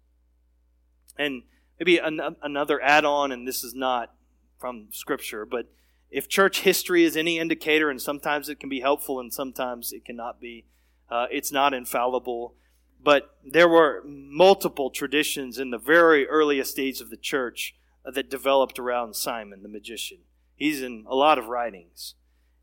And 1.18 1.44
maybe 1.80 1.98
an, 1.98 2.20
another 2.42 2.82
add 2.82 3.06
on, 3.06 3.32
and 3.32 3.48
this 3.48 3.64
is 3.64 3.74
not 3.74 4.14
from 4.60 4.88
Scripture. 4.92 5.46
But 5.46 5.70
if 6.10 6.28
church 6.28 6.62
history 6.62 7.04
is 7.04 7.16
any 7.16 7.40
indicator, 7.40 7.90
and 7.90 8.02
sometimes 8.02 8.50
it 8.50 8.60
can 8.60 8.70
be 8.70 8.82
helpful 8.82 9.20
and 9.20 9.34
sometimes 9.34 9.94
it 9.94 10.04
cannot 10.04 10.40
be, 10.42 10.66
uh, 11.10 11.28
it's 11.32 11.52
not 11.52 11.74
infallible. 11.74 12.56
But 13.04 13.36
there 13.46 13.70
were 13.70 14.04
multiple 14.06 14.90
traditions 14.90 15.60
in 15.60 15.70
the 15.70 15.78
very 15.78 16.28
earliest 16.28 16.76
days 16.76 17.00
of 17.00 17.10
the 17.10 17.18
church 17.18 17.76
uh, 18.06 18.12
that 18.12 18.30
developed 18.30 18.80
around 18.80 19.16
Simon 19.16 19.64
the 19.64 19.70
magician. 19.70 20.20
He's 20.56 20.82
in 20.82 21.06
a 21.08 21.16
lot 21.16 21.38
of 21.38 21.48
writings. 21.48 22.16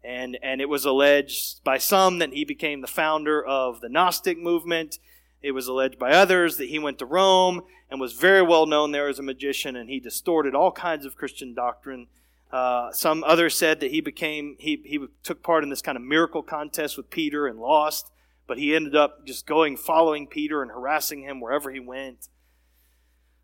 And, 0.03 0.37
and 0.43 0.61
it 0.61 0.69
was 0.69 0.85
alleged 0.85 1.65
by 1.65 1.79
some 1.79 2.19
that 2.19 2.35
he 2.35 2.45
became 2.45 2.83
the 2.83 2.87
founder 2.87 3.43
of 3.43 3.81
the 3.81 3.89
Gnostic 3.89 4.39
movement. 4.39 4.99
It 5.41 5.53
was 5.53 5.67
alleged 5.67 5.99
by 5.99 6.11
others 6.11 6.59
that 6.59 6.69
he 6.69 6.79
went 6.79 6.99
to 6.99 7.07
Rome 7.07 7.63
and 7.91 8.01
was 8.01 8.15
very 8.15 8.43
well 8.43 8.67
known 8.67 8.93
there 8.93 9.09
as 9.09 9.19
a 9.19 9.23
magician, 9.23 9.77
and 9.77 9.89
he 9.89 10.01
distorted 10.01 10.55
all 10.55 10.73
kinds 10.73 11.07
of 11.07 11.17
Christian 11.17 11.55
doctrine. 11.55 12.09
Uh, 12.53 12.93
some 12.93 13.25
others 13.25 13.57
said 13.57 13.81
that 13.81 13.91
he 13.91 14.01
became 14.01 14.57
he 14.59 14.81
he 14.85 15.07
took 15.23 15.43
part 15.43 15.65
in 15.65 15.71
this 15.71 15.83
kind 15.83 15.97
of 15.97 16.03
miracle 16.03 16.43
contest 16.43 16.97
with 16.97 17.11
Peter 17.11 17.47
and 17.47 17.59
lost, 17.59 18.11
but 18.47 18.59
he 18.59 18.75
ended 18.75 18.95
up 18.95 19.27
just 19.27 19.47
going 19.47 19.77
following 19.77 20.27
Peter 20.27 20.63
and 20.63 20.71
harassing 20.71 21.23
him 21.23 21.41
wherever 21.41 21.71
he 21.71 21.81
went. 21.81 22.29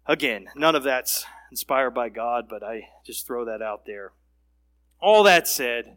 Again, 0.07 0.49
none 0.55 0.75
of 0.75 0.83
that's 0.83 1.25
inspired 1.51 1.91
by 1.91 2.09
God, 2.09 2.47
but 2.49 2.63
I 2.63 2.89
just 3.05 3.27
throw 3.27 3.45
that 3.45 3.63
out 3.63 3.87
there. 3.87 4.13
All 5.01 5.23
that 5.25 5.49
said, 5.49 5.97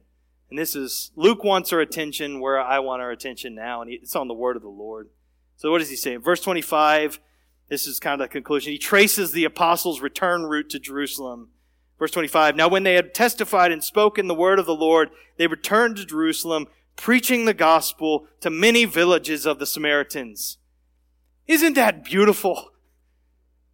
and 0.50 0.60
this 0.60 0.76
is 0.76 1.12
Luke 1.16 1.44
wants 1.44 1.74
our 1.74 1.80
attention 1.80 2.40
where 2.40 2.60
I 2.60 2.80
want 2.80 3.02
our 3.02 3.12
attention 3.12 3.56
now, 3.56 3.82
and 3.82 3.92
it's 3.92 4.16
on 4.16 4.28
the 4.28 4.34
word 4.34 4.56
of 4.56 4.62
the 4.62 4.70
Lord. 4.70 5.10
So 5.58 5.72
what 5.72 5.80
does 5.80 5.90
he 5.90 5.96
say? 5.96 6.14
In 6.14 6.22
verse 6.22 6.42
25, 6.42 7.20
this 7.70 7.88
is 7.88 8.00
kind 8.00 8.22
of 8.22 8.28
the 8.28 8.32
conclusion. 8.32 8.72
He 8.72 8.78
traces 8.78 9.32
the 9.32 9.46
apostles' 9.46 10.02
return 10.02 10.44
route 10.44 10.70
to 10.70 10.80
Jerusalem. 10.80 11.50
Verse 11.98 12.12
25, 12.12 12.56
Now 12.56 12.68
when 12.68 12.84
they 12.84 12.94
had 12.96 13.14
testified 13.14 13.72
and 13.72 13.84
spoken 13.84 14.28
the 14.28 14.36
word 14.36 14.60
of 14.60 14.66
the 14.66 14.76
Lord, 14.76 15.10
they 15.38 15.48
returned 15.48 15.98
to 15.98 16.06
Jerusalem, 16.06 16.68
preaching 16.96 17.46
the 17.46 17.54
gospel 17.54 18.28
to 18.42 18.50
many 18.50 18.86
villages 18.86 19.46
of 19.46 19.60
the 19.60 19.66
Samaritans. 19.66 20.58
Isn't 21.48 21.74
that 21.74 22.04
beautiful? 22.04 22.72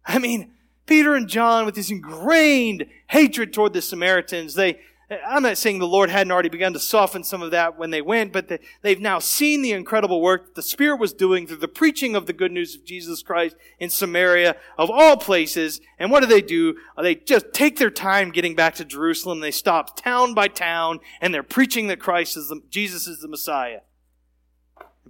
I 0.04 0.18
mean, 0.18 0.52
Peter 0.86 1.14
and 1.14 1.28
John, 1.28 1.66
with 1.66 1.76
this 1.76 1.90
ingrained 1.90 2.86
hatred 3.08 3.52
toward 3.52 3.72
the 3.72 3.82
Samaritans, 3.82 4.54
they, 4.54 4.80
I'm 5.10 5.42
not 5.42 5.58
saying 5.58 5.80
the 5.80 5.88
Lord 5.88 6.08
hadn't 6.08 6.30
already 6.30 6.48
begun 6.48 6.72
to 6.72 6.78
soften 6.78 7.24
some 7.24 7.42
of 7.42 7.50
that 7.50 7.76
when 7.76 7.90
they 7.90 8.00
went, 8.00 8.32
but 8.32 8.46
they, 8.46 8.60
have 8.84 9.00
now 9.00 9.18
seen 9.18 9.60
the 9.60 9.72
incredible 9.72 10.20
work 10.20 10.46
that 10.46 10.54
the 10.54 10.62
Spirit 10.62 11.00
was 11.00 11.12
doing 11.12 11.48
through 11.48 11.56
the 11.56 11.66
preaching 11.66 12.14
of 12.14 12.26
the 12.26 12.32
good 12.32 12.52
news 12.52 12.76
of 12.76 12.84
Jesus 12.84 13.20
Christ 13.20 13.56
in 13.80 13.90
Samaria, 13.90 14.54
of 14.78 14.88
all 14.88 15.16
places. 15.16 15.80
And 15.98 16.12
what 16.12 16.20
do 16.20 16.26
they 16.26 16.40
do? 16.40 16.76
They 16.96 17.16
just 17.16 17.52
take 17.52 17.78
their 17.78 17.90
time 17.90 18.30
getting 18.30 18.54
back 18.54 18.76
to 18.76 18.84
Jerusalem. 18.84 19.40
They 19.40 19.50
stop 19.50 20.00
town 20.00 20.32
by 20.32 20.46
town, 20.46 21.00
and 21.20 21.34
they're 21.34 21.42
preaching 21.42 21.88
that 21.88 21.98
Christ 21.98 22.36
is 22.36 22.48
the, 22.48 22.60
Jesus 22.70 23.08
is 23.08 23.18
the 23.18 23.28
Messiah. 23.28 23.80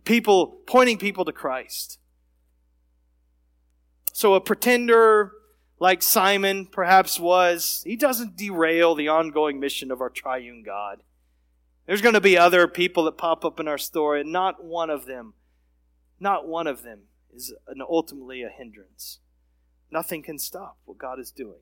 People, 0.04 0.60
pointing 0.66 0.96
people 0.96 1.26
to 1.26 1.32
Christ. 1.32 1.98
So 4.14 4.32
a 4.32 4.40
pretender, 4.40 5.32
like 5.80 6.02
Simon 6.02 6.66
perhaps 6.66 7.18
was, 7.18 7.82
he 7.86 7.96
doesn't 7.96 8.36
derail 8.36 8.94
the 8.94 9.08
ongoing 9.08 9.58
mission 9.58 9.90
of 9.90 10.02
our 10.02 10.10
triune 10.10 10.62
God. 10.62 11.02
There's 11.86 12.02
going 12.02 12.14
to 12.14 12.20
be 12.20 12.38
other 12.38 12.68
people 12.68 13.04
that 13.04 13.16
pop 13.18 13.44
up 13.44 13.58
in 13.58 13.66
our 13.66 13.78
story, 13.78 14.20
and 14.20 14.30
not 14.30 14.62
one 14.62 14.90
of 14.90 15.06
them, 15.06 15.32
not 16.20 16.46
one 16.46 16.66
of 16.66 16.82
them 16.82 17.00
is 17.34 17.54
an, 17.66 17.80
ultimately 17.80 18.42
a 18.42 18.50
hindrance. 18.50 19.20
Nothing 19.90 20.22
can 20.22 20.38
stop 20.38 20.76
what 20.84 20.98
God 20.98 21.18
is 21.18 21.32
doing. 21.32 21.60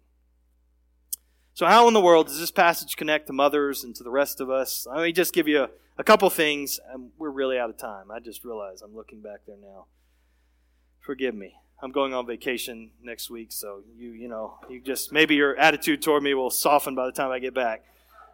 So, 1.54 1.66
how 1.66 1.88
in 1.88 1.94
the 1.94 2.00
world 2.00 2.26
does 2.26 2.38
this 2.38 2.50
passage 2.50 2.96
connect 2.96 3.28
to 3.28 3.32
mothers 3.32 3.84
and 3.84 3.94
to 3.96 4.04
the 4.04 4.10
rest 4.10 4.40
of 4.40 4.50
us? 4.50 4.86
Let 4.86 5.02
me 5.02 5.12
just 5.12 5.32
give 5.32 5.48
you 5.48 5.62
a, 5.62 5.70
a 5.96 6.04
couple 6.04 6.28
things, 6.28 6.78
and 6.92 7.10
we're 7.18 7.30
really 7.30 7.58
out 7.58 7.70
of 7.70 7.78
time. 7.78 8.10
I 8.10 8.18
just 8.20 8.44
realized 8.44 8.82
I'm 8.84 8.94
looking 8.94 9.22
back 9.22 9.40
there 9.46 9.56
now. 9.60 9.86
Forgive 11.00 11.34
me. 11.34 11.54
I'm 11.80 11.92
going 11.92 12.12
on 12.12 12.26
vacation 12.26 12.90
next 13.02 13.30
week, 13.30 13.52
so 13.52 13.82
you 13.96 14.10
you 14.10 14.28
know 14.28 14.58
you 14.68 14.80
just 14.80 15.12
maybe 15.12 15.36
your 15.36 15.56
attitude 15.56 16.02
toward 16.02 16.22
me 16.22 16.34
will 16.34 16.50
soften 16.50 16.94
by 16.94 17.06
the 17.06 17.12
time 17.12 17.30
I 17.30 17.38
get 17.38 17.54
back. 17.54 17.84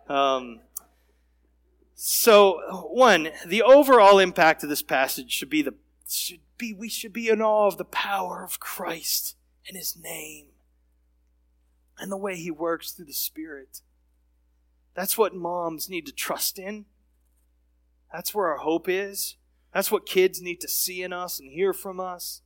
Um, 0.09 0.61
so 1.95 2.89
one, 2.91 3.29
the 3.47 3.63
overall 3.63 4.19
impact 4.19 4.63
of 4.63 4.69
this 4.69 4.83
passage 4.83 5.31
should 5.31 5.51
be 5.51 5.63
the 5.63 5.75
should 6.09 6.41
be 6.59 6.73
we 6.73 6.89
should 6.89 7.13
be 7.13 7.29
in 7.29 7.43
awe 7.43 7.67
of 7.67 7.77
the 7.77 7.85
power 7.85 8.43
of 8.43 8.61
Christ 8.61 9.37
and 9.69 9.77
His 9.77 9.97
name 9.97 10.47
and 11.99 12.11
the 12.11 12.17
way 12.17 12.37
He 12.37 12.51
works 12.51 12.93
through 12.93 13.07
the 13.07 13.13
Spirit. 13.13 13.81
That's 14.95 15.19
what 15.19 15.35
moms 15.35 15.91
need 15.91 16.07
to 16.07 16.13
trust 16.13 16.59
in. 16.59 16.87
That's 18.13 18.35
where 18.35 18.47
our 18.47 18.59
hope 18.59 18.89
is. 18.89 19.37
That's 19.73 19.91
what 19.91 20.07
kids 20.07 20.41
need 20.41 20.61
to 20.61 20.69
see 20.69 21.03
in 21.03 21.13
us 21.13 21.41
and 21.41 21.51
hear 21.51 21.73
from 21.73 21.99
us. 21.99 22.43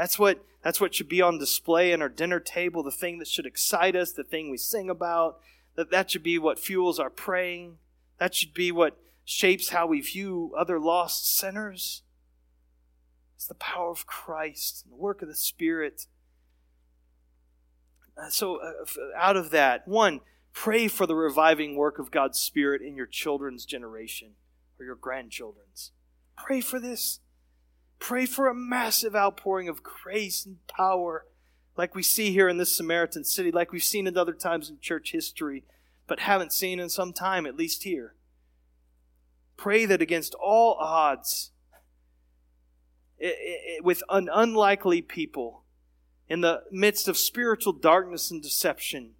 That's 0.00 0.18
what, 0.18 0.42
that's 0.62 0.80
what 0.80 0.94
should 0.94 1.10
be 1.10 1.20
on 1.20 1.36
display 1.36 1.92
in 1.92 2.00
our 2.00 2.08
dinner 2.08 2.40
table, 2.40 2.82
the 2.82 2.90
thing 2.90 3.18
that 3.18 3.28
should 3.28 3.44
excite 3.44 3.94
us, 3.94 4.12
the 4.12 4.24
thing 4.24 4.50
we 4.50 4.56
sing 4.56 4.88
about. 4.88 5.40
That, 5.76 5.90
that 5.90 6.10
should 6.10 6.22
be 6.22 6.38
what 6.38 6.58
fuels 6.58 6.98
our 6.98 7.10
praying. 7.10 7.76
That 8.18 8.34
should 8.34 8.54
be 8.54 8.72
what 8.72 8.96
shapes 9.26 9.68
how 9.68 9.86
we 9.86 10.00
view 10.00 10.54
other 10.56 10.80
lost 10.80 11.36
sinners. 11.36 12.00
It's 13.36 13.46
the 13.46 13.52
power 13.52 13.90
of 13.90 14.06
Christ 14.06 14.84
and 14.84 14.92
the 14.94 14.96
work 14.96 15.20
of 15.20 15.28
the 15.28 15.34
Spirit. 15.34 16.06
Uh, 18.16 18.30
so, 18.30 18.56
uh, 18.56 18.86
out 19.14 19.36
of 19.36 19.50
that, 19.50 19.86
one, 19.86 20.20
pray 20.54 20.88
for 20.88 21.04
the 21.04 21.14
reviving 21.14 21.76
work 21.76 21.98
of 21.98 22.10
God's 22.10 22.38
Spirit 22.38 22.80
in 22.80 22.96
your 22.96 23.04
children's 23.04 23.66
generation 23.66 24.30
or 24.78 24.86
your 24.86 24.96
grandchildren's. 24.96 25.92
Pray 26.38 26.62
for 26.62 26.80
this. 26.80 27.20
Pray 28.00 28.26
for 28.26 28.48
a 28.48 28.54
massive 28.54 29.14
outpouring 29.14 29.68
of 29.68 29.82
grace 29.82 30.44
and 30.44 30.66
power, 30.66 31.26
like 31.76 31.94
we 31.94 32.02
see 32.02 32.32
here 32.32 32.48
in 32.48 32.56
this 32.56 32.76
Samaritan 32.76 33.24
city, 33.24 33.52
like 33.52 33.70
we've 33.70 33.84
seen 33.84 34.06
at 34.06 34.16
other 34.16 34.32
times 34.32 34.68
in 34.68 34.80
church 34.80 35.12
history, 35.12 35.64
but 36.06 36.20
haven't 36.20 36.52
seen 36.52 36.80
in 36.80 36.88
some 36.88 37.12
time, 37.12 37.46
at 37.46 37.56
least 37.56 37.84
here. 37.84 38.14
Pray 39.56 39.84
that 39.84 40.02
against 40.02 40.34
all 40.34 40.74
odds, 40.80 41.52
it, 43.18 43.36
it, 43.38 43.84
with 43.84 44.02
an 44.08 44.28
unlikely 44.32 45.02
people, 45.02 45.64
in 46.26 46.40
the 46.40 46.62
midst 46.70 47.06
of 47.06 47.18
spiritual 47.18 47.74
darkness 47.74 48.30
and 48.30 48.42
deception, 48.42 49.10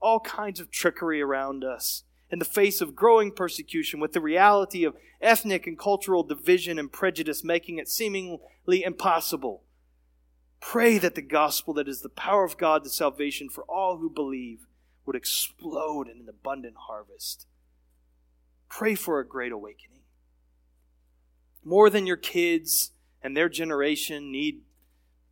all 0.00 0.18
kinds 0.18 0.58
of 0.58 0.70
trickery 0.70 1.22
around 1.22 1.62
us, 1.62 2.02
in 2.34 2.40
the 2.40 2.44
face 2.44 2.80
of 2.80 2.96
growing 2.96 3.30
persecution, 3.30 4.00
with 4.00 4.12
the 4.12 4.20
reality 4.20 4.82
of 4.82 4.96
ethnic 5.22 5.68
and 5.68 5.78
cultural 5.78 6.24
division 6.24 6.80
and 6.80 6.90
prejudice 6.90 7.44
making 7.44 7.78
it 7.78 7.88
seemingly 7.88 8.82
impossible. 8.82 9.62
Pray 10.58 10.98
that 10.98 11.14
the 11.14 11.22
gospel, 11.22 11.72
that 11.74 11.86
is 11.86 12.00
the 12.00 12.08
power 12.08 12.42
of 12.42 12.58
God 12.58 12.82
to 12.82 12.90
salvation 12.90 13.48
for 13.48 13.62
all 13.68 13.98
who 13.98 14.10
believe, 14.10 14.66
would 15.06 15.14
explode 15.14 16.08
in 16.08 16.22
an 16.22 16.28
abundant 16.28 16.74
harvest. 16.88 17.46
Pray 18.68 18.96
for 18.96 19.20
a 19.20 19.26
great 19.26 19.52
awakening. 19.52 20.00
More 21.62 21.88
than 21.88 22.04
your 22.04 22.16
kids 22.16 22.90
and 23.22 23.36
their 23.36 23.48
generation 23.48 24.32
need 24.32 24.62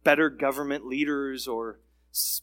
better 0.05 0.30
government 0.30 0.86
leaders 0.86 1.48
or 1.48 1.80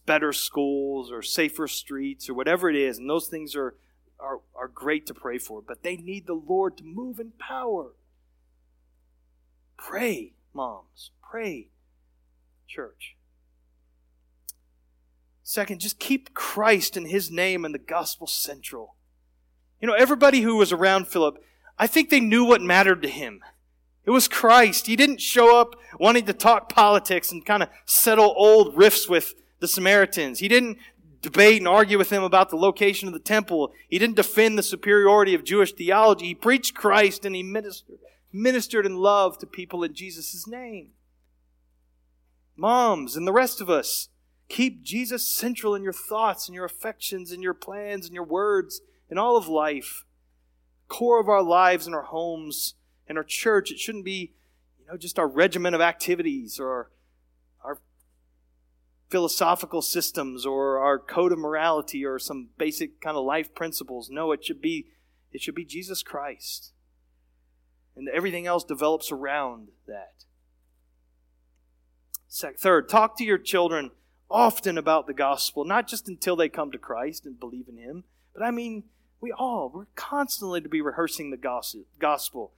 better 0.04 0.34
schools 0.34 1.10
or 1.10 1.22
safer 1.22 1.66
streets 1.66 2.28
or 2.28 2.34
whatever 2.34 2.68
it 2.68 2.76
is, 2.76 2.98
and 2.98 3.08
those 3.08 3.26
things 3.26 3.56
are 3.56 3.74
are, 4.20 4.40
are 4.54 4.68
great 4.68 5.06
to 5.06 5.14
pray 5.14 5.38
for, 5.38 5.62
but 5.62 5.82
they 5.82 5.96
need 5.96 6.26
the 6.26 6.34
Lord 6.34 6.76
to 6.78 6.84
move 6.84 7.18
in 7.18 7.32
power. 7.38 7.92
Pray, 9.76 10.34
moms. 10.52 11.10
Pray, 11.22 11.68
church. 12.68 13.16
Second, 15.42 15.80
just 15.80 15.98
keep 15.98 16.34
Christ 16.34 16.96
and 16.96 17.08
his 17.08 17.30
name 17.30 17.64
and 17.64 17.74
the 17.74 17.78
gospel 17.78 18.26
central. 18.26 18.94
You 19.80 19.88
know, 19.88 19.94
everybody 19.94 20.42
who 20.42 20.56
was 20.56 20.70
around 20.70 21.08
Philip, 21.08 21.42
I 21.78 21.86
think 21.86 22.10
they 22.10 22.20
knew 22.20 22.44
what 22.44 22.60
mattered 22.60 23.02
to 23.02 23.08
him. 23.08 23.40
It 24.04 24.10
was 24.10 24.28
Christ. 24.28 24.86
He 24.86 24.96
didn't 24.96 25.20
show 25.20 25.58
up 25.58 25.74
wanting 25.98 26.26
to 26.26 26.32
talk 26.32 26.68
politics 26.68 27.32
and 27.32 27.44
kind 27.44 27.62
of 27.62 27.68
settle 27.84 28.34
old 28.36 28.76
rifts 28.76 29.08
with 29.08 29.34
the 29.60 29.68
Samaritans. 29.68 30.38
He 30.38 30.48
didn't 30.48 30.78
debate 31.22 31.58
and 31.58 31.68
argue 31.68 31.98
with 31.98 32.10
him 32.10 32.22
about 32.22 32.50
the 32.50 32.56
location 32.56 33.08
of 33.08 33.14
the 33.14 33.20
temple. 33.20 33.72
He 33.88 33.98
didn't 33.98 34.16
defend 34.16 34.56
the 34.56 34.62
superiority 34.62 35.34
of 35.34 35.44
Jewish 35.44 35.72
theology. 35.72 36.26
He 36.26 36.34
preached 36.34 36.74
Christ 36.74 37.24
and 37.24 37.34
he 37.34 37.42
ministered, 37.42 37.98
ministered 38.32 38.86
in 38.86 38.96
love 38.96 39.38
to 39.38 39.46
people 39.46 39.84
in 39.84 39.94
Jesus' 39.94 40.46
name. 40.46 40.90
Moms 42.56 43.16
and 43.16 43.26
the 43.26 43.32
rest 43.32 43.60
of 43.60 43.70
us, 43.70 44.08
keep 44.48 44.82
Jesus 44.82 45.26
central 45.26 45.74
in 45.74 45.82
your 45.82 45.92
thoughts 45.92 46.48
and 46.48 46.54
your 46.54 46.64
affections 46.64 47.32
and 47.32 47.42
your 47.42 47.54
plans 47.54 48.06
and 48.06 48.14
your 48.14 48.24
words 48.24 48.80
and 49.08 49.18
all 49.18 49.36
of 49.36 49.48
life. 49.48 50.04
Core 50.88 51.20
of 51.20 51.28
our 51.28 51.42
lives 51.42 51.86
and 51.86 51.94
our 51.94 52.02
homes 52.02 52.74
and 53.08 53.16
our 53.16 53.24
church. 53.24 53.70
It 53.70 53.78
shouldn't 53.78 54.04
be, 54.04 54.32
you 54.78 54.86
know, 54.86 54.96
just 54.96 55.18
our 55.18 55.28
regimen 55.28 55.74
of 55.74 55.80
activities 55.80 56.58
or 56.58 56.90
philosophical 59.10 59.82
systems 59.82 60.46
or 60.46 60.78
our 60.78 60.98
code 60.98 61.32
of 61.32 61.38
morality 61.38 62.04
or 62.04 62.18
some 62.18 62.48
basic 62.56 63.00
kind 63.00 63.16
of 63.16 63.24
life 63.24 63.54
principles. 63.54 64.08
No, 64.10 64.32
it 64.32 64.44
should 64.44 64.62
be 64.62 64.86
it 65.32 65.42
should 65.42 65.54
be 65.54 65.64
Jesus 65.64 66.02
Christ. 66.02 66.72
And 67.96 68.08
everything 68.08 68.46
else 68.46 68.64
develops 68.64 69.12
around 69.12 69.68
that. 69.86 70.24
Third, 72.58 72.88
talk 72.88 73.18
to 73.18 73.24
your 73.24 73.38
children 73.38 73.90
often 74.30 74.78
about 74.78 75.06
the 75.06 75.12
gospel, 75.12 75.64
not 75.64 75.88
just 75.88 76.08
until 76.08 76.36
they 76.36 76.48
come 76.48 76.70
to 76.70 76.78
Christ 76.78 77.26
and 77.26 77.38
believe 77.38 77.68
in 77.68 77.76
Him, 77.76 78.04
but 78.32 78.42
I 78.42 78.52
mean, 78.52 78.84
we 79.20 79.32
all, 79.32 79.70
we're 79.74 79.86
constantly 79.96 80.60
to 80.60 80.68
be 80.68 80.80
rehearsing 80.80 81.30
the 81.30 81.80
gospel, 81.98 82.52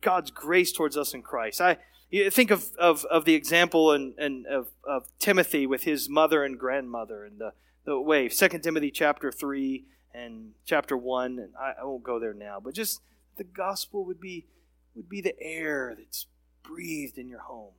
God's 0.00 0.30
grace 0.30 0.72
towards 0.72 0.96
us 0.96 1.14
in 1.14 1.22
Christ. 1.22 1.60
I, 1.60 1.78
you 2.14 2.30
think 2.30 2.52
of, 2.52 2.70
of, 2.78 3.04
of 3.06 3.24
the 3.24 3.34
example 3.34 3.92
in, 3.92 4.14
in, 4.18 4.44
of, 4.48 4.68
of 4.84 5.08
Timothy 5.18 5.66
with 5.66 5.82
his 5.82 6.08
mother 6.08 6.44
and 6.44 6.56
grandmother 6.56 7.24
and 7.24 7.40
the, 7.40 7.52
the 7.84 8.00
way, 8.00 8.28
2 8.28 8.48
Timothy 8.60 8.92
chapter 8.92 9.32
3 9.32 9.84
and 10.14 10.52
chapter 10.64 10.96
1, 10.96 11.40
and 11.40 11.52
I, 11.60 11.80
I 11.80 11.84
won't 11.84 12.04
go 12.04 12.20
there 12.20 12.32
now, 12.32 12.60
but 12.62 12.74
just 12.74 13.00
the 13.36 13.42
gospel 13.42 14.04
would 14.04 14.20
be, 14.20 14.46
would 14.94 15.08
be 15.08 15.20
the 15.20 15.34
air 15.40 15.92
that's 15.98 16.26
breathed 16.62 17.18
in 17.18 17.28
your 17.28 17.40
home. 17.40 17.72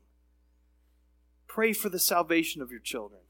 Pray 1.47 1.71
for 1.71 1.87
the 1.87 1.99
salvation 1.99 2.61
of 2.61 2.69
your 2.69 2.81
children. 2.81 3.21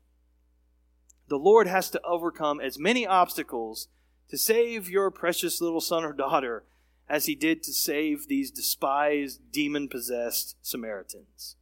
The 1.28 1.38
Lord 1.38 1.68
has 1.68 1.92
to 1.92 2.02
overcome 2.02 2.60
as 2.60 2.80
many 2.80 3.06
obstacles 3.06 3.90
to 4.30 4.40
save 4.40 4.90
your 4.90 5.12
precious 5.12 5.62
little 5.62 5.82
son 5.82 6.04
or 6.04 6.14
daughter 6.14 6.64
as 7.08 7.26
he 7.26 7.36
did 7.36 7.62
to 7.64 7.74
save 7.74 8.28
these 8.28 8.52
despised, 8.52 9.52
demon 9.52 9.88
possessed 9.88 10.56
Samaritans. 10.62 11.56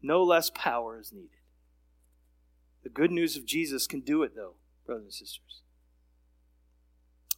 No 0.00 0.22
less 0.22 0.50
power 0.50 0.98
is 0.98 1.12
needed. 1.12 1.30
The 2.82 2.88
good 2.88 3.10
news 3.10 3.36
of 3.36 3.44
Jesus 3.44 3.86
can 3.86 4.00
do 4.00 4.22
it, 4.22 4.34
though, 4.34 4.54
brothers 4.86 5.04
and 5.04 5.12
sisters. 5.12 5.62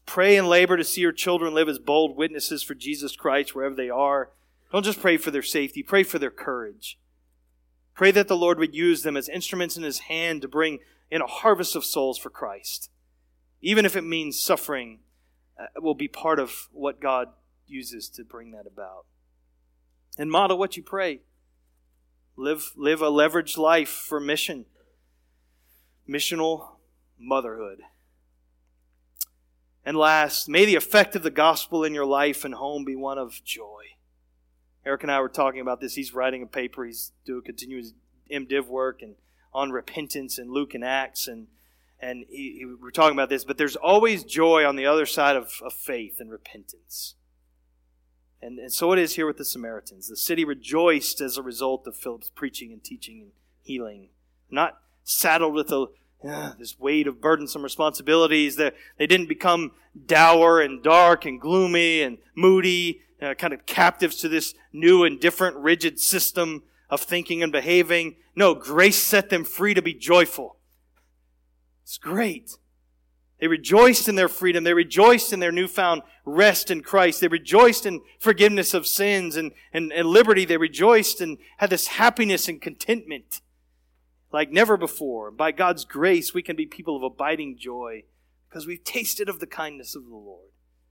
Pray 0.06 0.36
and 0.36 0.48
labor 0.48 0.76
to 0.76 0.84
see 0.84 1.00
your 1.00 1.12
children 1.12 1.54
live 1.54 1.68
as 1.68 1.78
bold 1.78 2.16
witnesses 2.16 2.62
for 2.62 2.74
Jesus 2.74 3.16
Christ 3.16 3.54
wherever 3.54 3.74
they 3.74 3.90
are. 3.90 4.30
Don't 4.72 4.84
just 4.84 5.00
pray 5.00 5.16
for 5.16 5.30
their 5.30 5.42
safety, 5.42 5.82
pray 5.82 6.02
for 6.02 6.18
their 6.18 6.30
courage. 6.30 6.98
Pray 7.94 8.10
that 8.12 8.28
the 8.28 8.36
Lord 8.36 8.58
would 8.58 8.74
use 8.74 9.02
them 9.02 9.16
as 9.16 9.28
instruments 9.28 9.76
in 9.76 9.82
His 9.82 10.00
hand 10.00 10.42
to 10.42 10.48
bring 10.48 10.78
in 11.10 11.20
a 11.20 11.26
harvest 11.26 11.76
of 11.76 11.84
souls 11.84 12.18
for 12.18 12.30
Christ. 12.30 12.90
Even 13.60 13.84
if 13.84 13.96
it 13.96 14.04
means 14.04 14.40
suffering, 14.40 15.00
Uh, 15.60 15.66
will 15.80 15.94
be 15.94 16.08
part 16.08 16.38
of 16.38 16.68
what 16.72 17.00
God 17.00 17.28
uses 17.66 18.08
to 18.10 18.24
bring 18.24 18.52
that 18.52 18.66
about. 18.66 19.04
And 20.18 20.30
model 20.30 20.58
what 20.58 20.76
you 20.76 20.82
pray. 20.82 21.20
Live, 22.36 22.72
live 22.76 23.02
a 23.02 23.10
leveraged 23.10 23.58
life 23.58 23.90
for 23.90 24.18
mission, 24.18 24.64
missional 26.08 26.76
motherhood. 27.18 27.80
And 29.84 29.96
last, 29.96 30.48
may 30.48 30.64
the 30.64 30.76
effect 30.76 31.16
of 31.16 31.22
the 31.22 31.30
gospel 31.30 31.84
in 31.84 31.94
your 31.94 32.06
life 32.06 32.44
and 32.44 32.54
home 32.54 32.84
be 32.84 32.96
one 32.96 33.18
of 33.18 33.42
joy. 33.44 33.82
Eric 34.84 35.02
and 35.02 35.12
I 35.12 35.20
were 35.20 35.28
talking 35.28 35.60
about 35.60 35.80
this. 35.80 35.94
He's 35.94 36.14
writing 36.14 36.42
a 36.42 36.46
paper. 36.46 36.84
He's 36.84 37.12
doing 37.26 37.42
continuous 37.42 37.92
MDiv 38.30 38.66
work 38.66 39.02
and 39.02 39.16
on 39.52 39.70
repentance 39.70 40.38
and 40.38 40.50
Luke 40.50 40.74
and 40.74 40.84
Acts, 40.84 41.26
and 41.26 41.48
and 42.00 42.24
he, 42.28 42.58
he, 42.58 42.64
we're 42.64 42.90
talking 42.90 43.16
about 43.16 43.28
this. 43.28 43.44
But 43.44 43.58
there's 43.58 43.76
always 43.76 44.24
joy 44.24 44.66
on 44.66 44.76
the 44.76 44.86
other 44.86 45.06
side 45.06 45.36
of, 45.36 45.52
of 45.62 45.72
faith 45.72 46.16
and 46.18 46.30
repentance. 46.30 47.14
And, 48.42 48.58
and 48.58 48.72
so 48.72 48.92
it 48.92 48.98
is 48.98 49.16
here 49.16 49.26
with 49.26 49.36
the 49.36 49.44
Samaritans. 49.44 50.08
The 50.08 50.16
city 50.16 50.44
rejoiced 50.44 51.20
as 51.20 51.36
a 51.36 51.42
result 51.42 51.86
of 51.86 51.96
Philip's 51.96 52.30
preaching 52.30 52.72
and 52.72 52.82
teaching 52.82 53.20
and 53.20 53.32
healing. 53.62 54.08
Not 54.50 54.78
saddled 55.04 55.54
with 55.54 55.70
a, 55.70 55.86
uh, 56.26 56.52
this 56.58 56.78
weight 56.78 57.06
of 57.06 57.20
burdensome 57.20 57.62
responsibilities. 57.62 58.56
That 58.56 58.74
they 58.98 59.06
didn't 59.06 59.28
become 59.28 59.72
dour 60.06 60.60
and 60.60 60.82
dark 60.82 61.26
and 61.26 61.40
gloomy 61.40 62.00
and 62.02 62.18
moody, 62.34 63.02
uh, 63.20 63.34
kind 63.34 63.52
of 63.52 63.66
captives 63.66 64.16
to 64.16 64.28
this 64.28 64.54
new 64.72 65.04
and 65.04 65.20
different 65.20 65.56
rigid 65.56 66.00
system 66.00 66.62
of 66.88 67.00
thinking 67.00 67.42
and 67.42 67.52
behaving. 67.52 68.16
No, 68.34 68.54
grace 68.54 69.02
set 69.02 69.28
them 69.28 69.44
free 69.44 69.74
to 69.74 69.82
be 69.82 69.92
joyful. 69.92 70.56
It's 71.90 71.98
great. 71.98 72.56
They 73.40 73.48
rejoiced 73.48 74.08
in 74.08 74.14
their 74.14 74.28
freedom. 74.28 74.62
They 74.62 74.74
rejoiced 74.74 75.32
in 75.32 75.40
their 75.40 75.50
newfound 75.50 76.02
rest 76.24 76.70
in 76.70 76.82
Christ. 76.82 77.20
They 77.20 77.26
rejoiced 77.26 77.84
in 77.84 78.02
forgiveness 78.20 78.74
of 78.74 78.86
sins 78.86 79.34
and, 79.34 79.50
and, 79.72 79.92
and 79.92 80.06
liberty. 80.06 80.44
They 80.44 80.56
rejoiced 80.56 81.20
and 81.20 81.38
had 81.56 81.70
this 81.70 81.88
happiness 81.88 82.46
and 82.46 82.62
contentment 82.62 83.40
like 84.30 84.52
never 84.52 84.76
before. 84.76 85.32
By 85.32 85.50
God's 85.50 85.84
grace, 85.84 86.32
we 86.32 86.42
can 86.42 86.54
be 86.54 86.64
people 86.64 86.96
of 86.96 87.02
abiding 87.02 87.58
joy 87.58 88.04
because 88.48 88.68
we've 88.68 88.84
tasted 88.84 89.28
of 89.28 89.40
the 89.40 89.48
kindness 89.48 89.96
of 89.96 90.04
the 90.04 90.14
Lord. 90.14 90.50